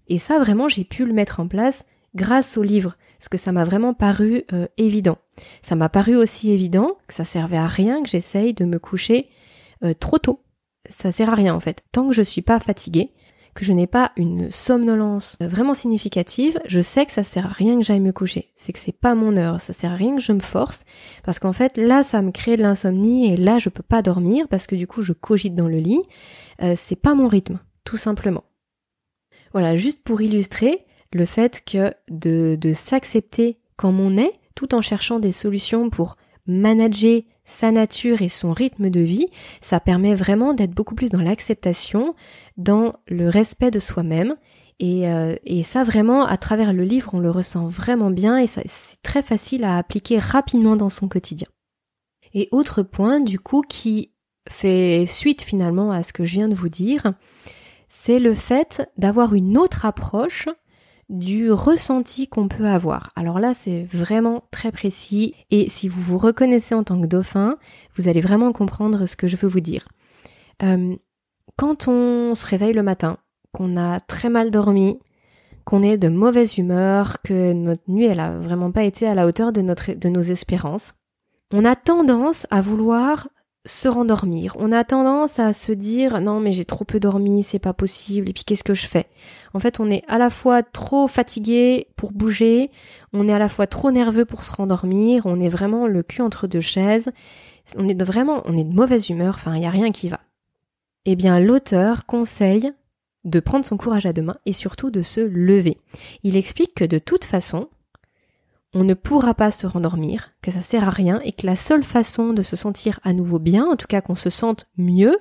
Et 0.08 0.18
ça, 0.18 0.38
vraiment, 0.38 0.66
j'ai 0.66 0.82
pu 0.82 1.04
le 1.04 1.12
mettre 1.12 1.40
en 1.40 1.46
place 1.46 1.84
grâce 2.14 2.56
au 2.56 2.62
livre, 2.62 2.96
parce 3.18 3.28
que 3.28 3.36
ça 3.36 3.52
m'a 3.52 3.66
vraiment 3.66 3.92
paru 3.92 4.44
euh, 4.54 4.66
évident. 4.78 5.18
Ça 5.60 5.74
m'a 5.74 5.90
paru 5.90 6.16
aussi 6.16 6.50
évident 6.50 6.96
que 7.06 7.12
ça 7.12 7.26
servait 7.26 7.58
à 7.58 7.66
rien 7.66 8.02
que 8.02 8.08
j'essaye 8.08 8.54
de 8.54 8.64
me 8.64 8.78
coucher 8.78 9.28
euh, 9.84 9.92
trop 9.92 10.16
tôt. 10.16 10.40
Ça 10.88 11.12
sert 11.12 11.28
à 11.28 11.34
rien 11.34 11.54
en 11.54 11.60
fait. 11.60 11.84
Tant 11.92 12.08
que 12.08 12.14
je 12.14 12.22
suis 12.22 12.40
pas 12.40 12.60
fatiguée, 12.60 13.10
que 13.54 13.64
je 13.64 13.72
n'ai 13.72 13.86
pas 13.86 14.12
une 14.16 14.50
somnolence 14.50 15.36
vraiment 15.40 15.74
significative, 15.74 16.60
je 16.66 16.80
sais 16.80 17.06
que 17.06 17.12
ça 17.12 17.24
sert 17.24 17.46
à 17.46 17.50
rien 17.50 17.78
que 17.78 17.84
j'aille 17.84 18.00
me 18.00 18.12
coucher. 18.12 18.52
C'est 18.56 18.72
que 18.72 18.78
c'est 18.78 18.98
pas 18.98 19.14
mon 19.14 19.36
heure, 19.36 19.60
ça 19.60 19.72
sert 19.72 19.92
à 19.92 19.96
rien 19.96 20.16
que 20.16 20.22
je 20.22 20.32
me 20.32 20.40
force, 20.40 20.84
parce 21.24 21.38
qu'en 21.38 21.52
fait 21.52 21.76
là 21.76 22.02
ça 22.02 22.20
me 22.22 22.32
crée 22.32 22.56
de 22.56 22.62
l'insomnie 22.62 23.32
et 23.32 23.36
là 23.36 23.58
je 23.58 23.68
peux 23.68 23.82
pas 23.82 24.02
dormir 24.02 24.48
parce 24.48 24.66
que 24.66 24.76
du 24.76 24.86
coup 24.86 25.02
je 25.02 25.12
cogite 25.12 25.54
dans 25.54 25.68
le 25.68 25.78
lit. 25.78 26.02
Euh, 26.62 26.74
c'est 26.76 27.00
pas 27.00 27.14
mon 27.14 27.28
rythme, 27.28 27.58
tout 27.84 27.96
simplement. 27.96 28.44
Voilà, 29.52 29.76
juste 29.76 30.02
pour 30.02 30.20
illustrer 30.20 30.84
le 31.12 31.24
fait 31.26 31.62
que 31.64 31.94
de, 32.10 32.56
de 32.60 32.72
s'accepter 32.72 33.58
comme 33.76 34.00
on 34.00 34.16
est, 34.16 34.32
tout 34.54 34.74
en 34.74 34.82
cherchant 34.82 35.18
des 35.18 35.32
solutions 35.32 35.90
pour 35.90 36.16
manager 36.46 37.22
sa 37.44 37.70
nature 37.70 38.22
et 38.22 38.28
son 38.28 38.52
rythme 38.52 38.90
de 38.90 39.00
vie, 39.00 39.28
ça 39.60 39.80
permet 39.80 40.14
vraiment 40.14 40.54
d'être 40.54 40.72
beaucoup 40.72 40.94
plus 40.94 41.10
dans 41.10 41.20
l'acceptation, 41.20 42.14
dans 42.56 42.94
le 43.06 43.28
respect 43.28 43.70
de 43.70 43.78
soi-même. 43.78 44.36
Et, 44.80 45.08
euh, 45.08 45.36
et, 45.44 45.62
ça 45.62 45.84
vraiment, 45.84 46.26
à 46.26 46.36
travers 46.36 46.72
le 46.72 46.82
livre, 46.82 47.10
on 47.12 47.20
le 47.20 47.30
ressent 47.30 47.68
vraiment 47.68 48.10
bien 48.10 48.38
et 48.38 48.46
c'est 48.46 48.66
très 49.02 49.22
facile 49.22 49.62
à 49.64 49.76
appliquer 49.76 50.18
rapidement 50.18 50.74
dans 50.74 50.88
son 50.88 51.06
quotidien. 51.06 51.46
Et 52.32 52.48
autre 52.50 52.82
point, 52.82 53.20
du 53.20 53.38
coup, 53.38 53.62
qui 53.62 54.10
fait 54.48 55.06
suite 55.06 55.42
finalement 55.42 55.92
à 55.92 56.02
ce 56.02 56.12
que 56.12 56.24
je 56.24 56.32
viens 56.34 56.48
de 56.48 56.56
vous 56.56 56.68
dire, 56.68 57.14
c'est 57.88 58.18
le 58.18 58.34
fait 58.34 58.90
d'avoir 58.98 59.34
une 59.34 59.56
autre 59.56 59.84
approche 59.84 60.48
du 61.08 61.52
ressenti 61.52 62.28
qu'on 62.28 62.48
peut 62.48 62.66
avoir. 62.66 63.10
Alors 63.16 63.38
là, 63.38 63.54
c'est 63.54 63.84
vraiment 63.84 64.44
très 64.50 64.72
précis 64.72 65.34
et 65.50 65.68
si 65.68 65.88
vous 65.88 66.02
vous 66.02 66.18
reconnaissez 66.18 66.74
en 66.74 66.84
tant 66.84 67.00
que 67.00 67.06
dauphin, 67.06 67.58
vous 67.96 68.08
allez 68.08 68.20
vraiment 68.20 68.52
comprendre 68.52 69.06
ce 69.06 69.16
que 69.16 69.26
je 69.26 69.36
veux 69.36 69.48
vous 69.48 69.60
dire. 69.60 69.88
Euh, 70.62 70.96
quand 71.56 71.88
on 71.88 72.34
se 72.34 72.46
réveille 72.46 72.72
le 72.72 72.82
matin, 72.82 73.18
qu'on 73.52 73.76
a 73.76 74.00
très 74.00 74.28
mal 74.28 74.50
dormi, 74.50 74.98
qu'on 75.64 75.82
est 75.82 75.98
de 75.98 76.08
mauvaise 76.08 76.58
humeur, 76.58 77.22
que 77.22 77.52
notre 77.52 77.82
nuit 77.88 78.06
elle 78.06 78.20
a 78.20 78.32
vraiment 78.38 78.72
pas 78.72 78.82
été 78.84 79.06
à 79.06 79.14
la 79.14 79.26
hauteur 79.26 79.52
de 79.52 79.60
notre 79.60 79.92
de 79.92 80.08
nos 80.08 80.20
espérances, 80.20 80.94
on 81.52 81.64
a 81.64 81.76
tendance 81.76 82.46
à 82.50 82.60
vouloir 82.60 83.28
se 83.66 83.88
rendormir. 83.88 84.56
On 84.58 84.72
a 84.72 84.84
tendance 84.84 85.38
à 85.38 85.52
se 85.52 85.72
dire 85.72 86.20
non 86.20 86.40
mais 86.40 86.52
j'ai 86.52 86.64
trop 86.64 86.84
peu 86.84 87.00
dormi, 87.00 87.42
c'est 87.42 87.58
pas 87.58 87.72
possible, 87.72 88.28
et 88.28 88.32
puis 88.32 88.44
qu'est-ce 88.44 88.64
que 88.64 88.74
je 88.74 88.86
fais? 88.86 89.06
En 89.54 89.58
fait 89.58 89.80
on 89.80 89.90
est 89.90 90.02
à 90.06 90.18
la 90.18 90.30
fois 90.30 90.62
trop 90.62 91.08
fatigué 91.08 91.88
pour 91.96 92.12
bouger, 92.12 92.70
on 93.12 93.28
est 93.28 93.32
à 93.32 93.38
la 93.38 93.48
fois 93.48 93.66
trop 93.66 93.90
nerveux 93.90 94.24
pour 94.24 94.44
se 94.44 94.52
rendormir, 94.52 95.26
on 95.26 95.40
est 95.40 95.48
vraiment 95.48 95.86
le 95.86 96.02
cul 96.02 96.22
entre 96.22 96.46
deux 96.46 96.60
chaises, 96.60 97.10
on 97.76 97.88
est 97.88 98.02
vraiment, 98.02 98.42
on 98.44 98.56
est 98.56 98.64
de 98.64 98.74
mauvaise 98.74 99.08
humeur, 99.08 99.36
enfin 99.36 99.56
il 99.56 99.64
a 99.64 99.70
rien 99.70 99.92
qui 99.92 100.08
va. 100.08 100.20
Eh 101.06 101.16
bien 101.16 101.40
l'auteur 101.40 102.06
conseille 102.06 102.72
de 103.24 103.40
prendre 103.40 103.64
son 103.64 103.78
courage 103.78 104.04
à 104.04 104.12
deux 104.12 104.22
mains 104.22 104.38
et 104.44 104.52
surtout 104.52 104.90
de 104.90 105.00
se 105.00 105.20
lever. 105.20 105.78
Il 106.22 106.36
explique 106.36 106.74
que 106.74 106.84
de 106.84 106.98
toute 106.98 107.24
façon, 107.24 107.68
on 108.74 108.84
ne 108.84 108.94
pourra 108.94 109.34
pas 109.34 109.50
se 109.50 109.66
rendormir, 109.66 110.32
que 110.42 110.50
ça 110.50 110.60
sert 110.60 110.86
à 110.86 110.90
rien 110.90 111.20
et 111.24 111.32
que 111.32 111.46
la 111.46 111.56
seule 111.56 111.84
façon 111.84 112.32
de 112.32 112.42
se 112.42 112.56
sentir 112.56 112.98
à 113.04 113.12
nouveau 113.12 113.38
bien, 113.38 113.66
en 113.66 113.76
tout 113.76 113.86
cas 113.86 114.00
qu'on 114.00 114.16
se 114.16 114.30
sente 114.30 114.66
mieux, 114.76 115.16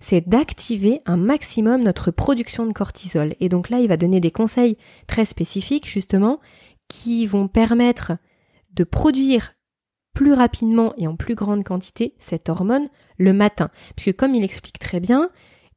c'est 0.00 0.26
d'activer 0.28 1.00
un 1.04 1.16
maximum 1.16 1.82
notre 1.82 2.10
production 2.10 2.64
de 2.64 2.72
cortisol. 2.72 3.34
Et 3.40 3.48
donc 3.48 3.70
là, 3.70 3.80
il 3.80 3.88
va 3.88 3.96
donner 3.96 4.20
des 4.20 4.30
conseils 4.30 4.78
très 5.08 5.24
spécifiques 5.24 5.88
justement 5.88 6.38
qui 6.88 7.26
vont 7.26 7.48
permettre 7.48 8.12
de 8.74 8.84
produire 8.84 9.54
plus 10.14 10.32
rapidement 10.32 10.94
et 10.96 11.06
en 11.06 11.16
plus 11.16 11.34
grande 11.34 11.64
quantité 11.64 12.14
cette 12.18 12.48
hormone 12.48 12.86
le 13.18 13.32
matin. 13.32 13.70
Puisque 13.96 14.16
comme 14.16 14.34
il 14.34 14.44
explique 14.44 14.78
très 14.78 15.00
bien, 15.00 15.30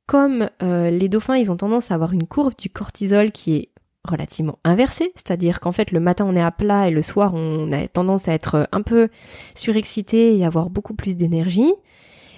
comme 0.06 0.50
euh, 0.62 0.92
les 0.92 1.10
dauphins, 1.10 1.38
ils 1.38 1.52
ont 1.52 1.58
tendance 1.58 1.90
à 1.90 1.96
avoir 1.96 2.14
une 2.14 2.28
courbe 2.28 2.54
du 2.58 2.70
cortisol 2.70 3.32
qui 3.32 3.56
est 3.56 3.70
relativement 4.06 4.60
inversé, 4.63 5.12
c'est-à-dire 5.15 5.60
qu'en 5.60 5.72
fait 5.72 5.91
le 5.91 6.00
matin 6.00 6.26
on 6.28 6.36
est 6.36 6.41
à 6.41 6.52
plat 6.52 6.88
et 6.88 6.91
le 6.91 7.02
soir 7.02 7.34
on 7.34 7.72
a 7.72 7.88
tendance 7.88 8.28
à 8.28 8.34
être 8.34 8.68
un 8.72 8.82
peu 8.82 9.10
surexcité 9.56 10.38
et 10.38 10.46
avoir 10.46 10.70
beaucoup 10.70 10.94
plus 10.94 11.15
d'énergie, 11.15 11.74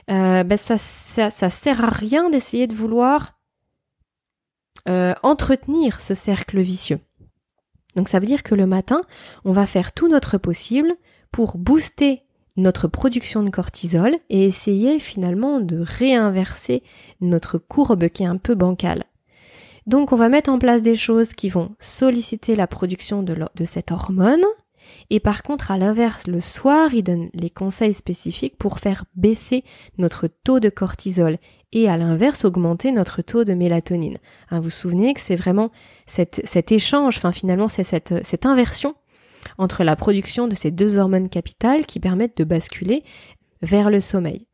euh, 0.10 0.44
ben 0.44 0.58
ça, 0.58 0.78
ça, 0.78 1.50
sert 1.50 1.84
à 1.84 1.90
rien 1.90 2.30
d'essayer 2.30 2.68
de 2.68 2.76
vouloir 2.76 3.38
euh, 4.88 5.14
entretenir 5.22 6.00
ce 6.00 6.14
cercle 6.14 6.60
vicieux. 6.62 7.00
Donc 7.96 8.08
ça 8.08 8.20
veut 8.20 8.26
dire 8.26 8.44
que 8.44 8.56
le 8.56 8.66
matin 8.66 9.02
on 9.46 9.52
va 9.52 9.66
faire 9.66 9.92
tout 9.92 10.08
notre 10.08 10.38
possible 10.38 10.94
pour 11.32 11.58
booster 11.58 12.24
notre 12.58 12.88
production 12.88 13.44
de 13.44 13.50
cortisol 13.50 14.16
et 14.30 14.46
essayer 14.46 15.00
finalement 15.00 15.60
de 15.60 15.80
réinverser 15.80 16.84
notre 17.22 17.58
courbe 17.58 18.10
qui 18.10 18.24
est 18.24 18.28
un 18.28 18.38
peu 18.38 18.56
bancale. 18.56 19.04
Donc 19.88 20.12
on 20.12 20.18
va 20.18 20.28
mettre 20.28 20.50
en 20.50 20.60
place 20.60 20.82
des 20.82 20.96
choses 20.96 21.34
qui 21.34 21.48
vont 21.48 21.76
solliciter 21.80 22.56
la 22.56 22.68
production 22.68 23.24
de, 23.24 23.36
cette 23.64 23.92
hormone. 23.92 24.44
Et 25.10 25.20
par 25.20 25.44
contre, 25.44 25.72
à 25.72 25.78
l'inverse, 25.78 26.28
le 26.28 26.42
soir, 26.42 26.94
il 26.94 27.04
donne 27.04 27.30
les 27.34 27.50
conseils 27.50 27.94
spécifiques 27.94 28.58
pour 28.58 28.80
faire 28.80 29.06
baisser 29.16 29.64
notre 29.98 30.28
taux 30.28 30.60
de 30.60 30.70
cortisol 30.70 31.38
et 31.72 31.90
à 31.90 31.98
l'inverse, 31.98 32.46
augmenter 32.46 32.92
notre 32.92 33.22
taux 33.22 33.46
de 33.46 33.54
mélatonine. 33.54 34.18
Hein, 34.50 34.58
vous 34.58 34.66
vous 34.66 34.70
souvenez 34.70 35.14
que 35.14 35.22
c'est 35.22 35.36
vraiment 35.36 35.72
cet, 36.06 36.72
échange, 36.72 37.18
enfin 37.18 37.32
finalement 37.32 37.68
c'est 37.68 37.84
cette 37.84 38.46
inversion 38.46 38.96
entre 39.58 39.84
la 39.84 39.96
production 39.96 40.48
de 40.48 40.56
ces 40.56 40.72
deux 40.72 40.98
hormones 40.98 41.30
capitales 41.30 41.86
qui 41.86 42.00
permettent 42.00 42.38
de 42.38 42.44
basculer 42.44 43.04
vers 43.62 43.90
le 43.90 44.00
sommeil. 44.00 44.48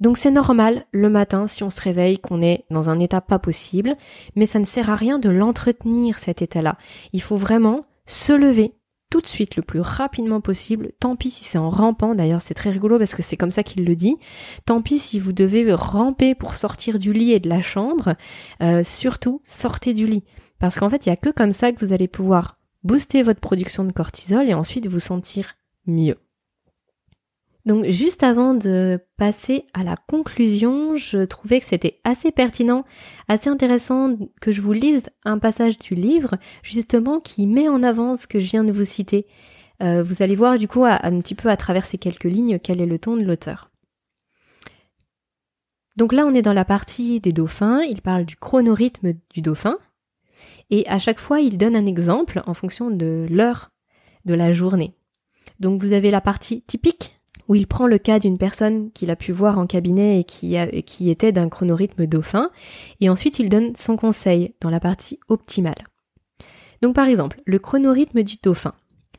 Donc 0.00 0.18
c'est 0.18 0.30
normal 0.30 0.86
le 0.92 1.08
matin 1.08 1.46
si 1.46 1.62
on 1.62 1.70
se 1.70 1.80
réveille 1.80 2.18
qu'on 2.18 2.42
est 2.42 2.64
dans 2.70 2.90
un 2.90 2.98
état 2.98 3.20
pas 3.20 3.38
possible, 3.38 3.96
mais 4.34 4.46
ça 4.46 4.58
ne 4.58 4.64
sert 4.64 4.90
à 4.90 4.96
rien 4.96 5.18
de 5.18 5.30
l'entretenir 5.30 6.18
cet 6.18 6.42
état-là. 6.42 6.76
Il 7.12 7.22
faut 7.22 7.36
vraiment 7.36 7.86
se 8.06 8.32
lever, 8.32 8.74
tout 9.10 9.20
de 9.20 9.26
suite, 9.26 9.56
le 9.56 9.62
plus 9.62 9.80
rapidement 9.80 10.40
possible. 10.40 10.92
Tant 11.00 11.16
pis 11.16 11.30
si 11.30 11.44
c'est 11.44 11.58
en 11.58 11.70
rampant, 11.70 12.14
d'ailleurs 12.14 12.42
c'est 12.42 12.54
très 12.54 12.70
rigolo 12.70 12.98
parce 12.98 13.14
que 13.14 13.22
c'est 13.22 13.36
comme 13.36 13.50
ça 13.50 13.62
qu'il 13.62 13.84
le 13.84 13.96
dit. 13.96 14.16
Tant 14.64 14.82
pis 14.82 14.98
si 14.98 15.18
vous 15.18 15.32
devez 15.32 15.72
ramper 15.72 16.34
pour 16.34 16.56
sortir 16.56 16.98
du 16.98 17.12
lit 17.12 17.32
et 17.32 17.40
de 17.40 17.48
la 17.48 17.62
chambre. 17.62 18.14
Euh, 18.62 18.82
surtout, 18.84 19.40
sortez 19.44 19.94
du 19.94 20.06
lit. 20.06 20.24
Parce 20.58 20.78
qu'en 20.78 20.90
fait, 20.90 21.06
il 21.06 21.10
n'y 21.10 21.12
a 21.12 21.16
que 21.16 21.30
comme 21.30 21.52
ça 21.52 21.72
que 21.72 21.84
vous 21.84 21.92
allez 21.92 22.08
pouvoir 22.08 22.58
booster 22.82 23.22
votre 23.22 23.40
production 23.40 23.84
de 23.84 23.92
cortisol 23.92 24.48
et 24.48 24.54
ensuite 24.54 24.86
vous 24.86 25.00
sentir 25.00 25.54
mieux. 25.86 26.16
Donc 27.66 27.84
juste 27.86 28.22
avant 28.22 28.54
de 28.54 29.00
passer 29.16 29.66
à 29.74 29.82
la 29.82 29.96
conclusion, 29.96 30.94
je 30.94 31.24
trouvais 31.24 31.58
que 31.58 31.66
c'était 31.66 31.98
assez 32.04 32.30
pertinent, 32.30 32.84
assez 33.26 33.50
intéressant 33.50 34.16
que 34.40 34.52
je 34.52 34.62
vous 34.62 34.72
lise 34.72 35.10
un 35.24 35.38
passage 35.38 35.76
du 35.76 35.96
livre 35.96 36.36
justement 36.62 37.18
qui 37.18 37.48
met 37.48 37.68
en 37.68 37.82
avant 37.82 38.16
ce 38.16 38.28
que 38.28 38.38
je 38.38 38.50
viens 38.50 38.62
de 38.62 38.70
vous 38.70 38.84
citer. 38.84 39.26
Euh, 39.82 40.04
vous 40.04 40.22
allez 40.22 40.36
voir 40.36 40.58
du 40.58 40.68
coup 40.68 40.84
un 40.84 41.20
petit 41.20 41.34
peu 41.34 41.50
à 41.50 41.56
travers 41.56 41.86
ces 41.86 41.98
quelques 41.98 42.24
lignes 42.24 42.60
quel 42.60 42.80
est 42.80 42.86
le 42.86 43.00
ton 43.00 43.16
de 43.16 43.24
l'auteur. 43.24 43.72
Donc 45.96 46.12
là 46.12 46.24
on 46.24 46.34
est 46.34 46.42
dans 46.42 46.52
la 46.52 46.64
partie 46.64 47.18
des 47.18 47.32
dauphins, 47.32 47.80
il 47.82 48.00
parle 48.00 48.26
du 48.26 48.36
chronorhythme 48.36 49.14
du 49.30 49.42
dauphin 49.42 49.76
et 50.70 50.86
à 50.88 51.00
chaque 51.00 51.18
fois 51.18 51.40
il 51.40 51.58
donne 51.58 51.74
un 51.74 51.86
exemple 51.86 52.42
en 52.46 52.54
fonction 52.54 52.90
de 52.90 53.26
l'heure 53.28 53.70
de 54.24 54.34
la 54.34 54.52
journée. 54.52 54.94
Donc 55.58 55.82
vous 55.82 55.92
avez 55.92 56.12
la 56.12 56.20
partie 56.20 56.62
typique 56.62 57.16
où 57.48 57.54
il 57.54 57.66
prend 57.66 57.86
le 57.86 57.98
cas 57.98 58.18
d'une 58.18 58.38
personne 58.38 58.90
qu'il 58.92 59.10
a 59.10 59.16
pu 59.16 59.32
voir 59.32 59.58
en 59.58 59.66
cabinet 59.66 60.20
et 60.20 60.24
qui, 60.24 61.10
était 61.10 61.32
d'un 61.32 61.48
chronorhythme 61.48 62.06
dauphin, 62.06 62.50
et 63.00 63.08
ensuite 63.08 63.38
il 63.38 63.48
donne 63.48 63.74
son 63.76 63.96
conseil 63.96 64.54
dans 64.60 64.70
la 64.70 64.80
partie 64.80 65.20
optimale. 65.28 65.86
Donc 66.82 66.94
par 66.94 67.06
exemple, 67.06 67.40
le 67.46 67.58
chronorhythme 67.58 68.22
du 68.22 68.36
dauphin, 68.42 68.74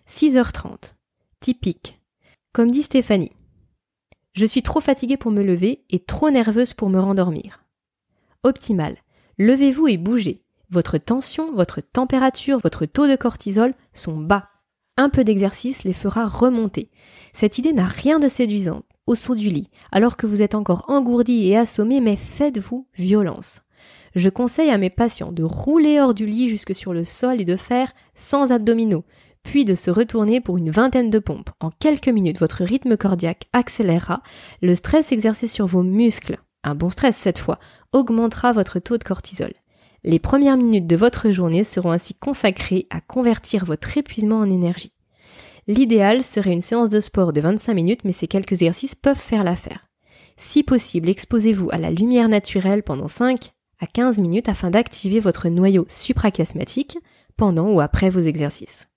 6h30, 0.09 0.93
typique. 1.39 1.99
Comme 2.53 2.71
dit 2.71 2.83
Stéphanie, 2.83 3.31
je 4.33 4.45
suis 4.45 4.61
trop 4.61 4.79
fatiguée 4.79 5.17
pour 5.17 5.31
me 5.31 5.43
lever 5.43 5.83
et 5.89 5.99
trop 5.99 6.29
nerveuse 6.29 6.73
pour 6.73 6.89
me 6.89 6.99
rendormir. 6.99 7.63
Optimal, 8.43 8.97
levez-vous 9.37 9.87
et 9.87 9.97
bougez. 9.97 10.43
Votre 10.69 10.97
tension, 10.97 11.53
votre 11.53 11.81
température, 11.81 12.59
votre 12.59 12.85
taux 12.85 13.07
de 13.07 13.15
cortisol 13.15 13.73
sont 13.93 14.17
bas. 14.17 14.49
Un 14.97 15.09
peu 15.09 15.23
d'exercice 15.23 15.83
les 15.83 15.93
fera 15.93 16.25
remonter. 16.25 16.89
Cette 17.33 17.59
idée 17.59 17.73
n'a 17.73 17.85
rien 17.85 18.19
de 18.19 18.27
séduisant 18.27 18.81
au 19.05 19.15
saut 19.15 19.35
du 19.35 19.49
lit, 19.49 19.69
alors 19.91 20.17
que 20.17 20.27
vous 20.27 20.41
êtes 20.41 20.55
encore 20.55 20.83
engourdi 20.89 21.47
et 21.47 21.57
assommé, 21.57 22.01
mais 22.01 22.17
faites-vous 22.17 22.87
violence. 22.97 23.61
Je 24.15 24.29
conseille 24.29 24.69
à 24.69 24.77
mes 24.77 24.89
patients 24.89 25.31
de 25.31 25.43
rouler 25.43 25.99
hors 25.99 26.13
du 26.13 26.25
lit 26.25 26.49
jusque 26.49 26.75
sur 26.75 26.93
le 26.93 27.03
sol 27.03 27.39
et 27.39 27.45
de 27.45 27.55
faire 27.55 27.93
sans 28.15 28.51
abdominaux, 28.51 29.05
puis 29.43 29.63
de 29.63 29.75
se 29.75 29.89
retourner 29.89 30.41
pour 30.41 30.57
une 30.57 30.71
vingtaine 30.71 31.09
de 31.09 31.19
pompes. 31.19 31.51
En 31.61 31.69
quelques 31.69 32.09
minutes, 32.09 32.39
votre 32.39 32.63
rythme 32.63 32.97
cardiaque 32.97 33.45
accélérera, 33.53 34.21
le 34.61 34.75
stress 34.75 35.11
exercé 35.11 35.47
sur 35.47 35.67
vos 35.67 35.83
muscles, 35.83 36.39
un 36.63 36.75
bon 36.75 36.89
stress 36.89 37.15
cette 37.15 37.37
fois, 37.37 37.59
augmentera 37.93 38.51
votre 38.51 38.79
taux 38.79 38.97
de 38.97 39.03
cortisol. 39.03 39.53
Les 40.07 40.19
premières 40.19 40.55
minutes 40.55 40.87
de 40.87 40.95
votre 40.95 41.31
journée 41.31 41.65
seront 41.65 41.91
ainsi 41.91 42.13
consacrées 42.13 42.87
à 42.89 43.01
convertir 43.01 43.65
votre 43.65 43.97
épuisement 43.97 44.37
en 44.37 44.49
énergie. 44.49 44.93
L'idéal 45.67 46.23
serait 46.23 46.53
une 46.53 46.61
séance 46.61 46.89
de 46.89 47.01
sport 47.01 47.33
de 47.33 47.41
25 47.41 47.73
minutes, 47.73 48.05
mais 48.05 48.13
ces 48.13 48.29
quelques 48.29 48.53
exercices 48.53 48.95
peuvent 48.95 49.19
faire 49.19 49.43
l'affaire. 49.43 49.89
Si 50.37 50.63
possible, 50.63 51.09
exposez-vous 51.09 51.67
à 51.73 51.77
la 51.77 51.91
lumière 51.91 52.29
naturelle 52.29 52.83
pendant 52.83 53.09
5 53.09 53.51
à 53.81 53.85
15 53.85 54.19
minutes 54.19 54.47
afin 54.47 54.69
d'activer 54.69 55.19
votre 55.19 55.49
noyau 55.49 55.85
suprachiasmatique 55.89 56.97
pendant 57.35 57.67
ou 57.67 57.81
après 57.81 58.09
vos 58.09 58.21
exercices. 58.21 58.87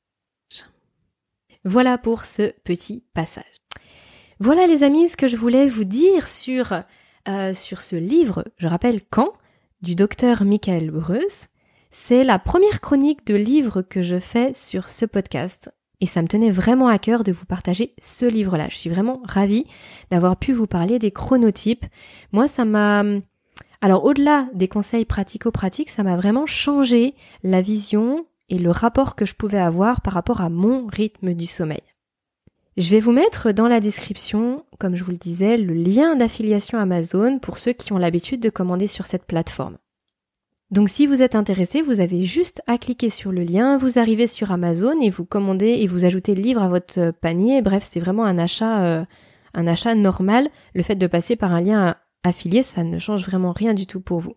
Voilà 1.64 1.98
pour 1.98 2.24
ce 2.24 2.52
petit 2.62 3.02
passage. 3.14 3.56
Voilà 4.38 4.68
les 4.68 4.84
amis 4.84 5.08
ce 5.08 5.16
que 5.16 5.26
je 5.26 5.36
voulais 5.36 5.66
vous 5.66 5.82
dire 5.82 6.28
sur, 6.28 6.84
euh, 7.28 7.52
sur 7.52 7.82
ce 7.82 7.96
livre, 7.96 8.44
je 8.58 8.68
rappelle 8.68 9.00
quand, 9.11 9.32
du 9.83 9.95
docteur 9.95 10.45
Michael 10.45 10.91
Bruce. 10.91 11.49
C'est 11.91 12.22
la 12.22 12.39
première 12.39 12.81
chronique 12.81 13.26
de 13.26 13.35
livre 13.35 13.83
que 13.83 14.03
je 14.03 14.18
fais 14.18 14.53
sur 14.55 14.91
ce 14.91 15.07
podcast. 15.07 15.72
Et 16.01 16.07
ça 16.07 16.22
me 16.22 16.28
tenait 16.28 16.51
vraiment 16.51 16.89
à 16.89 16.99
cœur 16.99 17.24
de 17.24 17.33
vous 17.33 17.45
partager 17.45 17.95
ce 17.99 18.26
livre-là. 18.26 18.68
Je 18.68 18.76
suis 18.76 18.91
vraiment 18.91 19.20
ravie 19.24 19.66
d'avoir 20.11 20.37
pu 20.37 20.53
vous 20.53 20.66
parler 20.66 20.99
des 20.99 21.11
chronotypes. 21.11 21.87
Moi, 22.33 22.49
ça 22.49 22.64
m'a... 22.64 23.05
Alors, 23.83 24.05
au-delà 24.05 24.49
des 24.55 24.68
conseils 24.68 25.05
pratico-pratiques, 25.05 25.91
ça 25.91 26.03
m'a 26.03 26.16
vraiment 26.16 26.47
changé 26.47 27.14
la 27.43 27.61
vision 27.61 28.26
et 28.51 28.59
le 28.59 28.70
rapport 28.70 29.14
que 29.14 29.24
je 29.24 29.35
pouvais 29.35 29.59
avoir 29.59 30.03
par 30.03 30.14
rapport 30.14 30.43
à 30.43 30.51
mon 30.51 30.87
rythme 30.87 31.35
du 31.35 31.47
sommeil. 31.47 31.83
Je 32.77 32.91
vais 32.91 33.01
vous 33.01 33.12
mettre 33.12 33.53
dans 33.53 33.68
la 33.68 33.81
description, 33.81 34.64
comme 34.79 34.97
je 34.97 35.05
vous 35.05 35.11
le 35.11 35.16
disais, 35.16 35.57
le 35.57 35.75
lien 35.75 36.16
d'affiliation 36.16 36.79
Amazon 36.79 37.39
pour 37.39 37.59
ceux 37.59 37.73
qui 37.73 37.93
ont 37.93 37.99
l'habitude 37.99 38.41
de 38.41 38.51
commander 38.51 38.87
sur 38.87 39.07
cette 39.07 39.27
plateforme. 39.27 39.77
Donc 40.71 40.89
si 40.89 41.09
vous 41.09 41.21
êtes 41.21 41.35
intéressé, 41.35 41.83
vous 41.83 41.99
avez 41.99 42.25
juste 42.25 42.62
à 42.68 42.79
cliquer 42.79 43.11
sur 43.11 43.33
le 43.33 43.43
lien, 43.43 43.77
vous 43.77 43.99
arrivez 43.99 44.29
sur 44.29 44.53
Amazon 44.53 45.01
et 45.01 45.11
vous 45.11 45.25
commandez 45.25 45.79
et 45.81 45.89
vous 45.89 46.05
ajoutez 46.05 46.37
le 46.37 46.43
livre 46.43 46.62
à 46.62 46.68
votre 46.68 47.11
panier. 47.11 47.61
Bref, 47.61 47.85
c'est 47.89 47.99
vraiment 47.99 48.25
un 48.25 48.39
achat, 48.39 48.85
euh, 48.85 49.05
un 49.53 49.66
achat 49.66 49.97
normal. 49.97 50.49
Le 50.75 50.85
fait 50.85 50.95
de 50.95 51.09
passer 51.09 51.35
par 51.35 51.53
un 51.53 51.61
lien 51.61 51.97
affilié, 52.23 52.62
ça 52.62 52.85
ne 52.85 53.01
change 53.01 53.25
vraiment 53.25 53.51
rien 53.51 53.75
du 53.75 53.89
tout 53.89 54.01
pour 54.01 54.21
vous. 54.21 54.37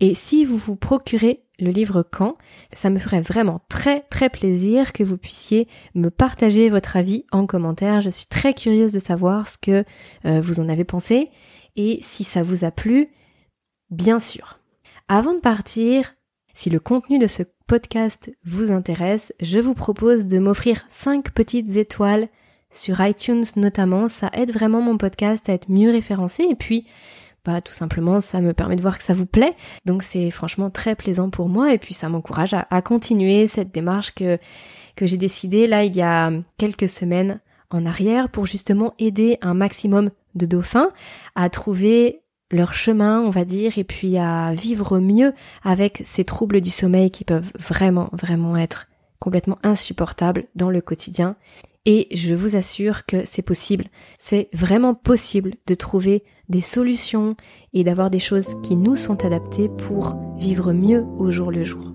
Et 0.00 0.14
si 0.14 0.44
vous 0.44 0.56
vous 0.56 0.76
procurez 0.76 1.42
le 1.58 1.70
livre 1.70 2.04
quand, 2.08 2.36
ça 2.72 2.88
me 2.88 2.98
ferait 2.98 3.20
vraiment 3.20 3.60
très 3.68 4.02
très 4.10 4.28
plaisir 4.28 4.92
que 4.92 5.02
vous 5.02 5.18
puissiez 5.18 5.66
me 5.94 6.08
partager 6.08 6.70
votre 6.70 6.96
avis 6.96 7.24
en 7.32 7.46
commentaire. 7.46 8.00
Je 8.00 8.10
suis 8.10 8.26
très 8.26 8.54
curieuse 8.54 8.92
de 8.92 9.00
savoir 9.00 9.48
ce 9.48 9.58
que 9.58 9.84
euh, 10.24 10.40
vous 10.40 10.60
en 10.60 10.68
avez 10.68 10.84
pensé 10.84 11.30
et 11.74 11.98
si 12.02 12.22
ça 12.22 12.42
vous 12.42 12.64
a 12.64 12.70
plu, 12.70 13.08
bien 13.90 14.20
sûr. 14.20 14.60
Avant 15.08 15.34
de 15.34 15.40
partir, 15.40 16.14
si 16.54 16.70
le 16.70 16.80
contenu 16.80 17.18
de 17.18 17.26
ce 17.26 17.42
podcast 17.66 18.30
vous 18.44 18.70
intéresse, 18.70 19.32
je 19.40 19.58
vous 19.58 19.74
propose 19.74 20.26
de 20.26 20.38
m'offrir 20.38 20.84
5 20.90 21.32
petites 21.32 21.76
étoiles 21.76 22.28
sur 22.70 23.00
iTunes 23.00 23.44
notamment. 23.56 24.08
Ça 24.08 24.30
aide 24.32 24.52
vraiment 24.52 24.80
mon 24.80 24.96
podcast 24.96 25.48
à 25.48 25.54
être 25.54 25.70
mieux 25.70 25.90
référencé 25.90 26.44
et 26.48 26.54
puis 26.54 26.86
bah 27.44 27.60
tout 27.60 27.72
simplement 27.72 28.20
ça 28.20 28.40
me 28.40 28.52
permet 28.52 28.76
de 28.76 28.82
voir 28.82 28.98
que 28.98 29.04
ça 29.04 29.14
vous 29.14 29.26
plaît. 29.26 29.54
Donc 29.84 30.02
c'est 30.02 30.30
franchement 30.30 30.70
très 30.70 30.94
plaisant 30.94 31.30
pour 31.30 31.48
moi 31.48 31.72
et 31.72 31.78
puis 31.78 31.94
ça 31.94 32.08
m'encourage 32.08 32.54
à, 32.54 32.82
continuer 32.82 33.48
cette 33.48 33.72
démarche 33.72 34.14
que, 34.14 34.38
j'ai 35.00 35.16
décidé 35.16 35.68
là 35.68 35.84
il 35.84 35.94
y 35.94 36.02
a 36.02 36.32
quelques 36.56 36.88
semaines 36.88 37.40
en 37.70 37.86
arrière 37.86 38.28
pour 38.28 38.46
justement 38.46 38.94
aider 38.98 39.38
un 39.42 39.54
maximum 39.54 40.10
de 40.34 40.46
dauphins 40.46 40.90
à 41.36 41.48
trouver 41.50 42.22
leur 42.50 42.72
chemin, 42.72 43.20
on 43.20 43.30
va 43.30 43.44
dire, 43.44 43.78
et 43.78 43.84
puis 43.84 44.16
à 44.16 44.52
vivre 44.52 44.98
mieux 44.98 45.34
avec 45.62 46.02
ces 46.06 46.24
troubles 46.24 46.60
du 46.60 46.70
sommeil 46.70 47.10
qui 47.10 47.24
peuvent 47.24 47.52
vraiment, 47.58 48.08
vraiment 48.12 48.56
être 48.56 48.88
complètement 49.18 49.58
insupportables 49.62 50.46
dans 50.54 50.70
le 50.70 50.80
quotidien. 50.80 51.36
Et 51.90 52.06
je 52.14 52.34
vous 52.34 52.54
assure 52.54 53.06
que 53.06 53.24
c'est 53.24 53.40
possible. 53.40 53.86
C'est 54.18 54.50
vraiment 54.52 54.92
possible 54.92 55.54
de 55.66 55.74
trouver 55.74 56.22
des 56.50 56.60
solutions 56.60 57.34
et 57.72 57.82
d'avoir 57.82 58.10
des 58.10 58.18
choses 58.18 58.56
qui 58.62 58.76
nous 58.76 58.94
sont 58.94 59.24
adaptées 59.24 59.70
pour 59.70 60.14
vivre 60.36 60.74
mieux 60.74 61.06
au 61.16 61.30
jour 61.30 61.50
le 61.50 61.64
jour. 61.64 61.94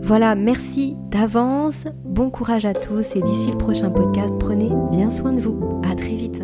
Voilà, 0.00 0.34
merci 0.34 0.96
d'avance, 1.10 1.88
bon 2.06 2.30
courage 2.30 2.64
à 2.64 2.72
tous 2.72 3.14
et 3.16 3.20
d'ici 3.20 3.50
le 3.50 3.58
prochain 3.58 3.90
podcast, 3.90 4.34
prenez 4.40 4.70
bien 4.92 5.10
soin 5.10 5.34
de 5.34 5.42
vous. 5.42 5.82
À 5.84 5.94
très 5.94 6.14
vite. 6.14 6.42